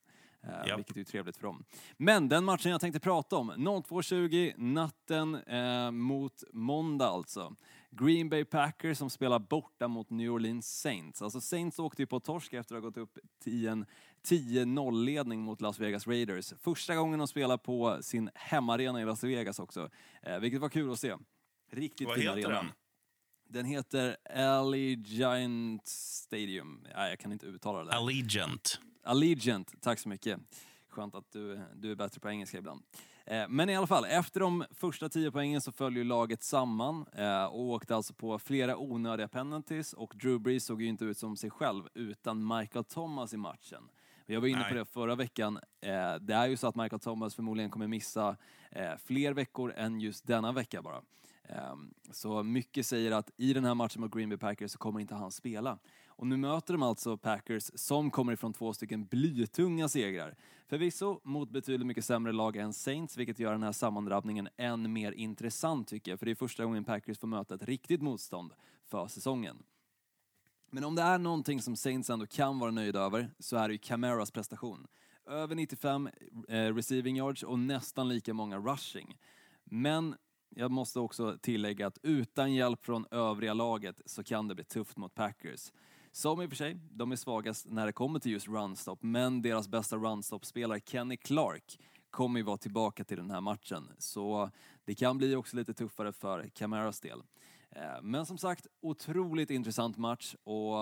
Uh, 0.48 0.68
yep. 0.68 0.78
Vilket 0.78 0.98
är 0.98 1.04
trevligt 1.04 1.38
för 1.38 1.48
dem. 1.48 1.64
Men 1.98 2.30
den 2.30 2.46
matchen 2.46 2.72
jag 2.72 2.82
tänkte 2.82 3.00
prata 3.00 3.36
om, 3.38 3.52
02.20 3.52 4.54
natten 4.58 5.36
uh, 5.36 5.92
mot 5.92 6.44
måndag 6.54 7.08
alltså. 7.08 7.56
Green 7.90 8.30
Bay 8.30 8.46
Packers 8.46 8.98
som 8.98 9.10
spelar 9.10 9.40
borta 9.40 9.88
mot 9.88 10.10
New 10.10 10.32
Orleans 10.32 10.80
Saints. 10.82 11.22
Alltså 11.22 11.42
Saints 11.42 11.80
åkte 11.80 12.02
ju 12.02 12.06
på 12.06 12.20
torsk 12.20 12.54
efter 12.54 12.76
att 12.76 12.84
ha 12.84 12.90
gått 12.90 12.98
upp 12.98 13.18
till 13.44 13.68
en 13.68 13.86
10-0-ledning 14.28 15.42
mot 15.42 15.62
Las 15.62 15.80
Vegas 15.80 16.08
Raiders. 16.08 16.54
Första 16.60 16.96
gången 16.96 17.20
de 17.20 17.28
spelar 17.28 17.58
på 17.58 17.98
sin 18.02 18.30
hemmaarena 18.36 19.02
i 19.02 19.06
Las 19.06 19.24
Vegas 19.24 19.60
också, 19.60 19.90
uh, 20.30 20.40
vilket 20.40 20.62
var 20.62 20.70
kul 20.70 20.92
att 20.92 21.00
se. 21.00 21.16
Riktigt 21.72 22.08
Vad 22.08 22.16
fin 22.16 22.28
heter 22.28 22.38
arena. 22.38 22.56
den? 22.58 22.72
Den 23.50 23.66
heter 23.66 24.18
Allegiant 24.36 25.88
Stadium. 25.88 26.88
Nej, 26.96 27.10
jag 27.10 27.20
kan 27.20 27.32
inte 27.32 27.46
uttala 27.46 27.84
det. 27.84 27.94
Allegiant. 27.94 28.80
Allegiant, 29.04 29.82
tack 29.82 30.00
så 30.00 30.10
mycket. 30.10 30.40
Skönt 30.90 31.16
att 31.16 31.32
du, 31.32 31.62
du 31.76 31.92
är 31.92 31.96
bättre 31.96 32.20
på 32.20 32.30
engelska 32.30 32.58
ibland. 32.58 32.84
Eh, 33.26 33.46
men 33.50 33.70
i 33.70 33.76
alla 33.76 33.88
fall, 33.88 34.06
efter 34.06 34.40
de 34.40 34.66
första 34.72 35.10
tio 35.10 35.32
poängen 35.32 35.62
så 35.62 35.72
följer 35.72 36.04
laget 36.04 36.44
samman 36.44 37.06
eh, 37.14 37.46
och 37.46 37.62
åkte 37.70 37.96
alltså 37.96 38.14
på 38.14 38.40
flera 38.40 38.78
onödiga 38.78 39.28
penalties 39.28 39.94
och 39.94 40.14
Drew 40.16 40.40
Brees 40.40 40.66
såg 40.66 40.82
ju 40.82 40.88
inte 40.88 41.06
ut 41.06 41.18
som 41.18 41.38
sig 41.38 41.50
själv 41.50 41.84
utan 41.94 42.48
Michael 42.48 42.86
Thomas 42.86 43.34
i 43.34 43.38
matchen. 43.38 43.90
Jag 44.26 44.42
var 44.42 44.48
inne 44.48 44.64
på 44.64 44.76
det 44.76 44.86
förra 44.86 45.16
veckan. 45.16 45.60
Eh, 45.82 46.16
det 46.16 46.34
är 46.34 46.48
ju 46.48 46.58
så 46.58 46.68
att 46.68 46.76
Michael 46.76 47.00
Thomas 47.00 47.36
förmodligen 47.36 47.72
kommer 47.72 47.88
missa 47.88 48.38
fler 49.06 49.34
veckor 49.34 49.74
än 49.74 50.00
just 50.00 50.28
denna 50.28 50.52
vecka 50.52 50.82
bara. 50.82 51.02
Ehm, 51.50 51.94
så 52.12 52.44
mycket 52.44 52.86
säger 52.86 53.12
att 53.12 53.32
i 53.38 53.54
den 53.54 53.66
här 53.66 53.76
matchen 53.76 54.02
mot 54.02 54.16
Green 54.16 54.30
Bay 54.30 54.38
Packers 54.38 54.72
så 54.72 54.78
kommer 54.78 55.00
inte 55.00 55.16
han 55.16 55.32
spela. 55.32 55.80
Och 56.08 56.28
nu 56.28 56.38
möter 56.38 56.74
de 56.74 56.84
alltså 56.84 57.18
Packers 57.18 57.72
som 57.76 58.12
kommer 58.12 58.34
ifrån 58.34 58.54
två 58.54 58.74
stycken 58.74 59.06
blytunga 59.06 59.90
segrar. 59.90 60.36
Förvisso 60.68 61.20
mot 61.24 61.50
betydligt 61.50 61.88
mycket 61.88 62.06
sämre 62.06 62.32
lag 62.32 62.56
än 62.56 62.74
Saints, 62.74 63.18
vilket 63.18 63.40
gör 63.40 63.52
den 63.52 63.64
här 63.64 63.72
sammandrabbningen 63.72 64.50
än 64.58 64.94
mer 64.94 65.12
intressant 65.12 65.88
tycker 65.88 66.12
jag, 66.12 66.20
för 66.20 66.26
det 66.26 66.32
är 66.32 66.36
första 66.36 66.66
gången 66.66 66.84
Packers 66.84 67.20
får 67.20 67.28
möta 67.28 67.56
ett 67.56 67.64
riktigt 67.64 68.02
motstånd 68.02 68.54
för 68.86 69.08
säsongen. 69.08 69.64
Men 70.70 70.84
om 70.84 70.96
det 70.96 71.02
är 71.02 71.18
någonting 71.18 71.62
som 71.62 71.76
Saints 71.76 72.10
ändå 72.10 72.26
kan 72.26 72.60
vara 72.60 72.72
nöjda 72.72 73.00
över 73.00 73.30
så 73.40 73.58
är 73.58 73.68
det 73.68 73.74
ju 73.74 73.78
Camaras 73.78 74.32
prestation. 74.32 74.88
Över 75.26 75.56
95 75.56 76.10
eh, 76.48 76.76
receiving 76.76 77.18
yards 77.18 77.44
och 77.44 77.60
nästan 77.60 78.10
lika 78.10 78.34
många 78.34 78.58
rushing. 78.58 79.18
Men 79.64 80.16
jag 80.50 80.72
måste 80.72 81.00
också 81.00 81.38
tillägga 81.42 81.88
att 81.88 81.98
utan 82.04 82.54
hjälp 82.54 82.86
från 82.86 83.06
övriga 83.12 83.54
laget 83.54 84.02
så 84.06 84.24
kan 84.24 84.48
det 84.48 84.56
bli 84.56 84.64
tufft 84.64 84.98
mot 84.98 85.16
Packers. 85.16 85.72
Som 86.12 86.42
i 86.42 86.46
och 86.46 86.50
för 86.50 86.56
sig, 86.56 86.78
de 86.92 87.12
är 87.12 87.16
svagast 87.16 87.66
när 87.70 87.86
det 87.86 87.92
kommer 87.92 88.20
till 88.20 88.32
just 88.32 88.48
runstop, 88.48 89.00
men 89.04 89.42
deras 89.42 89.68
bästa 89.68 89.96
runstop-spelare 89.96 90.80
Kenny 90.86 91.18
Clark 91.18 91.80
kommer 92.10 92.40
ju 92.40 92.44
vara 92.44 92.58
tillbaka 92.58 93.04
till 93.04 93.18
den 93.18 93.32
här 93.32 93.42
matchen. 93.42 93.92
Så 93.98 94.50
det 94.86 94.96
kan 94.96 95.18
bli 95.18 95.36
också 95.36 95.56
lite 95.56 95.74
tuffare 95.74 96.12
för 96.12 96.50
Camaras 96.50 97.00
del. 97.00 97.24
Eh, 97.70 98.02
men 98.02 98.26
som 98.26 98.38
sagt, 98.38 98.68
otroligt 98.82 99.50
intressant 99.50 99.98
match 99.98 100.36
och 100.44 100.78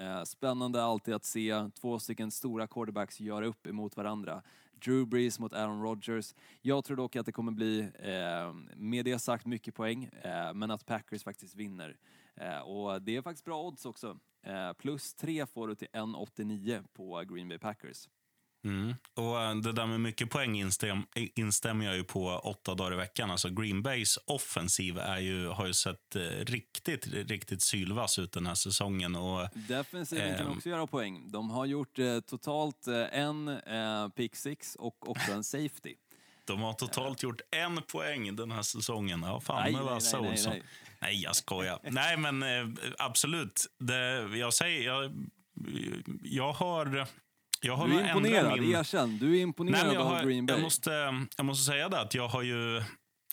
eh, 0.00 0.22
spännande 0.24 0.82
alltid 0.82 1.14
att 1.14 1.24
se 1.24 1.70
två 1.80 1.98
stycken 1.98 2.30
stora 2.30 2.66
quarterbacks 2.66 3.20
göra 3.20 3.46
upp 3.46 3.66
emot 3.66 3.96
varandra. 3.96 4.42
Drew 4.84 5.06
Brees 5.06 5.38
mot 5.38 5.52
Aaron 5.52 5.82
Rodgers. 5.82 6.34
Jag 6.62 6.84
tror 6.84 6.96
dock 6.96 7.16
att 7.16 7.26
det 7.26 7.32
kommer 7.32 7.52
bli, 7.52 7.80
eh, 7.98 8.54
med 8.76 9.04
det 9.04 9.18
sagt, 9.18 9.46
mycket 9.46 9.74
poäng, 9.74 10.04
eh, 10.22 10.54
men 10.54 10.70
att 10.70 10.86
Packers 10.86 11.22
faktiskt 11.22 11.54
vinner. 11.54 11.96
Eh, 12.34 12.58
och 12.58 13.02
det 13.02 13.16
är 13.16 13.22
faktiskt 13.22 13.44
bra 13.44 13.62
odds 13.62 13.86
också. 13.86 14.18
Eh, 14.42 14.72
plus 14.72 15.14
tre 15.14 15.46
får 15.46 15.68
du 15.68 15.74
till 15.74 15.88
1,89 15.92 16.84
på 16.92 17.24
Green 17.28 17.48
Bay 17.48 17.58
Packers. 17.58 18.08
Mm. 18.66 18.94
Och 19.14 19.42
eh, 19.42 19.54
Det 19.54 19.72
där 19.72 19.86
med 19.86 20.00
mycket 20.00 20.30
poäng 20.30 20.58
instäm, 20.58 21.02
instämmer 21.14 21.86
jag 21.86 21.96
ju 21.96 22.04
på 22.04 22.28
åtta 22.28 22.74
dagar 22.74 22.92
i 22.92 22.96
veckan. 22.96 23.30
Alltså 23.30 23.50
Green 23.50 23.82
Bays 23.82 24.18
offensiv 24.26 24.98
är 24.98 25.18
ju, 25.18 25.48
har 25.48 25.66
ju 25.66 25.74
sett 25.74 26.16
eh, 26.16 26.20
riktigt, 26.22 27.06
riktigt 27.06 27.62
sylvass 27.62 28.18
ut 28.18 28.32
den 28.32 28.46
här 28.46 28.54
säsongen. 28.54 29.16
Och, 29.16 29.48
Defensiven 29.54 30.32
eh, 30.32 30.38
kan 30.38 30.48
också 30.48 30.68
göra 30.68 30.86
poäng. 30.86 31.30
De 31.30 31.50
har 31.50 31.66
gjort 31.66 31.98
eh, 31.98 32.20
totalt 32.20 32.86
eh, 32.86 33.18
en 33.18 33.48
eh, 33.48 34.08
pick 34.08 34.36
six 34.36 34.74
och 34.74 35.08
också 35.08 35.32
en 35.32 35.44
safety. 35.44 35.94
De 36.44 36.62
har 36.62 36.72
totalt 36.72 37.22
gjort 37.22 37.40
en 37.50 37.82
poäng 37.82 38.36
den 38.36 38.50
här 38.50 38.62
säsongen. 38.62 39.22
Ja, 39.22 39.40
fan 39.40 39.62
nej, 39.62 39.72
med 39.72 39.84
nej, 39.84 40.00
nej, 40.22 40.42
nej, 40.46 40.62
nej, 41.00 41.22
jag 41.22 41.36
skojar. 41.36 41.78
nej, 41.82 42.16
men 42.16 42.44
absolut. 42.98 43.66
Det, 43.78 44.28
jag 44.36 44.54
säger, 44.54 44.82
jag, 44.82 45.12
jag 46.22 46.52
har 46.52 47.06
jag 47.60 47.76
har 47.76 47.88
du 47.88 47.94
är 47.94 48.08
imponerad, 48.08 48.60
min... 48.60 48.74
erkänn. 48.74 49.18
Du 49.18 49.36
är 49.38 49.40
imponerad 49.42 49.86
Nej, 49.86 49.96
har, 49.96 50.18
av 50.18 50.26
Green 50.26 50.46
Bay. 50.46 50.56
Jag 50.56 50.62
måste, 50.62 50.90
jag 51.36 51.46
måste 51.46 51.64
säga 51.64 51.88
det 51.88 52.00
att 52.00 52.14
jag 52.14 52.28
har 52.28 52.42
ju... 52.42 52.82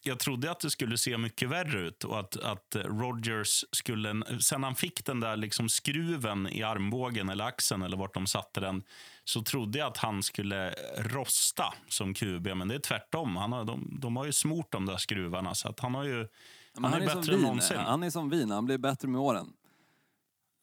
Jag 0.05 0.19
trodde 0.19 0.51
att 0.51 0.59
det 0.59 0.69
skulle 0.69 0.97
se 0.97 1.17
mycket 1.17 1.49
värre 1.49 1.80
ut 1.80 2.03
och 2.03 2.19
att, 2.19 2.38
att 2.38 2.76
Rogers 2.76 3.65
skulle... 3.71 4.24
Sen 4.39 4.63
han 4.63 4.76
fick 4.76 5.05
den 5.05 5.19
där 5.19 5.38
liksom 5.38 5.69
skruven 5.69 6.47
i 6.47 6.63
armbågen 6.63 7.30
eller 7.30 7.45
axeln 7.45 7.82
eller 7.82 7.97
vart 7.97 8.13
de 8.13 8.28
satte 8.28 8.59
den 8.59 8.84
så 9.24 9.43
trodde 9.43 9.80
jag 9.80 9.88
att 9.88 9.97
han 9.97 10.24
skulle 10.24 10.74
rosta 10.97 11.74
som 11.88 12.13
QB, 12.13 12.47
men 12.55 12.67
det 12.67 12.76
är 12.76 12.80
tvärtom. 12.80 13.36
Han 13.36 13.51
har, 13.51 13.65
de, 13.65 13.97
de 14.01 14.17
har 14.17 14.26
ju 14.26 14.32
smort 14.32 14.71
de 14.71 14.86
där 14.86 14.97
skruvarna 14.97 15.55
så 15.55 15.69
att 15.69 15.80
han 15.80 15.95
har 15.95 16.03
ju... 16.03 16.28
Han, 16.74 16.84
han 16.84 16.93
är, 16.93 17.01
är 17.01 17.15
bättre 17.15 17.34
än 17.34 17.41
någonsin. 17.41 17.78
Han 17.78 18.03
är 18.03 18.09
som 18.09 18.30
vin, 18.30 18.51
han 18.51 18.65
blir 18.65 18.78
bättre 18.78 19.07
med 19.07 19.21
åren. 19.21 19.53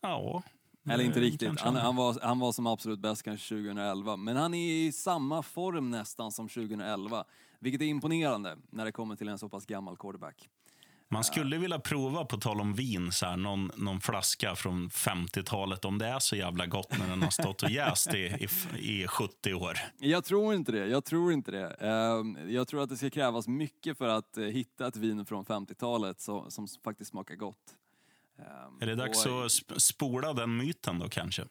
Ja, 0.03 0.43
eller 0.89 1.05
inte 1.05 1.21
riktigt. 1.21 1.61
Han, 1.61 1.77
han, 1.77 1.97
var, 1.97 2.19
han 2.23 2.39
var 2.39 2.53
som 2.53 2.67
absolut 2.67 2.99
bäst 2.99 3.23
kanske 3.23 3.55
2011. 3.55 4.17
Men 4.17 4.37
han 4.37 4.55
är 4.55 4.73
i 4.73 4.93
samma 4.93 5.43
form 5.43 5.91
nästan 5.91 6.33
som 6.33 6.49
2011. 6.49 7.25
Vilket 7.61 7.81
är 7.81 7.87
imponerande 7.87 8.57
när 8.71 8.85
det 8.85 8.93
kommer 8.93 9.17
till 9.17 9.29
en 9.29 9.39
så 9.39 9.49
pass 9.49 9.67
gammal 9.67 9.97
quarterback. 9.97 10.49
Man 11.13 11.25
skulle 11.25 11.59
vilja 11.59 11.79
prova, 11.79 12.25
på 12.25 12.37
tal 12.37 12.61
om 12.61 12.75
vin, 12.75 13.13
så 13.13 13.27
här, 13.27 13.37
någon, 13.37 13.71
någon 13.77 14.01
flaska 14.01 14.55
från 14.55 14.89
50-talet 14.89 15.85
om 15.85 15.99
det 15.99 16.07
är 16.07 16.19
så 16.19 16.37
jävla 16.37 16.67
gott 16.67 16.99
när 16.99 17.09
den 17.09 17.23
har 17.23 17.31
stått 17.31 17.63
och 17.63 17.71
jäst 17.71 18.15
i, 18.15 18.49
i, 18.79 19.03
i 19.03 19.07
70 19.07 19.55
år. 19.55 19.79
Jag 19.99 20.25
tror 20.25 20.55
inte 20.55 20.73
det. 20.73 20.87
Jag 20.87 21.05
tror 21.05 21.33
inte 21.33 21.51
det. 21.51 21.71
Ehm, 21.71 22.39
jag 22.51 22.69
tror 22.69 22.83
att 22.83 22.89
det 22.89 22.97
ska 22.97 23.11
krävas 23.11 23.49
mycket 23.49 23.99
för 23.99 24.09
att 24.09 24.37
eh, 24.37 24.45
hitta 24.45 24.87
ett 24.87 24.97
vin 24.97 25.27
från 25.27 25.45
50-talet 25.45 26.21
som 26.21 26.67
faktiskt 26.85 27.11
smakar 27.11 27.35
gott. 27.35 27.77
Ehm, 28.41 28.79
är 28.81 28.87
det 28.87 28.95
dags 28.95 29.27
och, 29.27 29.45
att 29.45 29.83
spola 29.83 30.33
den 30.33 30.57
myten 30.57 30.99
då 30.99 31.09
kanske? 31.09 31.47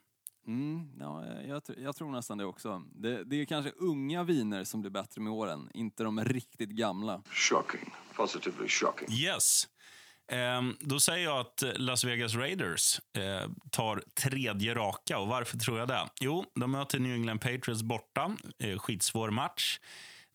Mm, 0.47 0.89
ja, 0.99 1.25
jag, 1.47 1.61
jag, 1.77 1.95
tror 1.95 2.11
nästan 2.11 2.37
det 2.37 2.45
också. 2.45 2.83
Det, 2.91 3.23
det, 3.23 3.41
är 3.41 3.45
kanske 3.45 3.71
unga 3.71 4.23
viner 4.23 4.63
som 4.63 4.81
blir 4.81 4.91
bättre 4.91 5.21
med 5.21 5.33
åren, 5.33 5.69
inte 5.73 6.03
de 6.03 6.23
riktigt 6.23 6.69
gamla. 6.69 7.21
Shocking. 7.31 7.93
Positively 8.15 8.67
shocking. 8.67 9.11
Yes. 9.11 9.67
Eh, 10.31 10.61
då 10.79 10.99
säger 10.99 11.25
jag 11.25 11.39
att 11.39 11.63
Las 11.75 12.03
Vegas 12.03 12.35
Raiders 12.35 12.99
eh, 13.17 13.49
tar 13.71 14.03
tredje 14.13 14.75
raka. 14.75 15.19
Och 15.19 15.27
Varför 15.27 15.57
tror 15.57 15.79
jag 15.79 15.87
det? 15.87 16.09
Jo, 16.19 16.45
de 16.55 16.71
möter 16.71 16.99
New 16.99 17.13
England 17.13 17.39
Patriots 17.39 17.83
borta. 17.83 18.35
Eh, 18.59 18.79
skitsvår 18.79 19.29
match. 19.29 19.79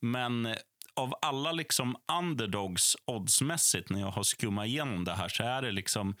Men 0.01 0.55
av 0.95 1.13
alla 1.21 1.51
liksom 1.51 1.95
underdogs 2.19 2.97
oddsmässigt 3.05 3.89
när 3.89 3.99
jag 3.99 4.11
har 4.11 4.23
skummat 4.23 4.65
igenom 4.65 5.03
det 5.03 5.13
här 5.13 5.29
så 5.29 5.43
är 5.43 5.61
det 5.61 5.71
liksom 5.71 6.15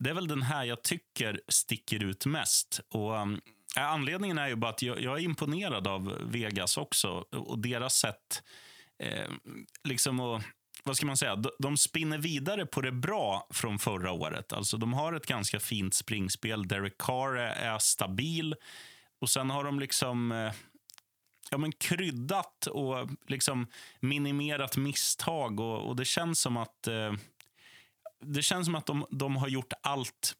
det 0.00 0.10
är 0.10 0.14
väl 0.14 0.28
den 0.28 0.42
här 0.42 0.64
jag 0.64 0.82
tycker 0.82 1.40
sticker 1.48 2.04
ut 2.04 2.26
mest. 2.26 2.80
Och, 2.88 3.16
um, 3.16 3.40
eh, 3.76 3.86
anledningen 3.86 4.38
är 4.38 4.48
ju 4.48 4.56
bara 4.56 4.70
att 4.70 4.82
jag, 4.82 5.00
jag, 5.00 5.18
är 5.18 5.22
imponerad 5.22 5.86
av 5.86 6.18
Vegas 6.30 6.76
också 6.76 7.08
och 7.30 7.58
deras 7.58 7.94
sätt 7.94 8.42
eh, 8.98 9.30
liksom 9.84 10.20
att 10.20 10.42
vad 10.84 10.96
ska 10.96 11.06
man 11.06 11.16
säga, 11.16 11.36
de, 11.36 11.50
de 11.58 11.76
spinner 11.76 12.18
vidare 12.18 12.66
på 12.66 12.80
det 12.80 12.92
bra 12.92 13.46
från 13.50 13.78
förra 13.78 14.12
året. 14.12 14.52
Alltså 14.52 14.76
De 14.76 14.92
har 14.92 15.12
ett 15.12 15.26
ganska 15.26 15.60
fint 15.60 15.94
springspel. 15.94 16.68
Derek 16.68 16.98
Carr 16.98 17.36
är, 17.36 17.74
är 17.74 17.78
stabil. 17.78 18.54
Och 19.18 19.30
sen 19.30 19.50
har 19.50 19.64
de 19.64 19.80
liksom 19.80 20.32
eh, 20.32 20.52
ja, 21.50 21.58
men 21.58 21.72
kryddat 21.72 22.66
och 22.66 23.08
liksom 23.26 23.66
minimerat 24.00 24.76
misstag. 24.76 25.60
Och, 25.60 25.88
och 25.88 25.96
det 25.96 26.04
känns 26.04 26.40
som 26.40 26.56
att 26.56 26.86
eh, 26.86 27.12
det 28.20 28.42
känns 28.42 28.66
som 28.66 28.74
att 28.74 28.86
de, 28.86 29.06
de 29.10 29.36
har 29.36 29.48
gjort 29.48 29.72
allt... 29.82 30.34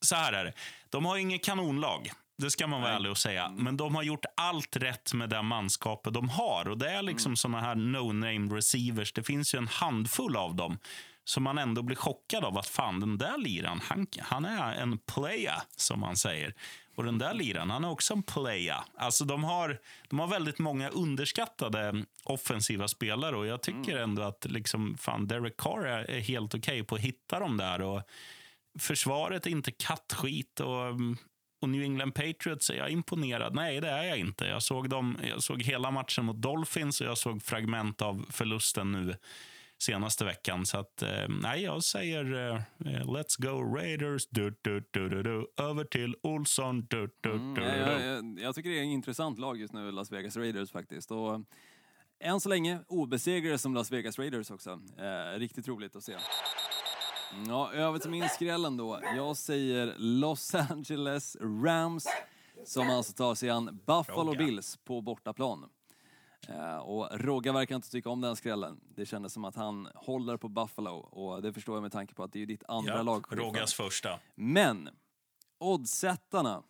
Så 0.00 0.14
här 0.14 0.32
är 0.32 0.44
det. 0.44 0.52
De 0.90 1.04
har 1.04 1.16
inget 1.16 1.44
kanonlag. 1.44 2.10
Det 2.38 2.50
ska 2.50 2.66
man 2.66 2.82
vara 2.82 2.92
ärlig 2.92 3.10
och 3.10 3.18
säga. 3.18 3.44
Mm. 3.44 3.64
Men 3.64 3.76
de 3.76 3.94
har 3.94 4.02
gjort 4.02 4.24
allt 4.36 4.76
rätt 4.76 5.14
med 5.14 5.28
det 5.30 5.42
manskapet 5.42 6.14
de 6.14 6.28
har. 6.28 6.68
Och 6.68 6.78
Det 6.78 6.90
är 6.90 7.02
liksom 7.02 7.30
mm. 7.30 7.36
såna 7.36 7.60
här 7.60 7.74
no-name 7.74 8.56
receivers. 8.56 9.12
Det 9.12 9.22
finns 9.22 9.54
ju 9.54 9.58
en 9.58 9.68
handfull 9.68 10.36
av 10.36 10.54
dem 10.54 10.78
som 11.24 11.42
man 11.42 11.58
ändå 11.58 11.82
blir 11.82 11.96
chockad 11.96 12.44
av 12.44 12.58
att 12.58 12.66
fan, 12.66 13.00
den 13.00 13.18
där 13.18 13.38
liran, 13.38 13.80
han, 13.84 14.06
han 14.18 14.44
är 14.44 14.74
en 14.74 14.98
playa, 14.98 15.62
som 15.76 16.00
man 16.00 16.16
säger. 16.16 16.54
Och 16.96 17.04
den 17.04 17.18
där 17.18 17.34
liran, 17.34 17.70
han 17.70 17.84
är 17.84 17.90
också 17.90 18.14
en 18.14 18.22
playa. 18.22 18.84
Alltså 18.96 19.24
de 19.24 19.44
har, 19.44 19.78
de 20.08 20.18
har 20.18 20.26
väldigt 20.26 20.58
många 20.58 20.88
underskattade 20.88 22.04
offensiva 22.24 22.88
spelare 22.88 23.36
och 23.36 23.46
jag 23.46 23.62
tycker 23.62 23.92
mm. 23.92 24.02
ändå 24.02 24.22
att 24.22 24.44
liksom, 24.44 24.96
fan, 24.98 25.26
Derek 25.26 25.56
Carr 25.56 25.86
är 25.86 26.20
helt 26.20 26.54
okej 26.54 26.80
okay 26.80 26.82
på 26.82 26.94
att 26.94 27.00
hitta 27.00 27.38
dem 27.38 27.56
där. 27.56 27.80
Och 27.80 28.02
försvaret 28.78 29.46
är 29.46 29.50
inte 29.50 29.70
kattskit 29.70 30.60
och, 30.60 30.86
och 31.60 31.68
New 31.68 31.82
England 31.82 32.12
Patriots 32.12 32.70
är 32.70 32.74
jag 32.74 32.90
imponerad. 32.90 33.54
Nej, 33.54 33.80
det 33.80 33.90
är 33.90 34.04
jag 34.04 34.18
inte. 34.18 34.44
Jag 34.44 34.62
såg, 34.62 34.88
dem, 34.88 35.18
jag 35.28 35.42
såg 35.42 35.62
hela 35.62 35.90
matchen 35.90 36.24
mot 36.24 36.36
Dolphins 36.36 37.00
och 37.00 37.06
jag 37.06 37.18
såg 37.18 37.42
fragment 37.42 38.02
av 38.02 38.26
förlusten 38.30 38.92
nu 38.92 39.16
senaste 39.78 40.24
veckan. 40.24 40.66
Så 40.66 40.78
att, 40.78 41.02
eh, 41.02 41.28
nej, 41.28 41.62
jag 41.62 41.82
säger 41.82 42.54
eh, 42.54 42.60
let's 42.86 43.36
go 43.38 43.76
Raiders. 43.76 44.28
Du, 44.30 44.58
du, 44.62 44.88
du, 44.90 45.08
du, 45.08 45.22
du. 45.22 45.46
Över 45.56 45.84
till 45.84 46.16
Olsson. 46.22 46.86
Du, 46.90 47.10
du, 47.20 47.32
mm, 47.32 47.54
du, 47.54 47.62
jag, 47.62 48.00
jag, 48.00 48.40
jag, 48.40 48.54
tycker 48.54 48.70
det 48.70 48.78
är 48.78 48.82
en 48.82 48.90
intressant 48.90 49.38
lag 49.38 49.60
just 49.60 49.74
nu, 49.74 49.92
Las 49.92 50.12
Vegas 50.12 50.36
Raiders 50.36 50.72
faktiskt. 50.72 51.10
Och, 51.10 51.34
eh, 51.34 51.40
än 52.20 52.40
så 52.40 52.48
länge 52.48 52.80
obesegrade 52.88 53.58
som 53.58 53.74
Las 53.74 53.92
Vegas 53.92 54.18
Raiders 54.18 54.50
också. 54.50 54.80
Eh, 54.98 55.38
riktigt 55.38 55.68
roligt 55.68 55.96
att 55.96 56.04
se. 56.04 56.16
Ja, 57.46 57.72
över 57.72 57.98
till 57.98 58.10
min 58.10 58.28
skrällen 58.28 58.76
då. 58.76 59.00
Jag 59.16 59.36
säger 59.36 59.94
Los 59.98 60.54
Angeles 60.54 61.36
Rams 61.40 62.06
som 62.64 62.90
alltså 62.90 63.12
tar 63.12 63.34
sig 63.34 63.50
an 63.50 63.80
Buffalo 63.86 64.36
Bills 64.36 64.76
på 64.84 65.00
bortaplan. 65.00 65.68
Eh, 66.48 66.76
och 66.76 67.08
Rogga 67.20 67.52
verkar 67.52 67.76
inte 67.76 67.90
tycka 67.90 68.10
om 68.10 68.20
den 68.20 68.36
skrällen. 68.36 68.80
Det 68.94 69.06
kändes 69.06 69.32
som 69.32 69.44
att 69.44 69.56
han 69.56 69.88
håller 69.94 70.36
på 70.36 70.48
Buffalo 70.48 70.90
och 70.90 71.42
det 71.42 71.52
förstår 71.52 71.76
jag 71.76 71.82
med 71.82 71.92
tanke 71.92 72.14
på 72.14 72.24
att 72.24 72.32
det 72.32 72.42
är 72.42 72.46
ditt 72.46 72.64
andra 72.68 72.96
ja, 72.96 73.02
lag. 73.02 73.26
Roggas 73.30 73.74
första. 73.74 74.20
Men 74.34 74.88
oddsättarna, 75.58 76.62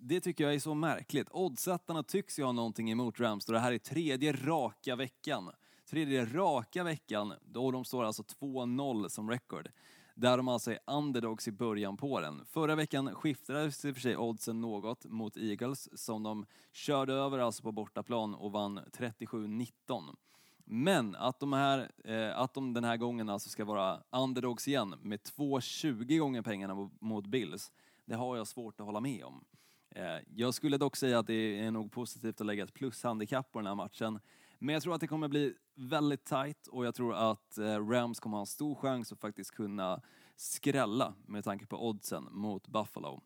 det 0.00 0.20
tycker 0.20 0.44
jag 0.44 0.54
är 0.54 0.58
så 0.58 0.74
märkligt. 0.74 1.28
Oddsättarna 1.30 2.02
tycks 2.02 2.38
ju 2.38 2.44
ha 2.44 2.52
någonting 2.52 2.90
emot 2.90 3.20
Rams 3.20 3.46
det 3.46 3.58
här 3.58 3.72
är 3.72 3.78
tredje 3.78 4.32
raka 4.32 4.96
veckan. 4.96 5.50
Tredje 5.90 6.24
raka 6.24 6.84
veckan, 6.84 7.32
då 7.42 7.70
de 7.70 7.84
står 7.84 8.04
alltså 8.04 8.22
2-0 8.22 9.08
som 9.08 9.30
record 9.30 9.68
där 10.14 10.36
de 10.36 10.48
alltså 10.48 10.70
är 10.72 10.78
underdogs 10.86 11.48
i 11.48 11.52
början 11.52 11.96
på 11.96 12.20
den. 12.20 12.44
Förra 12.44 12.74
veckan 12.74 13.14
skiftades 13.14 13.84
i 13.84 13.90
och 13.90 13.94
för 13.94 14.00
sig 14.00 14.16
oddsen 14.16 14.60
något 14.60 15.04
mot 15.04 15.36
Eagles 15.36 16.00
som 16.00 16.22
de 16.22 16.46
körde 16.72 17.12
över 17.12 17.38
alltså 17.38 17.62
på 17.62 17.72
bortaplan 17.72 18.34
och 18.34 18.52
vann 18.52 18.78
37-19. 18.78 20.16
Men 20.64 21.14
att 21.16 21.40
de, 21.40 21.52
här, 21.52 21.90
eh, 22.04 22.38
att 22.38 22.54
de 22.54 22.74
den 22.74 22.84
här 22.84 22.96
gången 22.96 23.28
alltså 23.28 23.48
ska 23.48 23.64
vara 23.64 24.00
underdogs 24.10 24.68
igen 24.68 24.94
med 25.02 25.20
2,20 25.20 26.18
gånger 26.18 26.42
pengarna 26.42 26.90
mot 27.00 27.26
Bills, 27.26 27.72
det 28.04 28.14
har 28.14 28.36
jag 28.36 28.46
svårt 28.46 28.80
att 28.80 28.86
hålla 28.86 29.00
med 29.00 29.24
om. 29.24 29.44
Eh, 29.90 30.18
jag 30.34 30.54
skulle 30.54 30.78
dock 30.78 30.96
säga 30.96 31.18
att 31.18 31.26
det 31.26 31.58
är 31.60 31.70
nog 31.70 31.92
positivt 31.92 32.40
att 32.40 32.46
lägga 32.46 32.64
ett 32.64 32.74
plushandikapp 32.74 33.52
på 33.52 33.58
den 33.58 33.66
här 33.66 33.74
matchen. 33.74 34.20
Men 34.64 34.72
jag 34.72 34.82
tror 34.82 34.94
att 34.94 35.00
det 35.00 35.06
kommer 35.06 35.28
bli 35.28 35.54
väldigt 35.74 36.24
tight 36.24 36.66
och 36.66 36.86
jag 36.86 36.94
tror 36.94 37.14
att 37.14 37.58
eh, 37.58 37.88
Rams 37.88 38.20
kommer 38.20 38.36
ha 38.36 38.42
en 38.42 38.46
stor 38.46 38.74
chans 38.74 39.12
att 39.12 39.20
faktiskt 39.20 39.50
kunna 39.50 40.00
skrälla 40.36 41.14
med 41.26 41.44
tanke 41.44 41.66
på 41.66 41.88
oddsen 41.88 42.28
mot 42.30 42.68
Buffalo. 42.68 43.20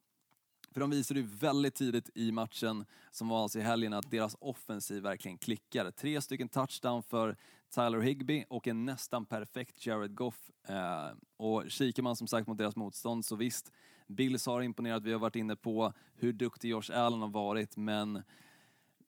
För 0.73 0.81
de 0.81 0.91
visade 0.91 1.21
ju 1.21 1.27
väldigt 1.27 1.75
tidigt 1.75 2.11
i 2.15 2.33
matchen, 2.33 2.85
som 3.11 3.29
var 3.29 3.43
alltså 3.43 3.59
i 3.59 3.63
helgen, 3.63 3.93
att 3.93 4.11
deras 4.11 4.37
offensiv 4.41 5.03
verkligen 5.03 5.39
klickar. 5.39 5.91
Tre 5.91 6.21
stycken 6.21 6.49
touchdown 6.49 7.03
för 7.03 7.37
Tyler 7.75 8.01
Higby 8.01 8.45
och 8.49 8.67
en 8.67 8.85
nästan 8.85 9.27
perfekt 9.27 9.87
Jared 9.87 10.15
Goff. 10.15 10.51
Eh, 10.69 11.11
och 11.37 11.65
kikar 11.69 12.03
man 12.03 12.17
som 12.17 12.27
sagt 12.27 12.49
mot 12.49 12.59
deras 12.59 12.77
motstånd 12.77 13.25
så 13.25 13.37
visst, 13.37 13.73
Bills 14.07 14.47
har 14.47 14.63
imponerat. 14.63 15.03
Vi 15.03 15.13
har 15.13 15.21
varit 15.21 15.37
inne 15.37 15.57
på 15.57 15.93
hur 16.15 16.33
duktig 16.33 16.69
Josh 16.69 16.91
Allen 16.93 17.21
har 17.21 17.29
varit, 17.29 17.77
men 17.77 18.23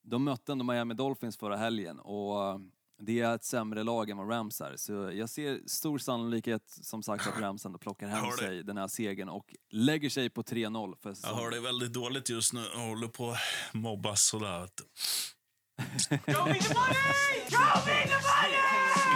de 0.03 0.25
mötte 0.25 0.53
ändå 0.53 0.65
Miami 0.65 0.95
Dolphins 0.95 1.37
förra 1.37 1.57
helgen 1.57 2.01
och 2.01 2.61
det 3.03 3.21
är 3.21 3.35
ett 3.35 3.45
sämre 3.45 3.83
lag 3.83 4.11
än 4.11 4.17
vad 4.17 4.31
Rams 4.31 4.61
är. 4.61 4.77
Så 4.77 4.93
jag 4.93 5.31
ser 5.31 5.61
stor 5.67 5.99
sannolikhet 5.99 6.63
som 6.83 7.03
sagt 7.03 7.27
att 7.27 7.41
Rams 7.41 7.67
ändå 7.67 7.79
plockar 7.79 8.09
hem 8.09 8.31
sig 8.39 8.63
den 8.63 8.77
här 8.77 8.89
segern 8.89 9.29
och 9.29 9.55
lägger 9.71 10.11
sig 10.11 10.31
på 10.31 10.43
3-0 10.43 10.95
för 11.03 11.15
säsongen. 11.15 11.37
Jag 11.37 11.45
har 11.45 11.51
det 11.51 11.61
väldigt 11.61 11.93
dåligt 11.93 12.31
just 12.31 12.53
nu 12.53 12.67
och 12.75 12.81
håller 12.81 13.09
på 13.09 13.31
att 13.31 13.39
mobbas 13.73 14.27
sådär. 14.27 14.69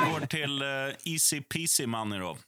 Vi 0.05 0.11
går 0.13 0.27
till 0.27 0.63
uh, 0.63 0.95
Easy 1.05 1.41
Peasy 1.41 1.87
Money 1.87 2.19
då. 2.19 2.31
Uh, 2.31 2.39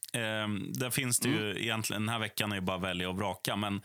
där 0.73 0.91
finns 0.91 1.19
det 1.19 1.29
mm. 1.29 1.41
ju 1.41 1.63
egentligen, 1.63 2.03
den 2.03 2.09
här 2.09 2.19
veckan 2.19 2.53
är 2.53 2.57
ju 2.57 2.63
bara 2.63 2.79
välja 2.79 3.09
och 3.09 3.17
vraka, 3.17 3.57
men 3.57 3.83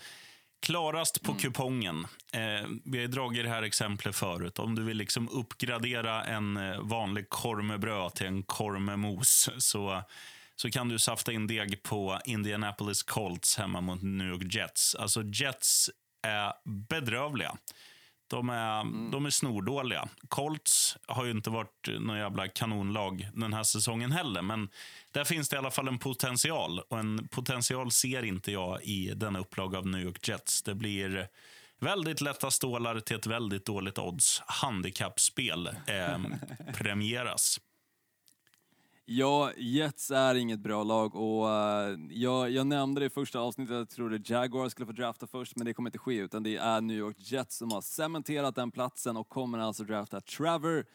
Klarast 0.62 1.22
på 1.22 1.32
mm. 1.32 1.42
kupongen. 1.42 2.08
Eh, 2.34 2.70
vi 2.86 3.02
har 3.02 3.08
dragit 3.08 3.44
det 3.44 3.50
här 3.50 3.64
exemplet 3.64 4.16
förut. 4.16 4.60
Om 4.60 4.76
du 4.76 4.84
vill 4.84 4.98
liksom 4.98 5.30
uppgradera 5.30 6.24
en 6.26 6.58
eh, 6.58 6.80
vanlig 6.80 7.30
kormebröd 7.30 8.14
till 8.14 8.28
en 8.28 8.44
kormemos 8.44 9.50
så, 9.58 10.04
så 10.56 10.72
kan 10.72 10.90
du 10.90 11.00
safta 11.00 11.32
in 11.32 11.48
deg 11.48 11.84
på 11.84 12.20
Indianapolis 12.26 13.04
Colts 13.04 13.58
hemma 13.58 13.82
mot 13.82 14.02
New 14.02 14.28
York 14.28 14.54
Jets. 14.54 14.96
Alltså 14.96 15.24
Jets 15.24 15.90
är 16.28 16.54
bedrövliga. 16.90 17.58
De 18.32 18.50
är, 18.50 18.82
mm. 18.82 19.12
de 19.12 19.26
är 19.26 19.30
snordåliga. 19.30 20.08
Colts 20.28 20.98
har 21.08 21.26
ju 21.26 21.32
inte 21.32 21.50
varit 21.50 21.90
någon 22.00 22.18
jävla 22.18 22.48
kanonlag 22.48 23.30
den 23.34 23.54
här 23.54 23.64
säsongen 23.64 24.12
heller. 24.12 24.42
Men 24.42 24.70
där 25.12 25.24
finns 25.24 25.50
det 25.50 25.56
i 25.56 25.60
alla 25.60 25.72
fall 25.72 25.88
en 25.88 26.00
potential. 26.00 26.80
Och 26.80 27.00
en 27.00 27.28
potential 27.28 27.92
ser 27.92 28.26
inte 28.26 28.52
jag 28.52 28.84
i 28.84 29.14
denna 29.16 29.40
upplaga 29.40 29.78
av 29.78 29.88
New 29.88 30.02
York 30.02 30.28
Jets. 30.28 30.64
Det 30.64 30.76
blir 30.76 31.28
väldigt 31.80 32.22
lätta 32.22 32.52
stålar 32.52 33.00
till 33.00 33.16
ett 33.16 33.28
väldigt 33.28 33.66
dåligt 33.66 33.98
odds. 33.98 34.42
Handikappspel 34.46 35.68
eh, 35.68 36.18
premieras. 36.74 37.60
Ja, 39.06 39.52
Jets 39.58 40.12
är 40.12 40.36
inget 40.36 40.60
bra 40.60 40.84
lag 40.84 41.16
och 41.16 41.46
uh, 41.46 42.00
jag, 42.10 42.52
jag 42.52 42.68
nämnde 42.68 43.02
det 43.02 43.06
i 43.06 43.10
första 43.10 43.40
avsnittet 43.40 43.76
jag 43.76 43.90
trodde 43.90 44.22
Jaguars 44.26 44.72
skulle 44.72 44.86
få 44.86 44.92
drafta 44.92 45.28
först, 45.28 45.56
men 45.56 45.66
det 45.66 45.74
kommer 45.74 45.90
inte 45.90 46.00
ske 46.00 46.16
utan 46.16 46.44
det 46.44 46.58
är 46.58 46.82
New 46.82 46.98
York 46.98 47.16
Jets 47.20 47.58
som 47.58 47.72
har 47.72 47.82
cementerat 47.82 48.56
den 48.56 48.72
platsen 48.72 49.18
och 49.18 49.30
kommer 49.30 49.60
alltså 49.60 49.84
drafta 49.84 50.22
Trevor, 50.22 50.86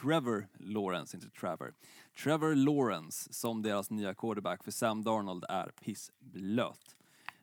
Trevor 0.00 0.48
Lawrence, 0.58 1.16
inte 1.16 1.30
Trevor, 1.40 1.74
Trevor 2.24 2.54
Lawrence 2.54 3.32
som 3.32 3.62
deras 3.62 3.90
nya 3.90 4.14
quarterback 4.14 4.64
för 4.64 4.70
Sam 4.70 5.04
Darnold 5.04 5.44
är 5.48 5.70
pissblöt. 5.84 6.96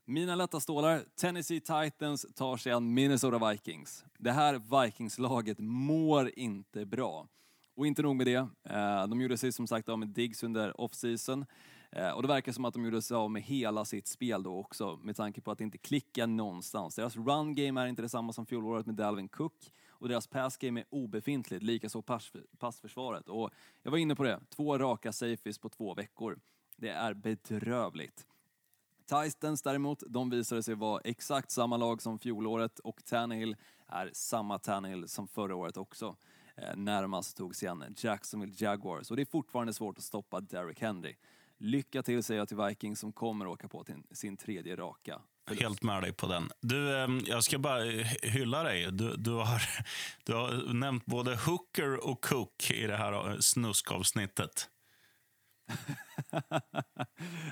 Mina 0.05 0.35
lätta 0.35 0.59
stålar, 0.59 1.03
Tennessee 1.15 1.59
Titans 1.59 2.25
tar 2.35 2.57
sig 2.57 2.71
an 2.71 2.93
Minnesota 2.93 3.49
Vikings. 3.51 4.05
Det 4.17 4.31
här 4.31 4.83
Vikings-laget 4.85 5.59
mår 5.59 6.31
inte 6.39 6.85
bra. 6.85 7.27
Och 7.77 7.87
inte 7.87 8.01
nog 8.01 8.15
med 8.15 8.27
det, 8.27 8.47
eh, 8.63 9.07
de 9.07 9.21
gjorde 9.21 9.37
sig 9.37 9.51
som 9.51 9.67
sagt 9.67 9.89
av 9.89 9.99
med 9.99 10.07
Diggs 10.07 10.43
under 10.43 10.81
off-season. 10.81 11.45
Eh, 11.91 12.09
och 12.09 12.21
det 12.21 12.27
verkar 12.27 12.51
som 12.51 12.65
att 12.65 12.73
de 12.73 12.85
gjorde 12.85 13.01
sig 13.01 13.15
av 13.15 13.31
med 13.31 13.41
hela 13.41 13.85
sitt 13.85 14.07
spel 14.07 14.43
då 14.43 14.57
också, 14.57 14.99
med 15.03 15.15
tanke 15.15 15.41
på 15.41 15.51
att 15.51 15.57
det 15.57 15.63
inte 15.63 15.77
klickar 15.77 16.27
någonstans. 16.27 16.95
Deras 16.95 17.15
run 17.15 17.55
game 17.55 17.81
är 17.81 17.87
inte 17.87 18.01
detsamma 18.01 18.33
som 18.33 18.45
fjolåret 18.45 18.85
med 18.85 18.95
Dalvin 18.95 19.27
Cook 19.27 19.71
och 19.89 20.09
deras 20.09 20.27
pass 20.27 20.57
game 20.57 20.79
är 20.79 20.85
obefintligt, 20.89 21.63
likaså 21.63 22.01
pass, 22.01 22.31
passförsvaret. 22.59 23.29
Och 23.29 23.49
jag 23.83 23.91
var 23.91 23.97
inne 23.97 24.15
på 24.15 24.23
det, 24.23 24.39
två 24.49 24.77
raka 24.77 25.11
safeties 25.11 25.59
på 25.59 25.69
två 25.69 25.93
veckor. 25.93 26.39
Det 26.75 26.89
är 26.89 27.13
bedrövligt. 27.13 28.27
Titans 29.05 29.61
däremot, 29.61 30.03
de 30.07 30.29
visade 30.29 30.63
sig 30.63 30.75
vara 30.75 31.01
exakt 31.01 31.51
samma 31.51 31.77
lag 31.77 32.01
som 32.01 32.19
fjolåret 32.19 32.79
och 32.79 33.05
Tannehill 33.05 33.55
är 33.87 34.09
samma 34.13 34.59
Tannehill 34.59 35.07
som 35.07 35.27
förra 35.27 35.55
året 35.55 35.77
också. 35.77 36.15
Eh, 36.57 36.75
närmast 36.75 37.37
tog 37.37 37.55
sig 37.55 37.67
an 37.67 37.95
Jacksonville 37.97 38.53
Jaguars 38.57 39.11
och 39.11 39.15
det 39.15 39.23
är 39.23 39.25
fortfarande 39.25 39.73
svårt 39.73 39.97
att 39.97 40.03
stoppa 40.03 40.41
Derrick 40.41 40.81
Henry. 40.81 41.15
Lycka 41.57 42.03
till 42.03 42.23
säger 42.23 42.41
jag 42.41 42.47
till 42.47 42.57
Vikings 42.57 42.99
som 42.99 43.13
kommer 43.13 43.47
åka 43.47 43.67
på 43.67 43.85
sin 44.11 44.37
tredje 44.37 44.75
raka. 44.75 45.21
Helt 45.59 45.83
med 45.83 46.03
dig 46.03 46.13
på 46.13 46.27
den. 46.27 46.49
Du, 46.61 46.97
ehm, 46.97 47.21
jag 47.25 47.43
ska 47.43 47.59
bara 47.59 47.83
hylla 48.21 48.63
dig. 48.63 48.91
Du, 48.91 49.15
du, 49.17 49.31
har, 49.31 49.61
du 50.23 50.33
har 50.33 50.73
nämnt 50.73 51.05
både 51.05 51.35
Hooker 51.35 52.07
och 52.07 52.23
Cook 52.23 52.71
i 52.71 52.87
det 52.87 52.97
här 52.97 53.31
eh, 53.31 53.37
snuskavsnittet. 53.39 54.69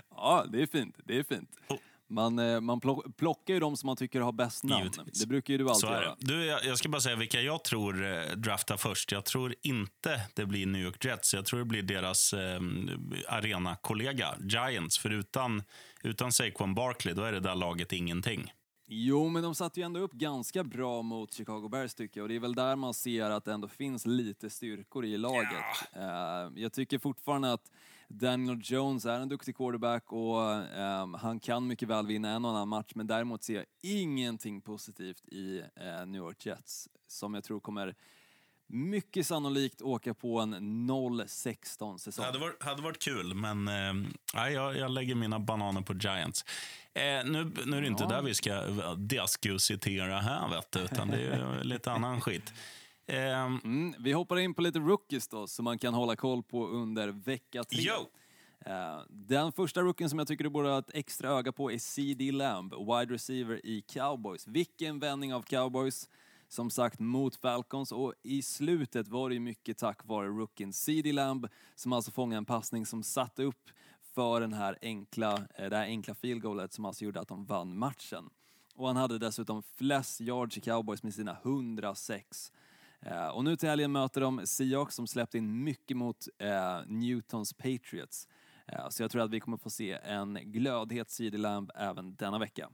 ja, 0.09 0.45
det 0.49 0.61
är 0.61 0.67
fint. 0.67 0.99
Det 1.03 1.19
är 1.19 1.23
fint. 1.23 1.49
Man, 2.07 2.39
eh, 2.39 2.61
man 2.61 2.81
plockar 3.17 3.53
ju 3.53 3.59
de 3.59 3.77
som 3.77 3.87
man 3.87 3.95
tycker 3.95 4.21
har 4.21 4.31
bäst 4.31 4.63
namn. 4.63 4.83
Givetvis. 4.83 5.21
Det 5.21 5.27
brukar 5.27 5.53
ju 5.53 5.57
du 5.57 5.69
alltid 5.69 5.89
göra. 5.89 6.15
Du, 6.19 6.45
jag, 6.45 6.77
ska 6.77 6.89
bara 6.89 7.01
säga 7.01 7.15
vilka 7.15 7.41
jag 7.41 7.63
tror 7.63 8.05
eh, 8.05 8.31
draftar 8.35 8.77
först. 8.77 9.11
Jag 9.11 9.25
tror 9.25 9.55
inte 9.61 10.21
det 10.33 10.45
blir 10.45 10.65
New 10.65 10.81
York 10.81 11.05
Jets. 11.05 11.33
Jag 11.33 11.45
tror 11.45 11.59
det 11.59 11.65
blir 11.65 11.81
deras 11.81 12.33
eh, 12.33 12.59
arenakollega 13.27 14.35
Giants. 14.39 14.97
För 14.97 15.09
utan, 15.09 15.63
utan 16.03 16.31
Saquon 16.31 16.75
Barkley, 16.75 17.13
då 17.13 17.23
är 17.23 17.31
det 17.31 17.39
där 17.39 17.55
laget 17.55 17.93
ingenting. 17.93 18.51
Jo, 18.87 19.29
men 19.29 19.43
de 19.43 19.55
satte 19.55 19.79
ju 19.79 19.85
ändå 19.85 19.99
upp 19.99 20.13
ganska 20.13 20.63
bra 20.63 21.01
mot 21.01 21.33
Chicago 21.33 21.69
Bears 21.69 21.93
tycker 21.93 22.19
jag. 22.19 22.23
Och 22.23 22.29
det 22.29 22.35
är 22.35 22.39
väl 22.39 22.55
där 22.55 22.75
man 22.75 22.93
ser 22.93 23.29
att 23.29 23.45
det 23.45 23.53
ändå 23.53 23.67
finns 23.67 24.05
lite 24.05 24.49
styrkor 24.49 25.05
i 25.05 25.17
laget. 25.17 25.63
Ja. 25.93 26.47
Uh, 26.47 26.61
jag 26.61 26.73
tycker 26.73 26.99
fortfarande 26.99 27.53
att 27.53 27.71
Daniel 28.07 28.59
Jones 28.63 29.05
är 29.05 29.19
en 29.19 29.29
duktig 29.29 29.57
quarterback 29.57 30.11
och 30.11 30.41
um, 31.03 31.13
han 31.13 31.39
kan 31.39 31.67
mycket 31.67 31.89
väl 31.89 32.07
vinna 32.07 32.29
en 32.29 32.45
och 32.45 32.51
annan 32.51 32.67
match, 32.67 32.91
men 32.95 33.07
däremot 33.07 33.43
ser 33.43 33.55
jag 33.55 33.65
ingenting 33.81 34.61
positivt 34.61 35.27
i 35.27 35.59
uh, 35.59 36.05
New 36.05 36.21
York 36.21 36.45
Jets 36.45 36.89
som 37.07 37.33
jag 37.33 37.43
tror 37.43 37.59
kommer 37.59 37.95
mycket 38.67 39.27
sannolikt 39.27 39.81
åka 39.81 40.13
på 40.13 40.39
en 40.39 40.55
0-16 40.89 41.97
säsong. 41.97 42.23
Det 42.23 42.27
hade 42.27 42.39
varit, 42.39 42.63
hade 42.63 42.81
varit 42.81 43.03
kul, 43.03 43.33
men 43.33 43.67
eh, 43.67 44.51
jag, 44.51 44.77
jag 44.77 44.91
lägger 44.91 45.15
mina 45.15 45.39
bananer 45.39 45.81
på 45.81 45.93
Giants. 45.93 46.45
Eh, 46.93 47.01
nu, 47.01 47.51
nu 47.65 47.77
är 47.77 47.81
det 47.81 47.87
inte 47.87 48.03
ja. 48.03 48.09
där 48.09 48.21
vi 48.21 48.33
ska 48.33 48.61
diskutera 48.95 50.19
här, 50.19 50.49
vet 50.49 50.71
du, 50.71 50.79
utan 50.79 51.07
det 51.07 51.21
är 51.21 51.63
lite 51.63 51.91
annan 51.91 52.21
skit. 52.21 52.53
Um, 53.07 53.61
mm, 53.63 53.93
vi 53.99 54.13
hoppar 54.13 54.39
in 54.39 54.53
på 54.53 54.61
lite 54.61 54.79
rookies 54.79 55.27
då, 55.27 55.47
som 55.47 55.65
man 55.65 55.77
kan 55.77 55.93
hålla 55.93 56.15
koll 56.15 56.43
på 56.43 56.67
under 56.67 57.07
vecka 57.07 57.63
tre. 57.63 57.81
Yo. 57.81 58.09
Uh, 58.67 59.03
den 59.09 59.51
första 59.51 59.81
rookien 59.81 60.09
som 60.09 60.19
jag 60.19 60.27
tycker 60.27 60.43
du 60.43 60.49
borde 60.49 60.69
ha 60.69 60.79
ett 60.79 60.93
extra 60.93 61.29
öga 61.29 61.51
på 61.51 61.71
är 61.71 61.77
CD 61.77 62.31
Lamb, 62.31 62.73
wide 62.73 63.13
receiver 63.13 63.65
i 63.65 63.81
Cowboys. 63.81 64.47
Vilken 64.47 64.99
vändning 64.99 65.33
av 65.33 65.41
Cowboys! 65.41 66.09
Som 66.47 66.69
sagt 66.69 66.99
mot 66.99 67.35
Falcons 67.35 67.91
och 67.91 68.13
i 68.23 68.41
slutet 68.41 69.07
var 69.07 69.29
det 69.29 69.39
mycket 69.39 69.77
tack 69.77 70.05
vare 70.05 70.27
rookien 70.27 70.73
CD 70.73 71.11
Lamb 71.11 71.47
som 71.75 71.93
alltså 71.93 72.11
fångade 72.11 72.37
en 72.37 72.45
passning 72.45 72.85
som 72.85 73.03
satte 73.03 73.43
upp 73.43 73.69
för 74.13 74.41
den 74.41 74.53
här 74.53 74.77
enkla, 74.81 75.33
eh, 75.55 75.69
det 75.69 75.77
här 75.77 75.85
enkla 75.85 76.15
field 76.15 76.41
goalet 76.41 76.73
som 76.73 76.85
alltså 76.85 77.05
gjorde 77.05 77.19
att 77.19 77.27
de 77.27 77.45
vann 77.45 77.77
matchen. 77.77 78.29
Och 78.75 78.87
han 78.87 78.95
hade 78.95 79.19
dessutom 79.19 79.63
flest 79.63 80.21
yards 80.21 80.57
i 80.57 80.61
Cowboys 80.61 81.03
med 81.03 81.13
sina 81.13 81.37
106. 81.43 82.51
Eh, 83.05 83.27
och 83.27 83.43
nu 83.43 83.55
till 83.55 83.69
helgen 83.69 83.91
möter 83.91 84.21
de 84.21 84.47
Seahawks 84.47 84.95
som 84.95 85.07
släppte 85.07 85.37
in 85.37 85.63
mycket 85.63 85.97
mot 85.97 86.27
eh, 86.37 86.79
Newtons 86.87 87.53
Patriots. 87.53 88.27
Eh, 88.67 88.89
så 88.89 89.03
jag 89.03 89.11
tror 89.11 89.21
att 89.21 89.31
vi 89.31 89.39
kommer 89.39 89.57
få 89.57 89.69
se 89.69 89.91
en 89.91 90.39
glödhet 90.43 91.09
CD 91.09 91.37
Lamb 91.37 91.71
även 91.75 92.15
denna 92.15 92.39
vecka. 92.39 92.69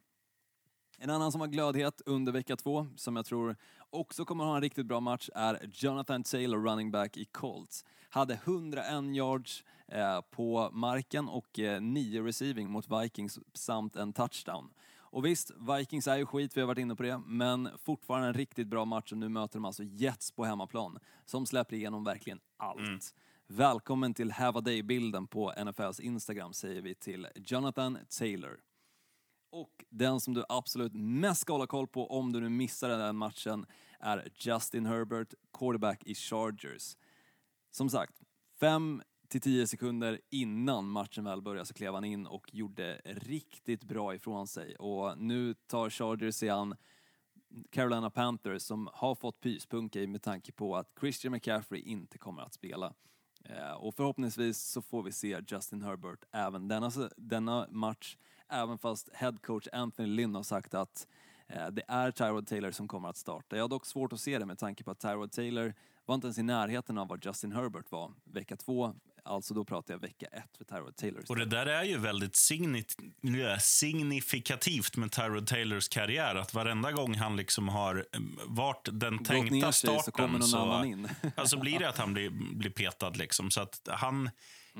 En 0.97 1.09
annan 1.09 1.31
som 1.31 1.39
var 1.39 1.47
glödhet 1.47 2.01
under 2.05 2.31
vecka 2.31 2.55
två, 2.55 2.87
som 2.95 3.15
jag 3.15 3.25
tror 3.25 3.55
också 3.89 4.25
kommer 4.25 4.43
ha 4.43 4.55
en 4.55 4.61
riktigt 4.61 4.85
bra 4.85 4.99
match, 4.99 5.29
är 5.35 5.69
Jonathan 5.73 6.23
Taylor, 6.23 6.59
running 6.69 6.91
back 6.91 7.17
i 7.17 7.25
Colts. 7.25 7.85
Hade 8.09 8.33
101 8.33 9.15
yards 9.15 9.63
eh, 9.87 10.21
på 10.21 10.69
marken 10.73 11.29
och 11.29 11.59
eh, 11.59 11.81
9 11.81 12.21
receiving 12.21 12.71
mot 12.71 12.87
Vikings 13.01 13.39
samt 13.53 13.95
en 13.95 14.13
touchdown. 14.13 14.69
Och 15.11 15.25
visst, 15.25 15.51
Vikings 15.77 16.07
är 16.07 16.17
ju 16.17 16.25
skit, 16.25 16.57
vi 16.57 16.61
har 16.61 16.67
varit 16.67 16.77
inne 16.77 16.95
på 16.95 17.03
det, 17.03 17.21
men 17.25 17.69
fortfarande 17.77 18.27
en 18.27 18.33
riktigt 18.33 18.67
bra 18.67 18.85
match 18.85 19.11
och 19.11 19.17
nu 19.17 19.29
möter 19.29 19.55
de 19.55 19.65
alltså 19.65 19.83
Jets 19.83 20.31
på 20.31 20.45
hemmaplan 20.45 20.99
som 21.25 21.45
släpper 21.45 21.75
igenom 21.75 22.03
verkligen 22.03 22.39
allt. 22.57 22.79
Mm. 22.79 22.99
Välkommen 23.47 24.13
till 24.13 24.31
Have 24.31 24.61
Day-bilden 24.61 25.27
på 25.27 25.53
NFLs 25.65 25.99
Instagram 25.99 26.53
säger 26.53 26.81
vi 26.81 26.95
till 26.95 27.27
Jonathan 27.35 27.97
Taylor. 28.19 28.59
Och 29.49 29.85
den 29.89 30.19
som 30.19 30.33
du 30.33 30.43
absolut 30.49 30.93
mest 30.93 31.41
ska 31.41 31.53
hålla 31.53 31.67
koll 31.67 31.87
på 31.87 32.11
om 32.11 32.31
du 32.31 32.39
nu 32.39 32.49
missar 32.49 32.89
den 32.89 33.15
matchen 33.15 33.65
är 33.99 34.29
Justin 34.35 34.85
Herbert, 34.85 35.33
quarterback 35.53 36.03
i 36.03 36.15
Chargers. 36.15 36.97
Som 37.71 37.89
sagt, 37.89 38.21
fem 38.59 39.01
till 39.31 39.41
10 39.41 39.67
sekunder 39.67 40.21
innan 40.29 40.89
matchen 40.89 41.23
väl 41.23 41.41
började 41.41 41.65
så 41.65 41.73
klev 41.73 41.93
han 41.93 42.03
in 42.03 42.27
och 42.27 42.53
gjorde 42.53 43.01
riktigt 43.05 43.83
bra 43.83 44.15
ifrån 44.15 44.47
sig. 44.47 44.75
Och 44.75 45.17
nu 45.17 45.53
tar 45.53 45.89
Chargers 45.89 46.35
sig 46.35 46.49
an 46.49 46.75
Carolina 47.69 48.09
Panthers 48.09 48.61
som 48.61 48.89
har 48.93 49.15
fått 49.15 49.39
pyspunka 49.41 49.99
i 49.99 50.07
med 50.07 50.21
tanke 50.21 50.51
på 50.51 50.75
att 50.75 50.93
Christian 50.99 51.31
McCaffrey 51.31 51.81
inte 51.81 52.17
kommer 52.17 52.41
att 52.41 52.53
spela. 52.53 52.93
Eh, 53.43 53.73
och 53.73 53.95
förhoppningsvis 53.95 54.57
så 54.63 54.81
får 54.81 55.03
vi 55.03 55.11
se 55.11 55.41
Justin 55.47 55.81
Herbert 55.81 56.25
även 56.31 56.67
denna, 56.67 56.91
denna 57.17 57.67
match, 57.69 58.17
även 58.49 58.77
fast 58.77 59.09
headcoach 59.13 59.67
Anthony 59.73 60.07
Lynn 60.07 60.35
har 60.35 60.43
sagt 60.43 60.73
att 60.73 61.07
eh, 61.47 61.67
det 61.67 61.83
är 61.87 62.11
Tyrod 62.11 62.47
Taylor 62.47 62.71
som 62.71 62.87
kommer 62.87 63.09
att 63.09 63.17
starta. 63.17 63.55
Jag 63.55 63.63
har 63.63 63.69
dock 63.69 63.85
svårt 63.85 64.13
att 64.13 64.21
se 64.21 64.39
det 64.39 64.45
med 64.45 64.57
tanke 64.57 64.83
på 64.83 64.91
att 64.91 64.99
Tyrod 64.99 65.31
Taylor 65.31 65.73
var 66.05 66.15
inte 66.15 66.27
ens 66.27 66.37
i 66.37 66.43
närheten 66.43 66.97
av 66.97 67.07
vad 67.07 67.25
Justin 67.25 67.51
Herbert 67.51 67.91
var 67.91 68.13
vecka 68.23 68.55
två. 68.55 68.93
Alltså 69.23 69.53
då 69.53 69.65
pratar 69.65 69.93
jag 69.93 70.01
vecka 70.01 70.25
ett 70.25 70.57
för 70.57 70.65
Tyrod 70.65 70.95
Taylor. 70.95 71.23
Och 71.29 71.35
det 71.35 71.45
där 71.45 71.65
är 71.65 71.83
ju 71.83 71.97
väldigt 71.97 72.35
signifikativt 73.59 74.97
med 74.97 75.11
Tyrod 75.11 75.47
Taylors 75.47 75.89
karriär. 75.89 76.35
Att 76.35 76.53
varenda 76.53 76.91
gång 76.91 77.15
han 77.15 77.35
liksom 77.35 77.69
har 77.69 77.95
eh, 77.95 78.19
varit 78.45 78.89
den 78.91 79.23
tänkta 79.23 79.71
starten 79.71 80.03
så, 80.03 80.11
kommer 80.11 80.39
någon 80.39 80.47
så, 80.47 80.57
annan 80.57 80.85
in. 80.85 81.09
alltså 81.35 81.57
blir 81.57 81.79
det 81.79 81.89
att 81.89 81.97
han 81.97 82.13
blir, 82.13 82.29
blir 82.29 82.71
petad. 82.71 83.09
Liksom. 83.09 83.51
Så 83.51 83.61
att 83.61 83.87
han, 83.91 84.15
mm. 84.15 84.31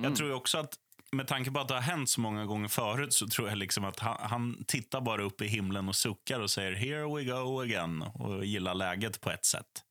Jag 0.04 0.16
tror 0.16 0.34
också 0.34 0.58
att 0.58 0.78
med 1.12 1.28
tanke 1.28 1.52
på 1.52 1.60
att 1.60 1.68
det 1.68 1.74
har 1.74 1.82
hänt 1.82 2.10
så 2.10 2.22
många 2.22 2.46
gånger 2.46 2.68
förut 2.68 3.14
så 3.14 3.28
tror 3.28 3.50
jag 3.50 3.58
liksom 3.58 3.84
att 3.84 4.00
han, 4.00 4.18
han, 4.20 4.64
tittar 4.68 5.02
bara 5.02 5.24
upp 5.24 5.42
i 5.42 5.48
himlen 5.48 5.90
och 5.90 5.96
suckar 5.96 6.40
och 6.40 6.52
säger 6.52 6.72
“here 6.72 7.16
we 7.16 7.24
go 7.24 7.62
again” 7.62 8.02
och 8.02 8.46
gillar 8.46 8.74
läget 8.74 9.22
på 9.22 9.32
ett 9.32 9.46
sätt. 9.46 9.84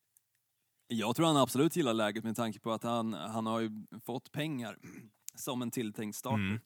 Jag 0.93 1.17
tror 1.17 1.27
han 1.27 1.37
absolut 1.37 1.77
gillar 1.77 1.95
läget 1.95 2.25
med 2.25 2.37
tanke 2.37 2.61
på 2.61 2.73
att 2.73 2.83
han, 2.83 3.13
han 3.13 3.47
har 3.47 3.61
ju 3.61 3.71
fått 4.05 4.33
pengar 4.33 4.79
som 5.35 5.63
en 5.63 5.71
tilltänkt 5.71 6.17
starter. 6.17 6.39
Mm. 6.39 6.61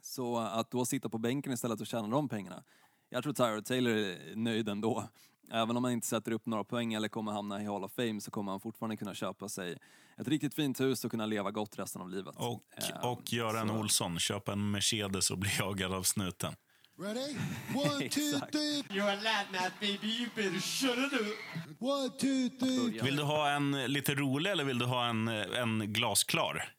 Så 0.00 0.38
att 0.38 0.70
då 0.70 0.84
sitta 0.84 1.08
på 1.08 1.18
bänken 1.18 1.52
istället 1.52 1.80
och 1.80 1.86
tjäna 1.86 2.08
de 2.08 2.28
pengarna. 2.28 2.64
Jag 3.08 3.22
tror 3.22 3.32
Tyrod 3.32 3.64
Taylor 3.64 3.92
är 3.92 4.36
nöjd 4.36 4.68
ändå. 4.68 5.08
Även 5.50 5.76
om 5.76 5.84
han 5.84 5.92
inte 5.92 6.06
sätter 6.06 6.32
upp 6.32 6.46
några 6.46 6.64
poäng 6.64 6.94
eller 6.94 7.08
kommer 7.08 7.32
hamna 7.32 7.62
i 7.62 7.66
Hall 7.66 7.84
of 7.84 7.92
Fame 7.92 8.20
så 8.20 8.30
kommer 8.30 8.52
han 8.52 8.60
fortfarande 8.60 8.96
kunna 8.96 9.14
köpa 9.14 9.48
sig 9.48 9.78
ett 10.16 10.28
riktigt 10.28 10.54
fint 10.54 10.80
hus 10.80 11.04
och 11.04 11.10
kunna 11.10 11.26
leva 11.26 11.50
gott 11.50 11.78
resten 11.78 12.02
av 12.02 12.10
livet. 12.10 12.36
Och, 12.36 12.62
um, 13.02 13.10
och 13.10 13.32
Göran 13.32 13.68
så. 13.68 13.74
Olsson, 13.74 14.18
köpa 14.18 14.52
en 14.52 14.70
Mercedes 14.70 15.30
och 15.30 15.38
bli 15.38 15.50
jagad 15.58 15.92
av 15.92 16.02
snuten. 16.02 16.52
Ready? 16.98 17.36
One, 17.74 18.08
two, 18.10 18.40
three. 18.52 18.82
You're 18.90 19.08
a 19.08 19.16
lad 19.22 19.72
baby. 19.80 20.06
You 20.06 20.28
better 20.34 20.60
shut 20.60 20.98
it 20.98 21.12
up. 21.12 21.36
One, 21.78 22.10
two, 22.18 22.48
three. 22.48 23.00
Vill 23.02 23.16
du 23.16 23.22
ha 23.22 23.50
en 23.50 23.92
lite 23.92 24.14
rolig 24.14 24.50
eller 24.50 24.64
vill 24.64 24.78
du 24.78 24.84
ha 24.84 25.06
en, 25.06 25.28
en 25.28 25.92
glasklar? 25.92 26.72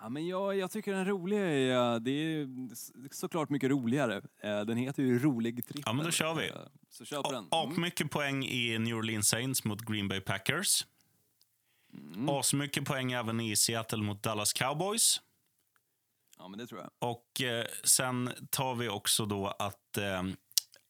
Ja, 0.00 0.08
men 0.08 0.26
jag, 0.26 0.56
jag 0.56 0.70
tycker 0.70 0.92
den 0.92 1.04
roliga 1.04 1.40
är, 1.40 2.00
det 2.00 2.10
är 2.10 2.48
såklart 3.14 3.50
mycket 3.50 3.70
roligare. 3.70 4.22
Eh, 4.42 4.60
den 4.60 4.76
heter 4.76 5.02
ju 5.02 5.18
Rolig 5.18 5.66
trippel. 5.66 5.82
Ja, 5.86 5.92
men 5.92 6.04
då 6.04 6.10
kör 6.10 6.34
vi. 6.34 6.48
Eh, 6.48 6.54
så 6.90 7.04
kör 7.04 7.22
på 7.22 7.32
den. 7.32 7.48
Mm. 7.52 7.80
mycket 7.80 8.10
poäng 8.10 8.44
i 8.44 8.78
New 8.78 8.96
Orleans 8.96 9.28
Saints 9.28 9.64
mot 9.64 9.80
Green 9.80 10.08
Bay 10.08 10.20
Packers. 10.20 10.86
Mm. 11.92 12.28
Asmycket 12.28 12.84
poäng 12.84 13.12
även 13.12 13.40
i 13.40 13.56
Seattle 13.56 14.02
mot 14.02 14.22
Dallas 14.22 14.52
Cowboys. 14.52 15.20
Ja, 16.38 16.48
men 16.48 16.58
det 16.58 16.66
tror 16.66 16.80
jag. 16.80 16.90
Och 17.10 17.40
eh, 17.40 17.66
sen 17.84 18.30
tar 18.50 18.74
vi 18.74 18.88
också 18.88 19.26
då 19.26 19.46
att 19.46 19.96
eh, 19.96 20.22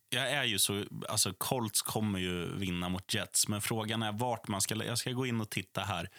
jag 0.08 0.30
är 0.30 0.44
ju 0.44 0.58
så, 0.58 0.84
alltså 1.08 1.32
Colts 1.32 1.82
kommer 1.82 2.18
ju 2.18 2.56
vinna 2.56 2.88
mot 2.88 3.14
Jets, 3.14 3.48
men 3.48 3.60
frågan 3.60 4.02
är 4.02 4.12
vart 4.12 4.48
man 4.48 4.60
ska, 4.60 4.84
jag 4.84 4.98
ska 4.98 5.10
gå 5.10 5.26
in 5.26 5.40
och 5.40 5.50
titta 5.50 5.80
här. 5.80 6.10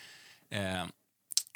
Eh, 0.50 0.86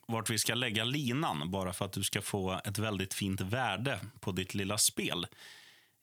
vart 0.07 0.29
vi 0.29 0.37
ska 0.37 0.55
lägga 0.55 0.83
linan, 0.83 1.51
bara 1.51 1.73
för 1.73 1.85
att 1.85 1.93
du 1.93 2.03
ska 2.03 2.21
få 2.21 2.61
ett 2.65 2.77
väldigt 2.77 3.13
fint 3.13 3.41
värde 3.41 3.99
på 4.19 4.31
ditt 4.31 4.53
lilla 4.53 4.77
spel. 4.77 5.27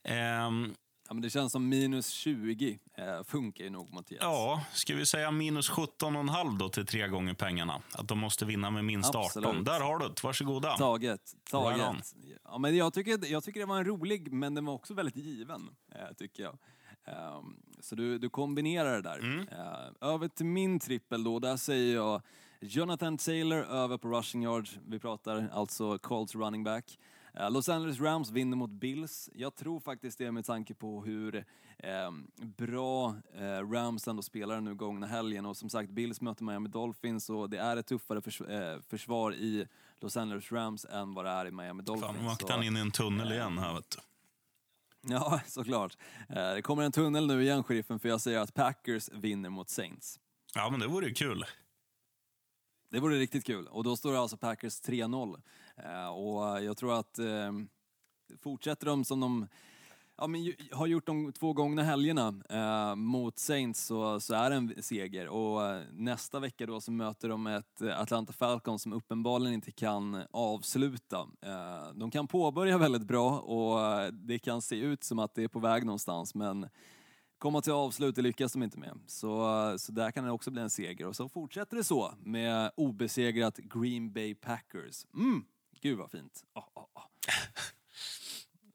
Ehm, 0.03 0.75
Eh, 1.07 1.09
Ja, 1.09 1.13
men 1.13 1.21
det 1.21 1.29
känns 1.29 1.51
som 1.51 1.69
minus 1.69 2.09
20 2.09 2.79
eh, 2.97 3.23
funkar 3.23 3.63
ju 3.63 3.69
nog 3.69 3.89
Jets. 3.95 4.23
Ja, 4.23 4.63
ska 4.73 4.95
vi 4.95 5.05
säga 5.05 5.31
minus 5.31 5.69
17,5 5.69 6.57
då 6.57 6.69
till 6.69 6.85
tre 6.85 7.07
gånger 7.07 7.33
pengarna? 7.33 7.81
Att 7.93 8.07
de 8.07 8.19
måste 8.19 8.45
vinna 8.45 8.69
med 8.69 8.85
minst 8.85 9.15
Absolut. 9.15 9.49
18. 9.49 9.63
Där 9.63 9.79
har 9.79 9.99
du 9.99 10.07
det. 10.07 10.23
Varsågoda. 10.23 10.77
Taget. 10.77 11.35
Taget. 11.51 12.15
Ja, 12.43 12.57
men 12.57 12.77
jag, 12.77 12.93
tycker, 12.93 13.31
jag 13.31 13.43
tycker 13.43 13.59
det 13.59 13.65
var 13.65 13.77
en 13.77 13.85
rolig, 13.85 14.31
men 14.31 14.55
den 14.55 14.65
var 14.65 14.73
också 14.73 14.93
väldigt 14.93 15.15
given. 15.15 15.69
Eh, 15.95 16.13
tycker 16.17 16.43
jag. 16.43 16.57
Um, 17.37 17.57
så 17.79 17.95
du, 17.95 18.17
du 18.17 18.29
kombinerar 18.29 18.95
det 18.95 19.01
där. 19.01 19.19
Mm. 19.19 19.39
Uh, 19.39 20.09
över 20.13 20.27
till 20.27 20.45
min 20.45 20.79
trippel 20.79 21.23
då, 21.23 21.39
där 21.39 21.57
säger 21.57 21.95
jag 21.95 22.21
Jonathan 22.59 23.17
Taylor 23.17 23.63
över 23.63 23.97
på 23.97 24.07
rushing 24.07 24.43
yards. 24.43 24.77
Vi 24.87 24.99
pratar 24.99 25.49
alltså 25.53 25.97
Colts 25.97 26.35
running 26.35 26.63
back. 26.63 26.99
Eh, 27.39 27.51
Los 27.51 27.69
Angeles 27.69 27.99
Rams 27.99 28.31
vinner 28.31 28.57
mot 28.57 28.69
Bills. 28.69 29.29
Jag 29.33 29.55
tror 29.55 29.79
faktiskt 29.79 30.17
det 30.17 30.31
med 30.31 30.45
tanke 30.45 30.73
på 30.73 31.03
hur 31.03 31.35
eh, 31.77 32.11
bra 32.37 33.15
eh, 33.33 33.71
Rams 33.71 34.07
ändå 34.07 34.21
spelar 34.21 34.61
nu 34.61 34.75
gångna 34.75 35.07
helgen. 35.07 35.45
Och 35.45 35.57
som 35.57 35.69
sagt, 35.69 35.89
Bills 35.89 36.21
möter 36.21 36.43
Miami 36.43 36.69
Dolphins 36.69 37.29
och 37.29 37.49
det 37.49 37.57
är 37.57 37.77
ett 37.77 37.87
tuffare 37.87 38.21
förs 38.21 38.41
eh, 38.41 38.81
försvar 38.81 39.33
i 39.33 39.67
Los 40.01 40.17
Angeles 40.17 40.51
Rams 40.51 40.85
än 40.85 41.13
vad 41.13 41.25
det 41.25 41.31
är 41.31 41.45
i 41.45 41.51
Miami 41.51 41.83
Dolphins. 41.83 42.15
Fan, 42.15 42.25
nu 42.25 42.31
åkte 42.31 42.53
han 42.53 42.63
in 42.63 42.77
i 42.77 42.79
en 42.79 42.91
tunnel 42.91 43.31
igen 43.31 43.57
här 43.57 43.73
vet 43.73 43.89
du. 43.89 43.97
Ja, 45.13 45.41
såklart. 45.47 45.97
Eh, 46.29 46.53
det 46.53 46.61
kommer 46.61 46.83
en 46.83 46.91
tunnel 46.91 47.27
nu 47.27 47.43
igen, 47.43 47.63
sheriffen, 47.63 47.99
för 47.99 48.09
jag 48.09 48.21
säger 48.21 48.39
att 48.39 48.53
Packers 48.53 49.09
vinner 49.09 49.49
mot 49.49 49.69
Saints. 49.69 50.19
Ja, 50.55 50.69
men 50.69 50.79
det 50.79 50.87
vore 50.87 51.07
ju 51.07 51.13
kul. 51.13 51.45
Det 52.89 52.99
vore 52.99 53.19
riktigt 53.19 53.45
kul. 53.45 53.67
Och 53.67 53.83
då 53.83 53.97
står 53.97 54.11
det 54.11 54.19
alltså 54.19 54.37
Packers 54.37 54.81
3-0. 54.81 55.41
Eh, 55.83 56.07
och 56.07 56.63
jag 56.63 56.77
tror 56.77 56.99
att 56.99 57.19
eh, 57.19 57.51
fortsätter 58.41 58.85
de 58.85 59.05
som 59.05 59.19
de 59.19 59.47
ja, 60.17 60.27
men, 60.27 60.53
har 60.71 60.87
gjort 60.87 61.05
de 61.05 61.31
två 61.33 61.53
gångna 61.53 61.83
helgerna 61.83 62.33
eh, 62.49 62.95
mot 62.95 63.39
Saints 63.39 63.85
så, 63.85 64.19
så 64.19 64.33
är 64.33 64.49
det 64.49 64.55
en 64.55 64.83
seger. 64.83 65.27
Och 65.27 65.65
eh, 65.65 65.81
nästa 65.91 66.39
vecka 66.39 66.65
då 66.65 66.81
så 66.81 66.91
möter 66.91 67.29
de 67.29 67.47
ett 67.47 67.81
eh, 67.81 67.99
Atlanta 67.99 68.33
Falcons 68.33 68.81
som 68.81 68.93
uppenbarligen 68.93 69.53
inte 69.53 69.71
kan 69.71 70.23
avsluta. 70.31 71.27
Eh, 71.41 71.93
de 71.95 72.11
kan 72.11 72.27
påbörja 72.27 72.77
väldigt 72.77 73.07
bra 73.07 73.39
och 73.39 73.81
eh, 73.81 74.11
det 74.11 74.39
kan 74.39 74.61
se 74.61 74.75
ut 74.75 75.03
som 75.03 75.19
att 75.19 75.35
det 75.35 75.43
är 75.43 75.47
på 75.47 75.59
väg 75.59 75.85
någonstans 75.85 76.35
men 76.35 76.69
komma 77.37 77.61
till 77.61 77.73
avslut, 77.73 78.15
det 78.15 78.21
lyckas 78.21 78.53
de 78.53 78.63
inte 78.63 78.79
med. 78.79 78.99
Så, 79.07 79.75
så 79.79 79.91
där 79.91 80.11
kan 80.11 80.23
det 80.23 80.31
också 80.31 80.51
bli 80.51 80.61
en 80.61 80.69
seger. 80.69 81.07
Och 81.07 81.15
så 81.15 81.29
fortsätter 81.29 81.77
det 81.77 81.83
så 81.83 82.13
med 82.19 82.71
obesegrat 82.77 83.57
Green 83.57 84.13
Bay 84.13 84.35
Packers. 84.35 85.05
Mm, 85.13 85.45
gud 85.81 85.97
vad 85.97 86.11
fint. 86.11 86.43
Oh, 86.53 86.63
oh, 86.73 86.83
oh. 86.93 87.03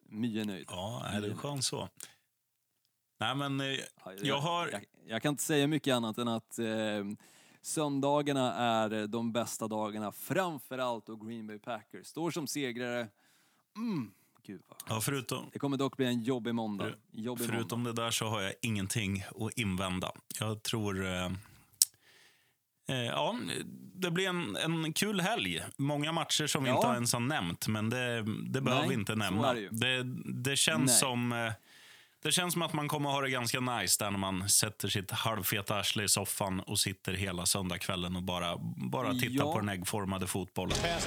My 0.08 0.40
är 0.40 0.44
nöjd. 0.44 0.66
Ja, 0.70 1.06
är 1.06 1.20
det 1.20 1.34
skönt 1.34 1.64
så. 1.64 1.88
Nej, 3.20 3.34
men 3.34 3.60
eh, 3.60 3.66
jag 4.22 4.38
har... 4.38 4.68
Jag, 4.68 4.84
jag, 5.06 5.22
kan 5.22 5.30
inte 5.30 5.42
säga 5.42 5.66
mycket 5.66 5.94
annat 5.94 6.18
än 6.18 6.28
att 6.28 6.58
eh, 6.58 6.66
söndagarna 7.62 8.54
är 8.54 9.06
de 9.06 9.32
bästa 9.32 9.68
dagarna, 9.68 10.12
framförallt 10.12 11.06
då 11.06 11.16
Green 11.16 11.46
Bay 11.46 11.58
Packers 11.58 12.06
står 12.06 12.30
som 12.30 12.46
segrare. 12.46 13.08
Mm, 13.76 14.12
Gud 14.42 14.62
vad 14.68 14.78
ja, 14.88 15.00
förutom, 15.00 15.50
Det 15.52 15.58
kommer 15.58 15.76
dock 15.76 15.96
bli 15.96 16.06
en 16.06 16.22
jobbig 16.22 16.54
måndag. 16.54 16.94
Jobbig 17.10 17.46
förutom 17.46 17.82
måndag. 17.82 17.92
det 17.92 18.02
där 18.02 18.10
så 18.10 18.26
har 18.26 18.42
jag 18.42 18.52
ingenting 18.62 19.24
att 19.40 19.58
invända. 19.58 20.12
Jag 20.40 20.62
tror... 20.62 21.06
Eh, 21.06 21.24
eh, 21.24 21.32
ja, 22.86 23.36
det 23.94 24.10
blir 24.10 24.28
en, 24.28 24.56
en 24.56 24.92
kul 24.92 25.20
helg. 25.20 25.62
Många 25.76 26.12
matcher 26.12 26.46
som 26.46 26.64
vi 26.64 26.70
inte 26.70 26.86
ens 26.86 27.12
har 27.12 27.20
nämnt, 27.20 27.68
men 27.68 27.90
det, 27.90 28.24
det 28.50 28.60
behöver 28.60 28.88
vi 28.88 28.94
inte 28.94 29.14
nämna. 29.14 29.54
Det, 29.54 29.68
det, 29.70 30.02
det, 30.24 30.56
känns 30.56 30.90
Nej. 30.90 30.98
som... 30.98 31.32
Eh, 31.32 31.52
det 32.22 32.32
känns 32.32 32.52
som 32.52 32.62
att 32.62 32.72
man 32.72 32.88
kommer 32.88 33.08
att 33.08 33.14
ha 33.14 33.22
det 33.22 33.30
ganska 33.30 33.60
nice 33.60 34.04
där 34.04 34.10
när 34.10 34.18
man 34.18 34.48
sätter 34.48 34.88
sitt 34.88 35.10
halvfeta 35.10 35.76
arsle 35.76 36.04
i 36.04 36.08
soffan 36.08 36.60
och 36.60 36.78
sitter 36.78 37.12
hela 37.12 37.46
söndagskvällen 37.46 38.16
och 38.16 38.22
bara, 38.22 38.56
bara 38.76 39.14
tittar 39.14 39.44
ja. 39.44 39.52
på 39.52 39.60
den 39.60 39.68
äggformade 39.68 40.26
fotbollen. 40.26 40.76
Pass 40.76 41.06